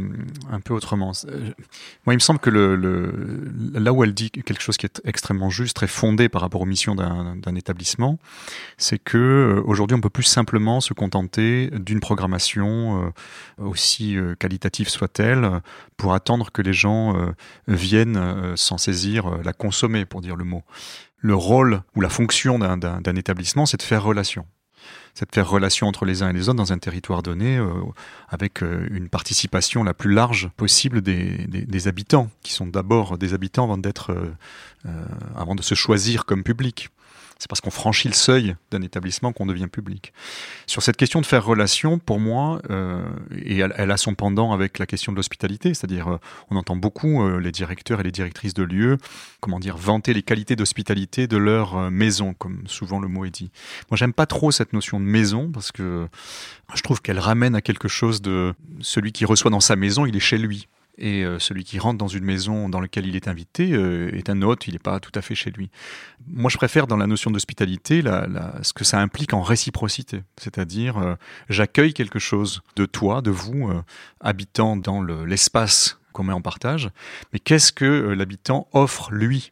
un 0.52 0.60
peu 0.60 0.74
autrement. 0.74 1.14
Euh, 1.26 1.52
moi, 2.06 2.14
il 2.14 2.18
me 2.18 2.20
semble 2.20 2.40
que 2.40 2.50
le, 2.50 3.12
là 3.74 3.94
où 3.94 4.04
elle 4.04 4.14
dit 4.14 4.30
quelque 4.30 4.62
chose 4.62 4.78
qui 4.78 4.86
est 4.86 5.02
extrêmement 5.06 5.50
juste, 5.50 5.76
très 5.76 5.88
fondé 5.88 6.28
par 6.28 6.42
rapport 6.42 6.62
aux 6.62 6.66
missions 6.66 6.96
d'un 6.96 7.56
établissement, 7.56 8.20
c'est 8.78 9.00
que 9.00 9.18
euh, 9.18 9.62
aujourd'hui, 9.66 9.96
on 9.96 10.02
peut 10.02 10.10
plus 10.10 10.24
simplement 10.24 10.82
se 10.82 10.94
contenter 10.94 11.70
d'une 11.72 12.00
programmation 12.00 13.14
aussi 13.58 14.18
qualitative 14.40 14.90
soit-elle 14.90 15.62
pour 15.98 16.14
attendre 16.14 16.52
que 16.52 16.62
les 16.62 16.74
gens 16.74 17.16
viennent 17.68 18.56
s'en 18.56 18.78
saisir, 18.78 19.38
la 19.44 19.54
consommer, 19.54 20.06
pour 20.06 20.22
dire 20.22 20.36
le 20.36 20.44
mot. 20.44 20.64
Le 21.18 21.36
rôle 21.36 21.82
ou 21.96 22.02
la 22.02 22.10
fonction 22.10 22.60
d'un 22.60 23.16
établissement, 23.16 23.66
c'est 23.66 23.78
de 23.78 23.84
faire 23.84 24.04
relation 24.04 24.46
c'est 25.14 25.30
de 25.30 25.36
faire 25.36 25.50
relation 25.50 25.88
entre 25.88 26.06
les 26.06 26.24
uns 26.24 26.30
et 26.30 26.34
les 26.34 26.50
autres 26.50 26.58
dans 26.58 26.74
un 26.74 26.80
territoire 26.80 27.22
donné, 27.22 27.58
euh, 27.58 27.70
avec 28.30 28.64
euh, 28.64 28.88
une 28.90 29.10
participation 29.10 29.84
la 29.84 29.94
plus 29.94 30.12
large 30.12 30.50
possible 30.58 31.02
des, 31.02 31.46
des, 31.48 31.88
habitants, 31.88 32.30
qui 32.42 32.54
sont 32.54 32.66
d'abord 32.66 33.18
des 33.18 33.34
habitants 33.34 33.66
avant 33.66 33.78
d'être, 33.78 34.12
euh, 34.12 35.06
avant 35.36 35.54
de 35.56 35.62
se 35.62 35.76
choisir 35.76 36.26
comme 36.26 36.44
public. 36.44 36.90
C'est 37.44 37.50
parce 37.50 37.60
qu'on 37.60 37.72
franchit 37.72 38.08
le 38.08 38.14
seuil 38.14 38.56
d'un 38.72 38.82
établissement 38.84 39.34
qu'on 39.34 39.46
devient 39.46 39.68
public. 39.68 40.14
Sur 40.66 40.82
cette 40.82 40.96
question 40.96 41.20
de 41.20 41.26
faire 41.26 41.44
relation, 41.44 42.00
pour 42.00 42.18
moi, 42.18 42.62
euh, 42.70 43.04
et 43.36 43.58
elle, 43.58 43.92
a 43.92 43.98
son 43.98 44.16
pendant 44.16 44.54
avec 44.54 44.80
la 44.80 44.86
question 44.86 45.12
de 45.12 45.18
l'hospitalité, 45.18 45.74
c'est-à-dire 45.74 46.08
euh, 46.08 46.18
on 46.52 46.56
entend 46.56 46.78
beaucoup 46.78 47.22
euh, 47.22 47.42
les 47.42 47.52
directeurs 47.52 48.00
et 48.00 48.04
les 48.04 48.14
directrices 48.14 48.54
de 48.54 48.64
lieux, 48.64 48.98
comment 49.42 49.60
dire, 49.60 49.76
vanter 49.76 50.14
les 50.14 50.24
qualités 50.24 50.56
d'hospitalité 50.56 51.28
de 51.28 51.36
leur 51.36 51.92
maison, 51.92 52.34
comme 52.34 52.66
souvent 52.66 53.02
le 53.02 53.10
mot 53.10 53.26
est 53.26 53.30
dit. 53.30 53.52
Moi, 53.92 53.98
j'aime 53.98 54.14
pas 54.14 54.26
trop 54.26 54.52
cette 54.52 54.72
notion 54.72 55.02
de 55.02 55.06
maison 55.06 55.52
parce 55.52 55.74
que 55.74 56.08
je 56.74 56.82
trouve 56.82 57.02
qu'elle 57.02 57.20
ramène 57.20 57.56
à 57.56 57.62
quelque 57.62 57.90
chose 57.90 58.22
de 58.22 58.54
celui 58.80 59.12
qui 59.12 59.26
reçoit 59.26 59.52
dans 59.52 59.60
sa 59.60 59.76
maison, 59.76 60.06
il 60.06 60.16
est 60.16 60.22
chez 60.22 60.38
lui. 60.38 60.70
Et 60.98 61.24
euh, 61.24 61.40
celui 61.40 61.64
qui 61.64 61.80
rentre 61.80 61.98
dans 61.98 62.08
une 62.08 62.24
maison 62.24 62.70
dans 62.70 62.80
laquelle 62.80 63.08
il 63.08 63.16
est 63.16 63.28
invité 63.28 63.74
euh, 63.74 64.16
est 64.16 64.30
un 64.30 64.42
hôte, 64.44 64.68
il 64.68 64.74
n'est 64.74 64.80
pas 64.80 65.00
tout 65.00 65.12
à 65.16 65.22
fait 65.22 65.34
chez 65.34 65.50
lui. 65.50 65.70
Moi, 66.28 66.52
je 66.52 66.58
préfère 66.58 66.86
dans 66.86 66.98
la 66.98 67.08
notion 67.08 67.32
d'hospitalité 67.32 68.04
ce 68.62 68.74
que 68.74 68.84
ça 68.84 69.00
implique 69.00 69.34
en 69.34 69.42
réciprocité, 69.42 70.22
c'est-à-dire 70.38 70.98
euh, 70.98 71.16
j'accueille 71.50 71.94
quelque 71.94 72.20
chose 72.20 72.62
de 72.76 72.86
toi, 72.86 73.22
de 73.22 73.32
vous, 73.32 73.72
habitant 74.20 74.78
dans 74.78 75.02
l'espace 75.02 76.00
qu'on 76.12 76.24
met 76.24 76.34
en 76.34 76.42
partage, 76.42 76.92
mais 77.32 77.40
qu'est-ce 77.40 77.72
que 77.72 77.86
l'habitant 77.86 78.68
offre 78.72 79.12
lui? 79.12 79.52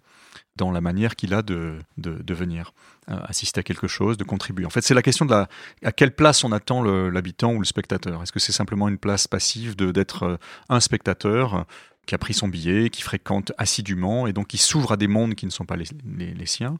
Dans 0.55 0.71
la 0.71 0.81
manière 0.81 1.15
qu'il 1.15 1.33
a 1.33 1.41
de, 1.41 1.79
de, 1.97 2.33
venir 2.33 2.73
euh, 3.09 3.17
assister 3.23 3.59
à 3.59 3.63
quelque 3.63 3.87
chose, 3.87 4.17
de 4.17 4.23
contribuer. 4.23 4.65
En 4.65 4.69
fait, 4.69 4.81
c'est 4.81 4.93
la 4.93 5.01
question 5.01 5.25
de 5.25 5.31
la, 5.31 5.47
à 5.83 5.91
quelle 5.91 6.13
place 6.13 6.43
on 6.43 6.51
attend 6.51 6.83
l'habitant 6.83 7.53
ou 7.53 7.59
le 7.59 7.65
spectateur. 7.65 8.21
Est-ce 8.21 8.31
que 8.31 8.39
c'est 8.39 8.51
simplement 8.51 8.87
une 8.87 8.97
place 8.97 9.27
passive 9.27 9.75
d'être 9.75 10.23
euh, 10.23 10.37
un 10.69 10.79
spectateur 10.79 11.65
qui 12.11 12.15
a 12.15 12.17
pris 12.17 12.33
son 12.33 12.49
billet, 12.49 12.89
qui 12.89 13.03
fréquente 13.03 13.53
assidûment 13.57 14.27
et 14.27 14.33
donc 14.33 14.47
qui 14.47 14.57
s'ouvre 14.57 14.91
à 14.91 14.97
des 14.97 15.07
mondes 15.07 15.33
qui 15.33 15.45
ne 15.45 15.49
sont 15.49 15.63
pas 15.63 15.77
les, 15.77 16.45
siens 16.45 16.77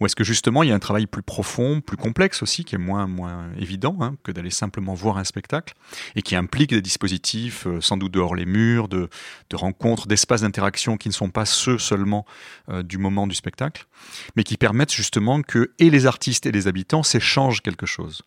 Ou 0.00 0.06
est-ce 0.06 0.16
que 0.16 0.24
justement 0.24 0.64
il 0.64 0.70
y 0.70 0.72
a 0.72 0.74
un 0.74 0.80
travail 0.80 1.06
plus 1.06 1.22
profond, 1.22 1.80
plus 1.80 1.96
complexe 1.96 2.42
aussi, 2.42 2.64
qui 2.64 2.74
est 2.74 2.78
moins, 2.78 3.06
moins 3.06 3.52
évident 3.60 3.96
hein, 4.00 4.16
que 4.24 4.32
d'aller 4.32 4.50
simplement 4.50 4.92
voir 4.94 5.18
un 5.18 5.24
spectacle 5.24 5.74
et 6.16 6.22
qui 6.22 6.34
implique 6.34 6.70
des 6.70 6.82
dispositifs 6.82 7.68
euh, 7.68 7.80
sans 7.80 7.96
doute 7.96 8.10
dehors 8.10 8.34
les 8.34 8.44
murs, 8.44 8.88
de, 8.88 9.08
de 9.50 9.56
rencontres, 9.56 10.08
d'espaces 10.08 10.40
d'interaction 10.40 10.96
qui 10.96 11.08
ne 11.08 11.14
sont 11.14 11.30
pas 11.30 11.46
ceux 11.46 11.78
seulement 11.78 12.26
euh, 12.68 12.82
du 12.82 12.98
moment 12.98 13.28
du 13.28 13.36
spectacle, 13.36 13.86
mais 14.34 14.42
qui 14.42 14.56
permettent 14.56 14.92
justement 14.92 15.42
que 15.42 15.70
et 15.78 15.90
les 15.90 16.06
artistes 16.06 16.44
et 16.44 16.50
les 16.50 16.66
habitants 16.66 17.04
s'échangent 17.04 17.60
quelque 17.60 17.86
chose. 17.86 18.22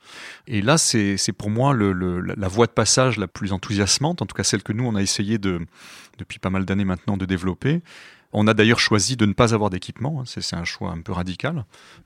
Et 0.48 0.62
là, 0.62 0.78
c'est 0.78 1.18
pour 1.38 1.50
moi 1.50 1.74
la 1.76 2.48
voie 2.48 2.68
de 2.68 2.72
passage 2.72 3.18
la 3.18 3.28
plus 3.28 3.52
enthousiasmante, 3.52 4.22
en 4.22 4.26
tout 4.26 4.36
cas 4.36 4.44
celle 4.44 4.64
que 4.64 4.72
nous 4.72 4.86
on 4.86 4.96
a 4.96 5.02
essayé 5.02 5.38
de 5.38 5.60
depuis 6.18 6.40
pas 6.40 6.50
mal 6.50 6.66
d'années 6.66 6.86
maintenant 6.86 7.18
de 7.18 7.26
développer, 7.26 7.82
On 8.38 8.48
a 8.48 8.54
d'ailleurs 8.54 8.80
choisi 8.80 9.16
de 9.16 9.26
ne 9.26 9.32
pas 9.34 9.54
avoir 9.54 9.70
d'équipement. 9.70 10.20
Hein. 10.20 10.24
C'est 10.26 10.56
un 10.56 10.66
choix 10.66 10.92
un 10.92 11.00
peu 11.00 11.14
radical. 11.14 11.66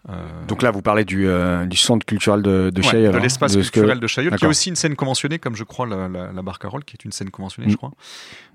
Euh, 0.10 0.46
Donc 0.48 0.62
là, 0.62 0.70
vous 0.70 0.84
parlez 0.84 1.04
du, 1.04 1.28
euh, 1.28 1.65
du 1.65 1.76
centre 1.76 2.06
culturel 2.06 2.44
de, 2.44 2.70
de 2.74 2.82
De 3.12 3.18
l'espace 3.18 3.56
culturel 3.56 4.00
de 4.00 4.08
Chaillot, 4.08 4.32
qui 4.32 4.46
est 4.46 4.48
aussi 4.48 4.70
une 4.70 4.76
scène 4.76 4.96
conventionnée, 4.96 5.39
comme 5.39 5.56
je 5.56 5.63
crois 5.63 5.88
la, 5.88 6.08
la, 6.08 6.32
la 6.32 6.42
Barcarolle, 6.44 6.84
qui 6.84 6.96
est 6.96 7.04
une 7.04 7.12
scène 7.12 7.32
conventionnée, 7.32 7.68
je 7.70 7.74
mm. 7.74 7.78
crois. 7.78 7.92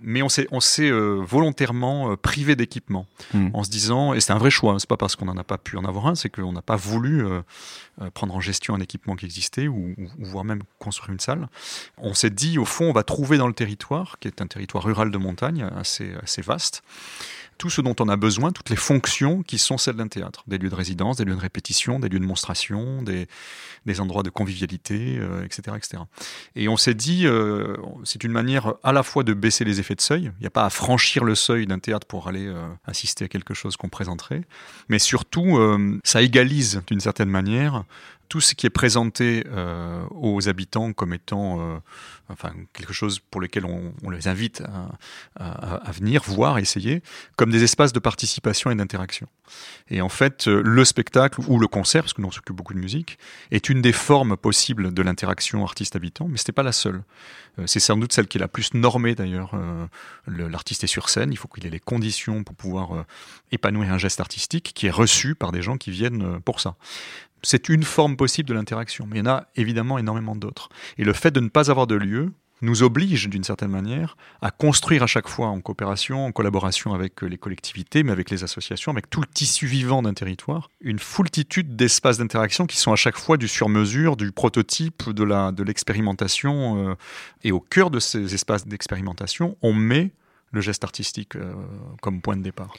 Mais 0.01 0.23
on 0.23 0.29
s'est, 0.29 0.47
on 0.53 0.61
s'est 0.61 0.89
euh, 0.89 1.21
volontairement 1.27 2.17
privé 2.17 2.55
d'équipement, 2.55 3.07
mm. 3.33 3.49
en 3.53 3.65
se 3.65 3.71
disant, 3.71 4.15
et 4.15 4.21
c'est 4.21 4.33
un 4.33 4.39
vrai 4.39 4.51
choix, 4.51 4.75
hein, 4.75 4.79
c'est 4.79 4.89
pas 4.89 4.97
parce 4.97 5.17
qu'on 5.17 5.27
n'en 5.27 5.37
a 5.37 5.45
pas 5.45 5.59
pu 5.59 5.77
en 5.77 5.85
avoir 5.85 6.07
un, 6.07 6.15
c'est 6.15 6.29
qu'on 6.29 6.53
n'a 6.53 6.63
pas 6.63 6.77
voulu 6.77 7.25
prendre 8.15 8.35
en 8.35 8.41
gestion 8.41 8.75
un 8.75 8.81
équipement 8.81 9.17
qui 9.17 9.25
existait, 9.25 9.67
ou, 9.67 9.95
ou, 9.99 10.09
voire 10.21 10.45
même 10.45 10.63
construire 10.79 11.13
une 11.13 11.21
salle. 11.21 11.49
On 11.99 12.15
s'est 12.15 12.31
dit, 12.31 12.59
au 12.59 12.65
fond, 12.65 12.87
on 12.87 12.93
va 12.93 13.03
trouver 13.03 13.37
dans 13.37 13.49
le 13.49 13.55
territoire, 13.55 14.19
qui 14.21 14.29
est 14.29 14.41
un 14.41 14.47
territoire 14.47 14.85
rural 14.85 15.11
de 15.11 15.19
montagne, 15.19 15.67
assez, 15.77 16.13
assez 16.23 16.43
vaste, 16.43 16.83
tout 17.59 17.71
ce 17.71 17.81
dont 17.81 17.95
on 18.01 18.09
a 18.09 18.17
besoin, 18.17 18.53
toutes 18.53 18.71
les 18.71 18.77
fonctions 18.77 19.43
qui 19.43 19.59
sont 19.59 19.79
celles 19.79 19.97
d'un 19.97 20.09
théâtre. 20.09 20.45
Des 20.47 20.59
lieux 20.59 20.71
de 20.71 20.75
résidence, 20.75 21.17
des 21.17 21.25
lieux 21.25 21.35
de 21.35 21.41
répétition, 21.41 21.99
des 21.99 22.09
lieux 22.09 22.19
de 22.19 22.25
monstration, 22.25 23.03
des, 23.03 23.29
endroits 24.01 24.23
de 24.23 24.31
convivialité, 24.31 25.21
etc., 25.45 25.63
euh, 25.69 25.77
etc. 25.77 26.03
Et 26.57 26.69
on 26.69 26.77
s'est 26.77 26.95
dit, 26.95 27.27
euh, 27.27 27.77
c'est 28.05 28.25
une 28.25 28.33
manière 28.33 28.75
à 28.83 28.93
la 28.93 29.03
fois 29.03 29.23
de 29.23 29.35
baisser 29.35 29.65
les 29.65 29.81
effets 29.81 29.95
de 29.95 30.01
seuil. 30.01 30.33
Il 30.39 30.41
n'y 30.41 30.47
a 30.47 30.51
pas 30.51 30.65
à 30.65 30.71
franchir 30.71 31.25
le 31.25 31.35
seuil 31.35 31.67
d'un 31.67 31.79
théâtre 31.79 32.07
pour 32.07 32.29
aller 32.29 32.47
euh, 32.47 32.67
assister 32.87 33.27
à 33.27 33.29
quelque 33.29 33.55
chose 33.55 33.77
qu'on 33.77 33.89
présenterait. 33.89 34.43
Mais 34.89 34.99
surtout, 34.99 35.59
ça 36.05 36.23
égalise 36.23 36.83
d'une 36.87 37.01
certaine 37.01 37.29
manière 37.29 37.85
tout 38.35 38.41
ce 38.41 38.57
qui 38.57 38.67
est 38.67 38.71
présenté 38.71 39.45
aux 40.11 40.49
habitants 40.49 40.93
comme 40.93 41.15
étant 41.15 41.81
enfin 42.29 42.53
quelque 42.73 42.93
chose 42.93 43.21
pour 43.31 43.41
lequel 43.41 43.65
on, 43.65 44.11
les 44.11 44.29
invite 44.29 44.63
à, 45.37 45.91
venir 45.93 46.23
voir, 46.23 46.59
essayer, 46.59 47.03
comme 47.37 47.51
des 47.51 47.63
espaces 47.63 47.93
de 47.93 47.99
participation 47.99 48.71
et 48.71 48.75
d'interaction. 48.75 49.27
Et 49.91 50.01
en 50.01 50.09
fait, 50.09 50.49
euh, 50.49 50.63
le 50.65 50.85
spectacle 50.85 51.41
ou 51.47 51.59
le 51.59 51.67
concert, 51.67 52.03
parce 52.03 52.15
que 52.15 52.23
nous 52.23 52.29
on 52.29 52.31
s'occupe 52.31 52.57
beaucoup 52.57 52.75
de 52.75 52.79
musique, 52.79 53.19
est 53.51 53.69
une 53.69 53.83
des 53.83 53.93
formes 53.93 54.37
possibles 54.37 54.95
de 54.95 55.03
l'interaction 55.03 55.65
artiste-habitant, 55.65 56.27
mais 56.29 56.39
ce 56.39 56.45
n'est 56.49 56.55
pas 56.55 56.63
la 56.63 56.73
seule. 56.73 57.03
Euh, 57.59 57.65
c'est 57.67 57.81
sans 57.81 57.97
doute 57.97 58.13
celle 58.13 58.27
qui 58.27 58.39
est 58.39 58.41
la 58.41 58.49
plus 58.49 58.73
normée 58.75 59.15
d'ailleurs. 59.15 59.53
Euh, 59.55 59.87
l'artiste 60.27 60.85
est 60.85 60.89
sur 60.89 61.09
scène, 61.09 61.33
il 61.33 61.37
faut 61.37 61.49
qu'il 61.49 61.67
ait 61.67 61.71
les 61.71 61.81
conditions 61.81 62.43
pour 62.43 62.57
pouvoir 62.57 63.05
épanouir 63.53 63.93
un 63.93 63.99
geste 63.99 64.21
artistique 64.21 64.73
qui 64.75 64.87
est 64.87 64.91
reçu 64.91 65.35
par 65.35 65.53
des 65.53 65.63
gens 65.63 65.77
qui 65.77 65.91
viennent 65.91 66.41
pour 66.41 66.61
ça 66.61 66.77
c'est 67.45 67.69
une 67.69 67.85
forme 67.85 68.17
possible 68.17 68.49
de 68.49 68.55
l'interaction, 68.55 69.07
mais 69.09 69.17
il 69.17 69.25
y 69.25 69.29
en 69.29 69.33
a 69.33 69.47
évidemment 69.57 69.99
énormément 69.99 70.35
d'autres. 70.35 70.69
Et 70.99 71.05
le 71.05 71.13
fait 71.13 71.31
de 71.31 71.41
ne 71.41 71.49
pas 71.49 71.71
avoir 71.71 71.87
de 71.87 71.95
lieu 71.95 72.33
nous 72.63 72.83
oblige 72.83 73.29
d'une 73.29 73.45
certaine 73.45 73.71
manière 73.71 74.17
à 74.41 74.51
construire 74.51 75.03
à 75.03 75.07
chaque 75.07 75.29
fois 75.29 75.49
en 75.49 75.61
coopération, 75.61 76.27
en 76.27 76.33
collaboration 76.33 76.95
avec 76.95 77.23
les 77.23 77.37
collectivités, 77.37 78.03
mais 78.03 78.13
avec 78.13 78.31
les 78.31 78.43
associations, 78.43 78.91
avec 78.91 79.11
tout 79.11 79.21
le 79.21 79.27
tissu 79.27 79.67
vivant 79.67 80.03
d'un 80.03 80.15
territoire, 80.15 80.71
une 80.81 80.99
foultitude 80.99 81.77
d'espaces 81.77 82.19
d'interaction 82.19 82.67
qui 82.67 82.77
sont 82.77 82.93
à 82.93 82.97
chaque 82.97 83.19
fois 83.19 83.37
du 83.37 83.49
sur-mesure, 83.49 84.17
du 84.17 84.33
prototype, 84.33 85.11
de 85.11 85.63
l'expérimentation. 85.63 86.91
Euh, 86.91 86.95
et 87.43 87.53
au 87.53 87.61
cœur 87.61 87.91
de 87.91 88.01
ces 88.01 88.35
espaces 88.35 88.67
d'expérimentation, 88.67 89.57
on 89.63 89.75
met 89.75 90.13
le 90.53 90.61
geste 90.61 90.85
artistique 90.85 91.37
euh, 91.37 91.53
comme 92.01 92.23
point 92.23 92.37
de 92.37 92.43
départ 92.43 92.73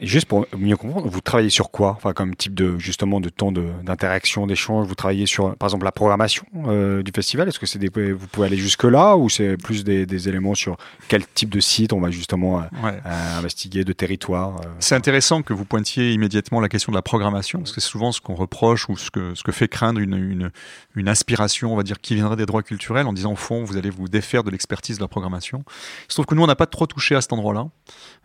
juste 0.00 0.26
pour 0.26 0.46
mieux 0.56 0.76
comprendre, 0.76 1.08
vous 1.08 1.20
travaillez 1.20 1.50
sur 1.50 1.70
quoi? 1.70 1.94
Enfin, 1.96 2.12
comme 2.12 2.36
type 2.36 2.54
de 2.54 2.78
justement 2.78 3.20
de 3.20 3.28
temps 3.28 3.52
d'interaction, 3.52 4.46
d'échange. 4.46 4.86
Vous 4.86 4.94
travaillez 4.94 5.26
sur, 5.26 5.56
par 5.56 5.68
exemple, 5.68 5.84
la 5.84 5.92
programmation 5.92 6.44
euh, 6.66 7.02
du 7.02 7.10
festival? 7.14 7.48
Est-ce 7.48 7.58
que 7.58 7.66
c'est 7.66 7.78
vous 7.88 8.26
pouvez 8.26 8.46
aller 8.46 8.56
jusque 8.56 8.84
là 8.84 9.16
ou 9.16 9.28
c'est 9.28 9.56
plus 9.56 9.84
des, 9.84 10.06
des, 10.06 10.28
éléments 10.28 10.54
sur 10.54 10.76
quel 11.08 11.26
type 11.26 11.48
de 11.48 11.60
site 11.60 11.92
on 11.92 12.00
va 12.00 12.10
justement 12.10 12.60
euh, 12.60 12.64
euh, 12.84 13.38
investiguer, 13.38 13.84
de 13.84 13.92
territoire 13.92 14.60
C'est 14.78 14.94
intéressant 14.94 15.42
que 15.42 15.52
vous 15.52 15.64
pointiez 15.64 16.12
immédiatement 16.12 16.60
la 16.60 16.68
question 16.68 16.92
de 16.92 16.96
la 16.96 17.02
programmation, 17.02 17.60
parce 17.60 17.72
que 17.72 17.80
c'est 17.80 17.88
souvent 17.88 18.12
ce 18.12 18.20
qu'on 18.20 18.34
reproche 18.34 18.88
ou 18.88 18.96
ce 18.96 19.10
que 19.10 19.34
ce 19.34 19.42
que 19.42 19.52
fait 19.52 19.68
craindre 19.68 20.00
une, 20.00 20.14
une, 20.14 20.50
une 20.94 21.08
inspiration, 21.08 21.72
on 21.72 21.76
va 21.76 21.82
dire, 21.82 22.00
qui 22.00 22.14
viendrait 22.14 22.36
des 22.36 22.46
droits 22.46 22.62
culturels, 22.62 23.06
en 23.06 23.12
disant 23.12 23.32
au 23.32 23.36
fond, 23.36 23.64
vous 23.64 23.76
allez 23.76 23.90
vous 23.90 24.08
défaire 24.08 24.44
de 24.44 24.50
l'expertise 24.50 24.98
de 24.98 25.02
la 25.02 25.08
programmation. 25.08 25.64
Il 25.68 26.12
se 26.12 26.16
trouve 26.16 26.26
que 26.26 26.34
nous, 26.34 26.42
on 26.42 26.46
n'a 26.46 26.56
pas 26.56 26.66
trop 26.66 26.86
touché 26.86 27.14
à 27.14 27.20
cet 27.20 27.32
endroit-là. 27.32 27.68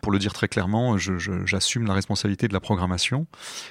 Pour 0.02 0.12
le 0.12 0.18
dire 0.18 0.32
très 0.32 0.48
clairement, 0.48 0.98
je, 0.98 1.18
je 1.18 1.44
assume 1.64 1.86
la 1.86 1.94
responsabilité 1.94 2.46
de 2.48 2.52
la 2.52 2.60
programmation. 2.60 3.26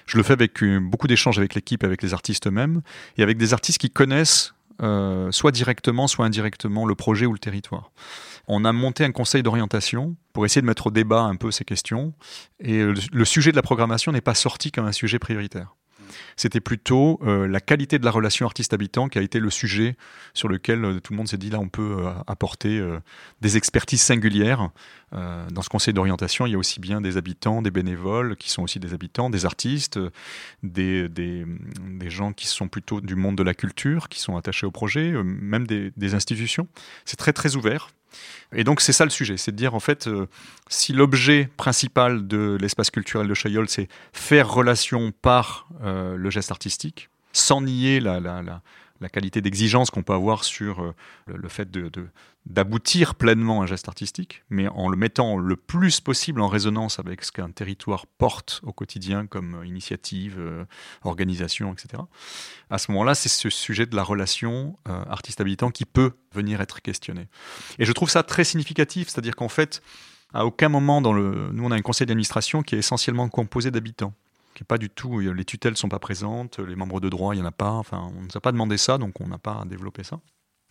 Je 0.06 0.18
le 0.18 0.24
fais 0.24 0.34
avec 0.34 0.64
beaucoup 0.64 1.08
d'échanges 1.08 1.38
avec 1.38 1.56
l'équipe, 1.56 1.84
avec 1.84 2.02
les 2.02 2.14
artistes 2.14 2.48
eux-mêmes, 2.48 2.82
et 3.18 3.24
avec 3.24 3.38
des 3.38 3.54
artistes 3.54 3.80
qui 3.80 3.90
connaissent 3.90 4.54
euh, 4.82 5.32
soit 5.32 5.52
directement, 5.52 6.08
soit 6.08 6.26
indirectement 6.26 6.86
le 6.86 6.96
projet 6.96 7.26
ou 7.26 7.34
le 7.34 7.40
territoire. 7.40 7.92
On 8.48 8.66
a 8.66 8.72
monté 8.74 9.06
un 9.06 9.12
conseil 9.12 9.44
d'orientation 9.44 10.16
pour 10.34 10.46
essayer 10.46 10.62
de 10.62 10.68
mettre 10.68 10.88
au 10.88 10.92
débat 10.92 11.22
un 11.22 11.36
peu 11.36 11.52
ces 11.52 11.64
questions, 11.64 12.14
et 12.60 12.84
le 12.84 13.26
sujet 13.26 13.52
de 13.52 13.56
la 13.56 13.62
programmation 13.62 14.12
n'est 14.12 14.22
pas 14.22 14.34
sorti 14.34 14.72
comme 14.72 14.86
un 14.86 14.92
sujet 14.92 15.20
prioritaire. 15.20 15.76
C'était 16.36 16.60
plutôt 16.60 17.20
euh, 17.24 17.48
la 17.48 17.60
qualité 17.60 18.00
de 18.00 18.06
la 18.06 18.12
relation 18.12 18.46
artiste-habitant 18.46 19.10
qui 19.10 19.20
a 19.20 19.22
été 19.22 19.40
le 19.40 19.50
sujet 19.50 19.96
sur 20.34 20.48
lequel 20.48 20.84
euh, 20.84 21.00
tout 21.00 21.14
le 21.14 21.18
monde 21.18 21.28
s'est 21.28 21.38
dit 21.38 21.50
là 21.50 21.60
on 21.60 21.70
peut 21.70 21.98
euh, 22.00 22.12
apporter 22.28 22.82
des 23.42 23.58
expertises 23.58 24.02
singulières. 24.02 24.70
dans 25.12 25.62
ce 25.62 25.70
conseil 25.70 25.94
d'orientation, 25.94 26.46
il 26.46 26.52
y 26.52 26.56
a 26.56 26.58
aussi 26.58 26.80
bien 26.80 27.02
des 27.02 27.18
habitants, 27.18 27.62
des 27.62 27.72
bénévoles 27.72 28.36
qui 28.36 28.50
sont 28.50 28.64
aussi 28.64 28.80
des 28.80 28.94
habitants, 28.94 29.30
des 29.30 29.46
artistes, 29.46 30.00
des, 30.64 31.08
des, 31.10 31.46
gens 32.10 32.34
qui 32.34 32.48
sont 32.48 32.68
plutôt 32.68 33.02
du 33.02 33.16
monde 33.16 33.38
de 33.38 33.44
la 33.44 33.54
culture, 33.54 34.10
qui 34.10 34.20
sont 34.20 34.38
attachés 34.38 34.66
au 34.66 34.72
projet, 34.72 35.12
même 35.24 35.68
des, 35.68 35.92
des 35.98 36.16
institutions. 36.16 36.68
C'est 37.06 37.18
très 37.18 37.34
très 37.34 37.56
ouvert. 37.56 37.90
Et 38.56 38.64
donc 38.64 38.82
c'est 38.82 38.94
ça 38.94 39.04
le 39.04 39.10
sujet, 39.10 39.38
c'est 39.38 39.52
de 39.52 39.56
dire 39.58 39.76
en 39.76 39.80
fait, 39.80 40.08
euh, 40.08 40.28
si 40.70 40.94
l'objet 40.94 41.50
principal 41.58 42.28
de 42.28 42.58
l'espace 42.60 42.92
culturel 42.92 43.28
de 43.28 43.34
Chaillol, 43.34 43.68
c'est 43.70 43.88
faire 44.14 44.50
relation 44.50 45.12
par 45.22 45.68
euh, 45.84 46.16
le 46.16 46.30
geste 46.30 46.52
artistique, 46.52 47.10
sans 47.32 47.62
nier 47.62 48.00
la, 48.00 48.20
la 48.20 48.62
qualité 49.10 49.42
d'exigence 49.42 49.90
qu'on 49.90 50.04
peut 50.04 50.14
avoir 50.14 50.44
sur 50.44 50.82
euh, 50.82 50.94
le, 51.28 51.48
fait 51.50 51.70
d'aboutir 52.46 53.16
pleinement 53.16 53.62
à 53.62 53.64
un 53.64 53.68
geste 53.68 53.88
artistique, 53.88 54.44
mais 54.50 54.68
en 54.68 54.90
le 54.90 54.98
mettant 54.98 55.38
le 55.38 55.56
plus 55.56 56.02
possible 56.02 56.42
en 56.42 56.48
résonance 56.48 57.00
avec 57.00 57.24
ce 57.24 57.32
qu'un 57.32 57.50
territoire 57.52 58.06
porte 58.06 58.62
au 58.64 58.74
quotidien 58.74 59.28
comme 59.28 59.64
initiative, 59.66 60.36
euh, 60.40 60.66
organisation, 61.04 61.74
etc. 61.74 62.04
À 62.70 62.78
ce 62.78 62.92
moment-là, 62.92 63.16
c'est 63.16 63.30
ce 63.30 63.50
sujet 63.50 63.86
de 63.86 63.96
la 63.96 64.04
relation 64.04 64.78
euh, 64.88 65.04
artiste-habitant 65.06 65.72
qui 65.72 65.86
peut 65.86 66.12
venir 66.34 66.62
être 66.62 66.82
questionné. 66.82 67.28
Et 67.80 67.86
je 67.86 67.92
trouve 67.92 68.10
ça 68.10 68.24
très 68.24 68.44
significatif, 68.44 69.10
c'est-à-dire 69.10 69.36
qu'en 69.36 69.50
fait, 69.50 69.82
à 70.34 70.46
aucun 70.46 70.70
moment 70.70 71.02
dans 71.02 71.14
le... 71.14 71.50
Nous, 71.52 71.64
on 71.64 71.72
a 71.72 71.76
un 71.76 71.82
conseil 71.82 72.08
d'administration 72.08 72.64
qui 72.64 72.76
est 72.76 72.80
essentiellement 72.80 73.30
composé 73.30 73.72
d'habitants 73.72 74.14
qui 74.54 74.64
est 74.64 74.66
pas 74.66 74.78
du 74.78 74.90
tout. 74.90 75.20
Euh, 75.20 75.32
les 75.32 75.46
tutelles 75.46 75.78
sont 75.78 75.90
pas 75.90 76.00
présentes, 76.00 76.60
les 76.60 76.76
membres 76.76 77.00
de 77.00 77.10
droit, 77.10 77.36
il 77.36 77.40
y 77.40 77.42
en 77.42 77.46
a 77.46 77.52
pas. 77.52 77.72
Enfin, 77.72 78.12
on 78.16 78.22
ne 78.22 78.26
nous 78.26 78.36
a 78.36 78.40
pas 78.40 78.52
demandé 78.52 78.78
ça, 78.78 78.98
donc 78.98 79.20
on 79.22 79.28
n'a 79.28 79.38
pas 79.38 79.64
développé 79.66 80.04
ça. 80.04 80.20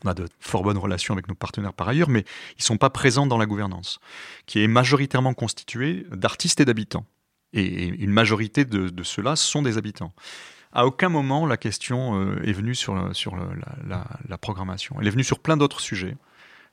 On 0.05 0.09
a 0.09 0.14
de 0.14 0.27
fort 0.40 0.62
bonnes 0.62 0.79
relations 0.79 1.14
avec 1.14 1.29
nos 1.29 1.35
partenaires 1.35 1.73
par 1.73 1.88
ailleurs, 1.88 2.09
mais 2.09 2.25
ils 2.59 2.64
sont 2.64 2.77
pas 2.77 2.90
présents 2.90 3.27
dans 3.27 3.38
la 3.38 3.47
gouvernance, 3.47 4.01
qui 4.47 4.62
est 4.62 4.68
majoritairement 4.68 5.35
constituée 5.35 6.07
d'artistes 6.11 6.61
et 6.61 6.64
d'habitants. 6.64 7.07
Et 7.53 7.87
une 7.87 8.11
majorité 8.11 8.64
de, 8.64 9.03
ceux-là 9.03 9.37
sont 9.37 9.62
des 9.62 9.77
habitants. 9.77 10.12
À 10.73 10.87
aucun 10.87 11.11
moment 11.11 11.45
la 11.47 11.59
question 11.59 12.18
euh, 12.18 12.42
est 12.45 12.53
venue 12.53 12.75
sur, 12.75 13.14
sur 13.14 13.37
la 13.37 14.38
programmation. 14.38 14.97
Elle 15.01 15.07
est 15.07 15.11
venue 15.11 15.23
sur 15.25 15.38
plein 15.38 15.59
d'autres 15.59 15.81
sujets 15.81 16.16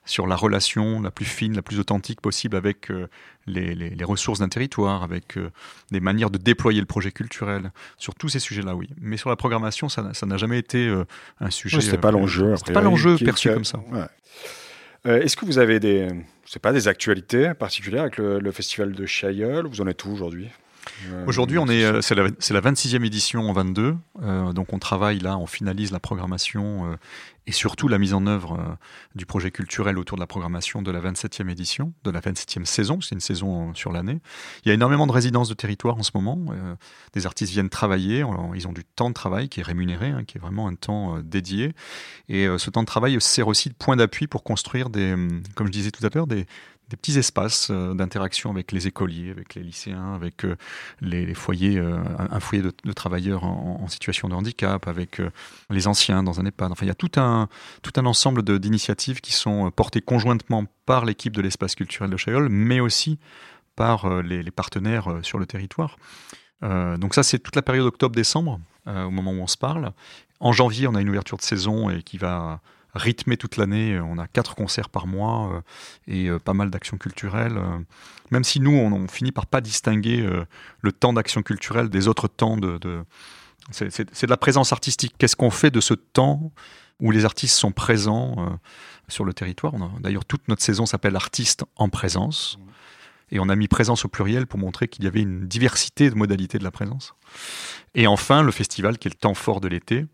sur 0.10 0.26
la 0.26 0.36
relation 0.36 1.02
la 1.02 1.12
plus 1.12 1.26
fine, 1.26 1.56
la 1.56 1.62
plus 1.62 1.80
authentique 1.80 2.20
possible 2.20 2.56
avec 2.58 2.90
euh, 2.90 3.08
les, 3.46 4.04
ressources 4.04 4.40
d'un 4.40 4.50
territoire, 4.50 5.04
avec 5.04 5.38
euh, 5.38 5.52
des 5.92 6.00
manières 6.00 6.32
de 6.32 6.40
déployer 6.40 6.80
le 6.80 6.88
projet 6.88 7.12
culturel. 7.12 7.72
Sur 7.98 8.16
tous 8.16 8.30
ces 8.30 8.40
sujets-là, 8.40 8.76
oui. 8.76 8.90
Mais 9.00 9.18
sur 9.18 9.30
la 9.30 9.36
programmation, 9.36 9.88
ça 9.88 10.02
n'a 10.02 10.38
jamais 10.38 10.58
été 10.58 10.88
euh, 10.88 11.06
un 11.40 11.52
sujet. 11.52 11.80
C'était 11.80 11.98
pas 11.98 12.12
l'enjeu. 12.12 12.56
C'était 12.58 12.74
pas 12.74 12.82
l'enjeu 12.82 13.18
perçu 13.18 13.50
comme 13.54 13.66
ça. 13.66 13.80
Est-ce 15.06 15.38
que 15.38 15.46
vous 15.46 15.60
avez 15.60 15.80
des, 15.80 16.10
pas 16.62 16.74
des 16.74 16.88
actualités 16.88 17.54
particulières 17.54 18.02
avec 18.02 18.18
le, 18.18 18.52
festival 18.52 18.92
de 18.92 19.06
Chailleul 19.06 19.68
Vous 19.68 19.82
en 19.82 19.88
êtes 19.88 20.04
où 20.06 20.12
aujourd'hui? 20.12 20.50
Aujourd'hui, 21.28 21.58
on 21.58 21.68
est, 21.68 22.02
c'est 22.02 22.16
la, 22.16 22.24
la, 22.24 22.62
26e 22.62 23.06
édition 23.06 23.50
en 23.50 23.54
22. 23.54 23.96
donc, 24.54 24.74
on 24.74 24.80
travaille 24.80 25.20
là, 25.20 25.38
on 25.38 25.48
finalise 25.48 25.92
la 25.92 26.00
programmation 26.00 26.98
et 27.50 27.52
surtout 27.52 27.88
la 27.88 27.98
mise 27.98 28.14
en 28.14 28.28
œuvre 28.28 28.60
euh, 28.60 28.76
du 29.16 29.26
projet 29.26 29.50
culturel 29.50 29.98
autour 29.98 30.18
de 30.18 30.22
la 30.22 30.28
programmation 30.28 30.84
de 30.84 30.92
la 30.92 31.02
27e 31.02 31.50
édition, 31.50 31.94
de 32.04 32.12
la 32.12 32.22
27e 32.22 32.64
saison, 32.66 33.02
c'est 33.02 33.16
une 33.16 33.22
saison 33.22 33.74
sur 33.74 33.92
l'année. 33.92 34.20
Il 34.64 34.68
y 34.68 34.72
a 34.72 34.76
énormément 34.76 35.08
de 35.08 35.12
résidences 35.12 35.50
de 35.50 35.56
territoire 35.56 35.98
en 35.98 36.04
ce 36.04 36.12
moment. 36.14 36.38
Euh, 36.52 36.76
des 37.14 37.26
artistes 37.26 37.52
viennent 37.52 37.70
travailler, 37.70 38.24
ils 38.54 38.68
ont 38.68 38.72
du 38.72 38.84
temps 38.84 39.10
de 39.10 39.16
travail 39.16 39.50
qui 39.50 39.62
est 39.62 39.64
rémunéré, 39.64 40.10
hein, 40.10 40.26
qui 40.26 40.38
est 40.38 40.42
vraiment 40.42 40.68
un 40.68 40.76
temps 40.76 41.18
euh, 41.18 41.22
dédié. 41.24 41.74
Et 42.28 42.48
ce 42.60 42.70
temps 42.70 42.82
de 42.82 42.86
travail 42.86 43.20
sert 43.20 43.48
aussi 43.48 43.70
de 43.70 43.74
point 43.74 43.96
d'appui 43.96 44.28
pour 44.28 44.44
construire 44.44 44.92
des, 44.92 45.14
hum, 45.14 45.42
comme 45.56 45.66
je 45.66 45.72
disais 45.72 45.90
tout 45.90 46.06
à 46.06 46.10
l'heure, 46.14 46.28
des, 46.28 46.46
des 46.90 46.98
petits 46.98 47.18
espaces 47.18 47.70
euh, 47.70 47.94
d'interaction 47.94 48.50
avec 48.50 48.72
les 48.72 48.88
écoliers, 48.88 49.30
avec 49.30 49.56
les 49.56 49.64
lycéens, 49.64 50.16
avec 50.16 50.44
euh, 50.44 50.56
les, 51.02 51.34
foyers, 51.34 51.78
euh, 51.78 52.00
un, 52.18 52.40
foyer 52.40 52.64
de, 52.64 52.94
travailleurs 52.94 53.44
en, 53.44 53.88
situation 53.88 54.28
de 54.30 54.34
handicap, 54.34 54.88
avec 54.88 55.22
les 55.70 55.88
anciens 55.88 56.22
dans 56.22 56.40
un 56.40 56.46
EHPAD. 56.46 56.72
Enfin, 56.72 56.86
il 56.86 56.90
y 56.90 56.92
a 56.92 56.96
tout 56.96 57.12
un, 57.18 57.48
tout 57.82 57.92
un 57.96 58.06
ensemble 58.06 58.44
d'initiatives 58.60 59.20
qui 59.20 59.34
sont 59.34 59.72
portées 59.72 60.02
conjointement 60.02 60.66
par 60.86 61.06
l'équipe 61.06 61.34
de 61.34 61.42
l'espace 61.42 61.76
culturel 61.76 62.12
de 62.12 62.18
Chaillol, 62.18 62.50
mais 62.50 62.80
aussi 62.80 63.18
par 63.76 64.22
les, 64.22 64.44
partenaires 64.52 65.20
sur 65.24 65.40
le 65.40 65.48
territoire. 65.48 65.98
donc 66.62 67.16
ça, 67.16 67.24
c'est 67.24 67.40
toute 67.40 67.56
la 67.56 67.64
période 67.64 67.88
octobre-décembre, 67.88 68.60
au 68.86 69.10
moment 69.10 69.32
où 69.32 69.42
on 69.42 69.48
se 69.48 69.58
parle. 69.58 69.94
En 70.40 70.52
janvier, 70.52 70.88
on 70.88 70.94
a 70.94 71.02
une 71.02 71.10
ouverture 71.10 71.38
de 71.38 71.44
saison 71.44 71.90
et 71.90 72.04
qui 72.04 72.18
va 72.18 72.62
rythmer 72.94 73.38
toute 73.38 73.58
l'année. 73.58 74.00
On 74.00 74.18
a 74.18 74.28
quatre 74.28 74.56
concerts 74.56 74.90
par 74.90 75.08
mois 75.08 75.64
et 76.08 76.30
pas 76.44 76.54
mal 76.54 76.70
d'actions 76.70 76.98
culturelles. 76.98 77.60
même 78.32 78.44
si 78.44 78.60
nous, 78.60 78.72
on, 78.72 79.08
finit 79.08 79.32
par 79.32 79.46
pas 79.46 79.62
distinguer 79.62 80.28
le 80.82 80.92
temps 80.92 81.14
d'action 81.14 81.44
culturelle 81.44 81.90
des 81.90 82.08
autres 82.08 82.28
temps 82.28 82.58
de 82.58 83.04
c'est 83.72 84.24
de 84.24 84.30
la 84.30 84.38
présence 84.38 84.72
artistique. 84.72 85.14
Qu'est-ce 85.18 85.36
qu'on 85.36 85.52
fait 85.52 85.72
de 85.72 85.82
ce 85.82 85.94
temps 85.94 86.52
où 87.00 87.12
les 87.12 87.26
artistes 87.26 87.56
sont 87.56 87.72
présents 87.72 88.36
euh, 88.40 88.50
sur 89.08 89.26
le 89.26 89.34
territoire? 89.34 89.74
D'ailleurs, 90.00 90.26
toute 90.26 90.48
notre 90.48 90.62
saison 90.62 90.86
s'appelle 90.86 91.16
Artistes 91.16 91.64
en 91.76 91.90
présence. 91.90 92.58
Et 93.32 93.40
on 93.40 93.48
a 93.48 93.56
mis 93.56 93.68
présence 93.68 94.06
au 94.06 94.08
pluriel 94.08 94.48
pour 94.48 94.60
montrer 94.60 94.88
qu'il 94.88 95.04
y 95.04 95.08
avait 95.08 95.22
une 95.22 95.48
diversité 95.48 96.10
de 96.10 96.16
modalités 96.16 96.58
de 96.58 96.64
la 96.64 96.72
présence. 96.72 97.14
Et 97.94 98.08
enfin, 98.08 98.42
le 98.42 98.52
festival, 98.52 98.98
qui 98.98 99.08
est 99.08 99.12
le 99.12 99.20
temps 99.20 99.36
fort 99.36 99.62
de 99.62 99.68
l'été, 99.68 100.08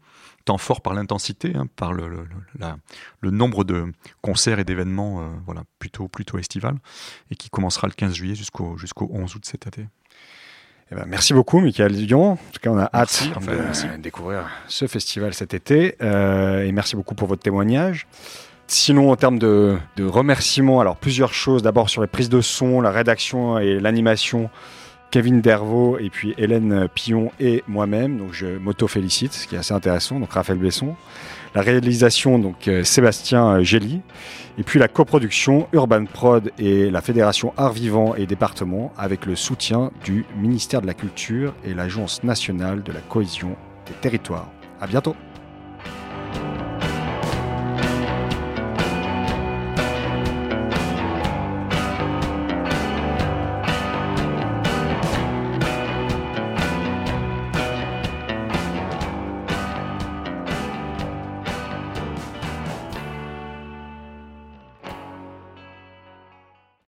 temps 0.45 0.57
fort 0.57 0.81
par 0.81 0.93
l'intensité, 0.93 1.53
hein, 1.55 1.67
par 1.75 1.91
le, 1.91 2.07
le, 2.07 3.31
nombre 3.31 3.63
de 3.63 3.91
concerts 4.21 4.59
et 4.59 4.63
d'événements 4.63 5.21
euh, 5.21 5.29
voilà, 5.45 5.63
plutôt, 5.79 6.07
plutôt 6.07 6.37
estival, 6.37 6.75
et 7.31 7.35
qui 7.35 7.49
commencera 7.49 7.87
le 7.87 7.93
15 7.93 8.13
juillet 8.13 8.35
jusqu'au 8.35 8.77
jusqu'au 8.77 9.09
11 9.11 9.35
août 9.35 9.45
cet 9.45 9.67
été. 9.67 9.87
Eh 10.91 10.95
ben, 10.95 11.05
merci 11.07 11.33
beaucoup, 11.33 11.59
Michael 11.61 11.93
Dion. 11.93 12.33
En 12.33 12.35
tout 12.35 12.59
cas, 12.61 12.69
on 12.69 12.77
a 12.77 12.89
hâte 12.93 13.23
de 13.41 13.97
découvrir 13.97 14.47
ce 14.67 14.85
festival 14.85 15.33
cet 15.33 15.55
été. 15.55 15.95
Euh, 16.03 16.63
et 16.63 16.71
merci 16.71 16.95
beaucoup 16.95 17.15
pour 17.15 17.27
votre 17.27 17.41
témoignage. 17.41 18.05
Sinon, 18.67 19.11
en 19.11 19.15
termes 19.15 19.39
de, 19.39 19.77
remerciements, 19.99 20.79
alors 20.79 20.97
plusieurs 20.97 21.33
choses. 21.33 21.63
D'abord 21.63 21.89
sur 21.89 22.01
les 22.01 22.07
prises 22.07 22.29
de 22.29 22.41
son, 22.41 22.81
la 22.81 22.91
rédaction 22.91 23.57
et 23.57 23.79
l'animation. 23.79 24.51
Kevin 25.12 25.41
Dervaux 25.41 25.97
et 25.97 26.10
puis 26.10 26.34
Hélène 26.38 26.88
Pillon 26.93 27.32
et 27.39 27.64
moi-même. 27.68 28.18
Donc 28.18 28.34
je 28.34 28.58
m'auto-félicite, 28.58 29.34
ce 29.34 29.47
qui 29.47 29.56
est 29.56 29.60
assez 29.60 29.74
intéressant. 29.74 30.20
Donc 30.20 30.34
Raphaël 30.34 30.60
Besson. 30.60 30.95
La 31.53 31.62
réalisation, 31.62 32.38
donc 32.38 32.68
euh, 32.68 32.84
Sébastien 32.84 33.64
Gély. 33.64 34.01
Et 34.58 34.64
puis 34.64 34.78
la 34.78 34.88
coproduction 34.88 35.68
Urban 35.74 36.06
Prod 36.06 36.51
et 36.60 36.89
la 36.89 37.01
Fédération 37.01 37.53
Art 37.56 37.74
Vivant 37.74 38.16
et 38.16 38.26
Département 38.26 38.91
avec 38.97 39.26
le 39.26 39.36
soutien 39.36 39.91
du 40.03 40.26
ministère 40.38 40.82
de 40.82 40.88
la 40.88 40.93
Culture 40.93 41.53
et 41.64 41.74
l'Agence 41.74 42.24
nationale 42.24 42.84
de 42.84 42.91
la 42.91 42.99
cohésion 42.99 43.56
des 43.88 43.93
territoires. 43.93 44.49
À 44.82 44.88
bientôt. 44.88 45.16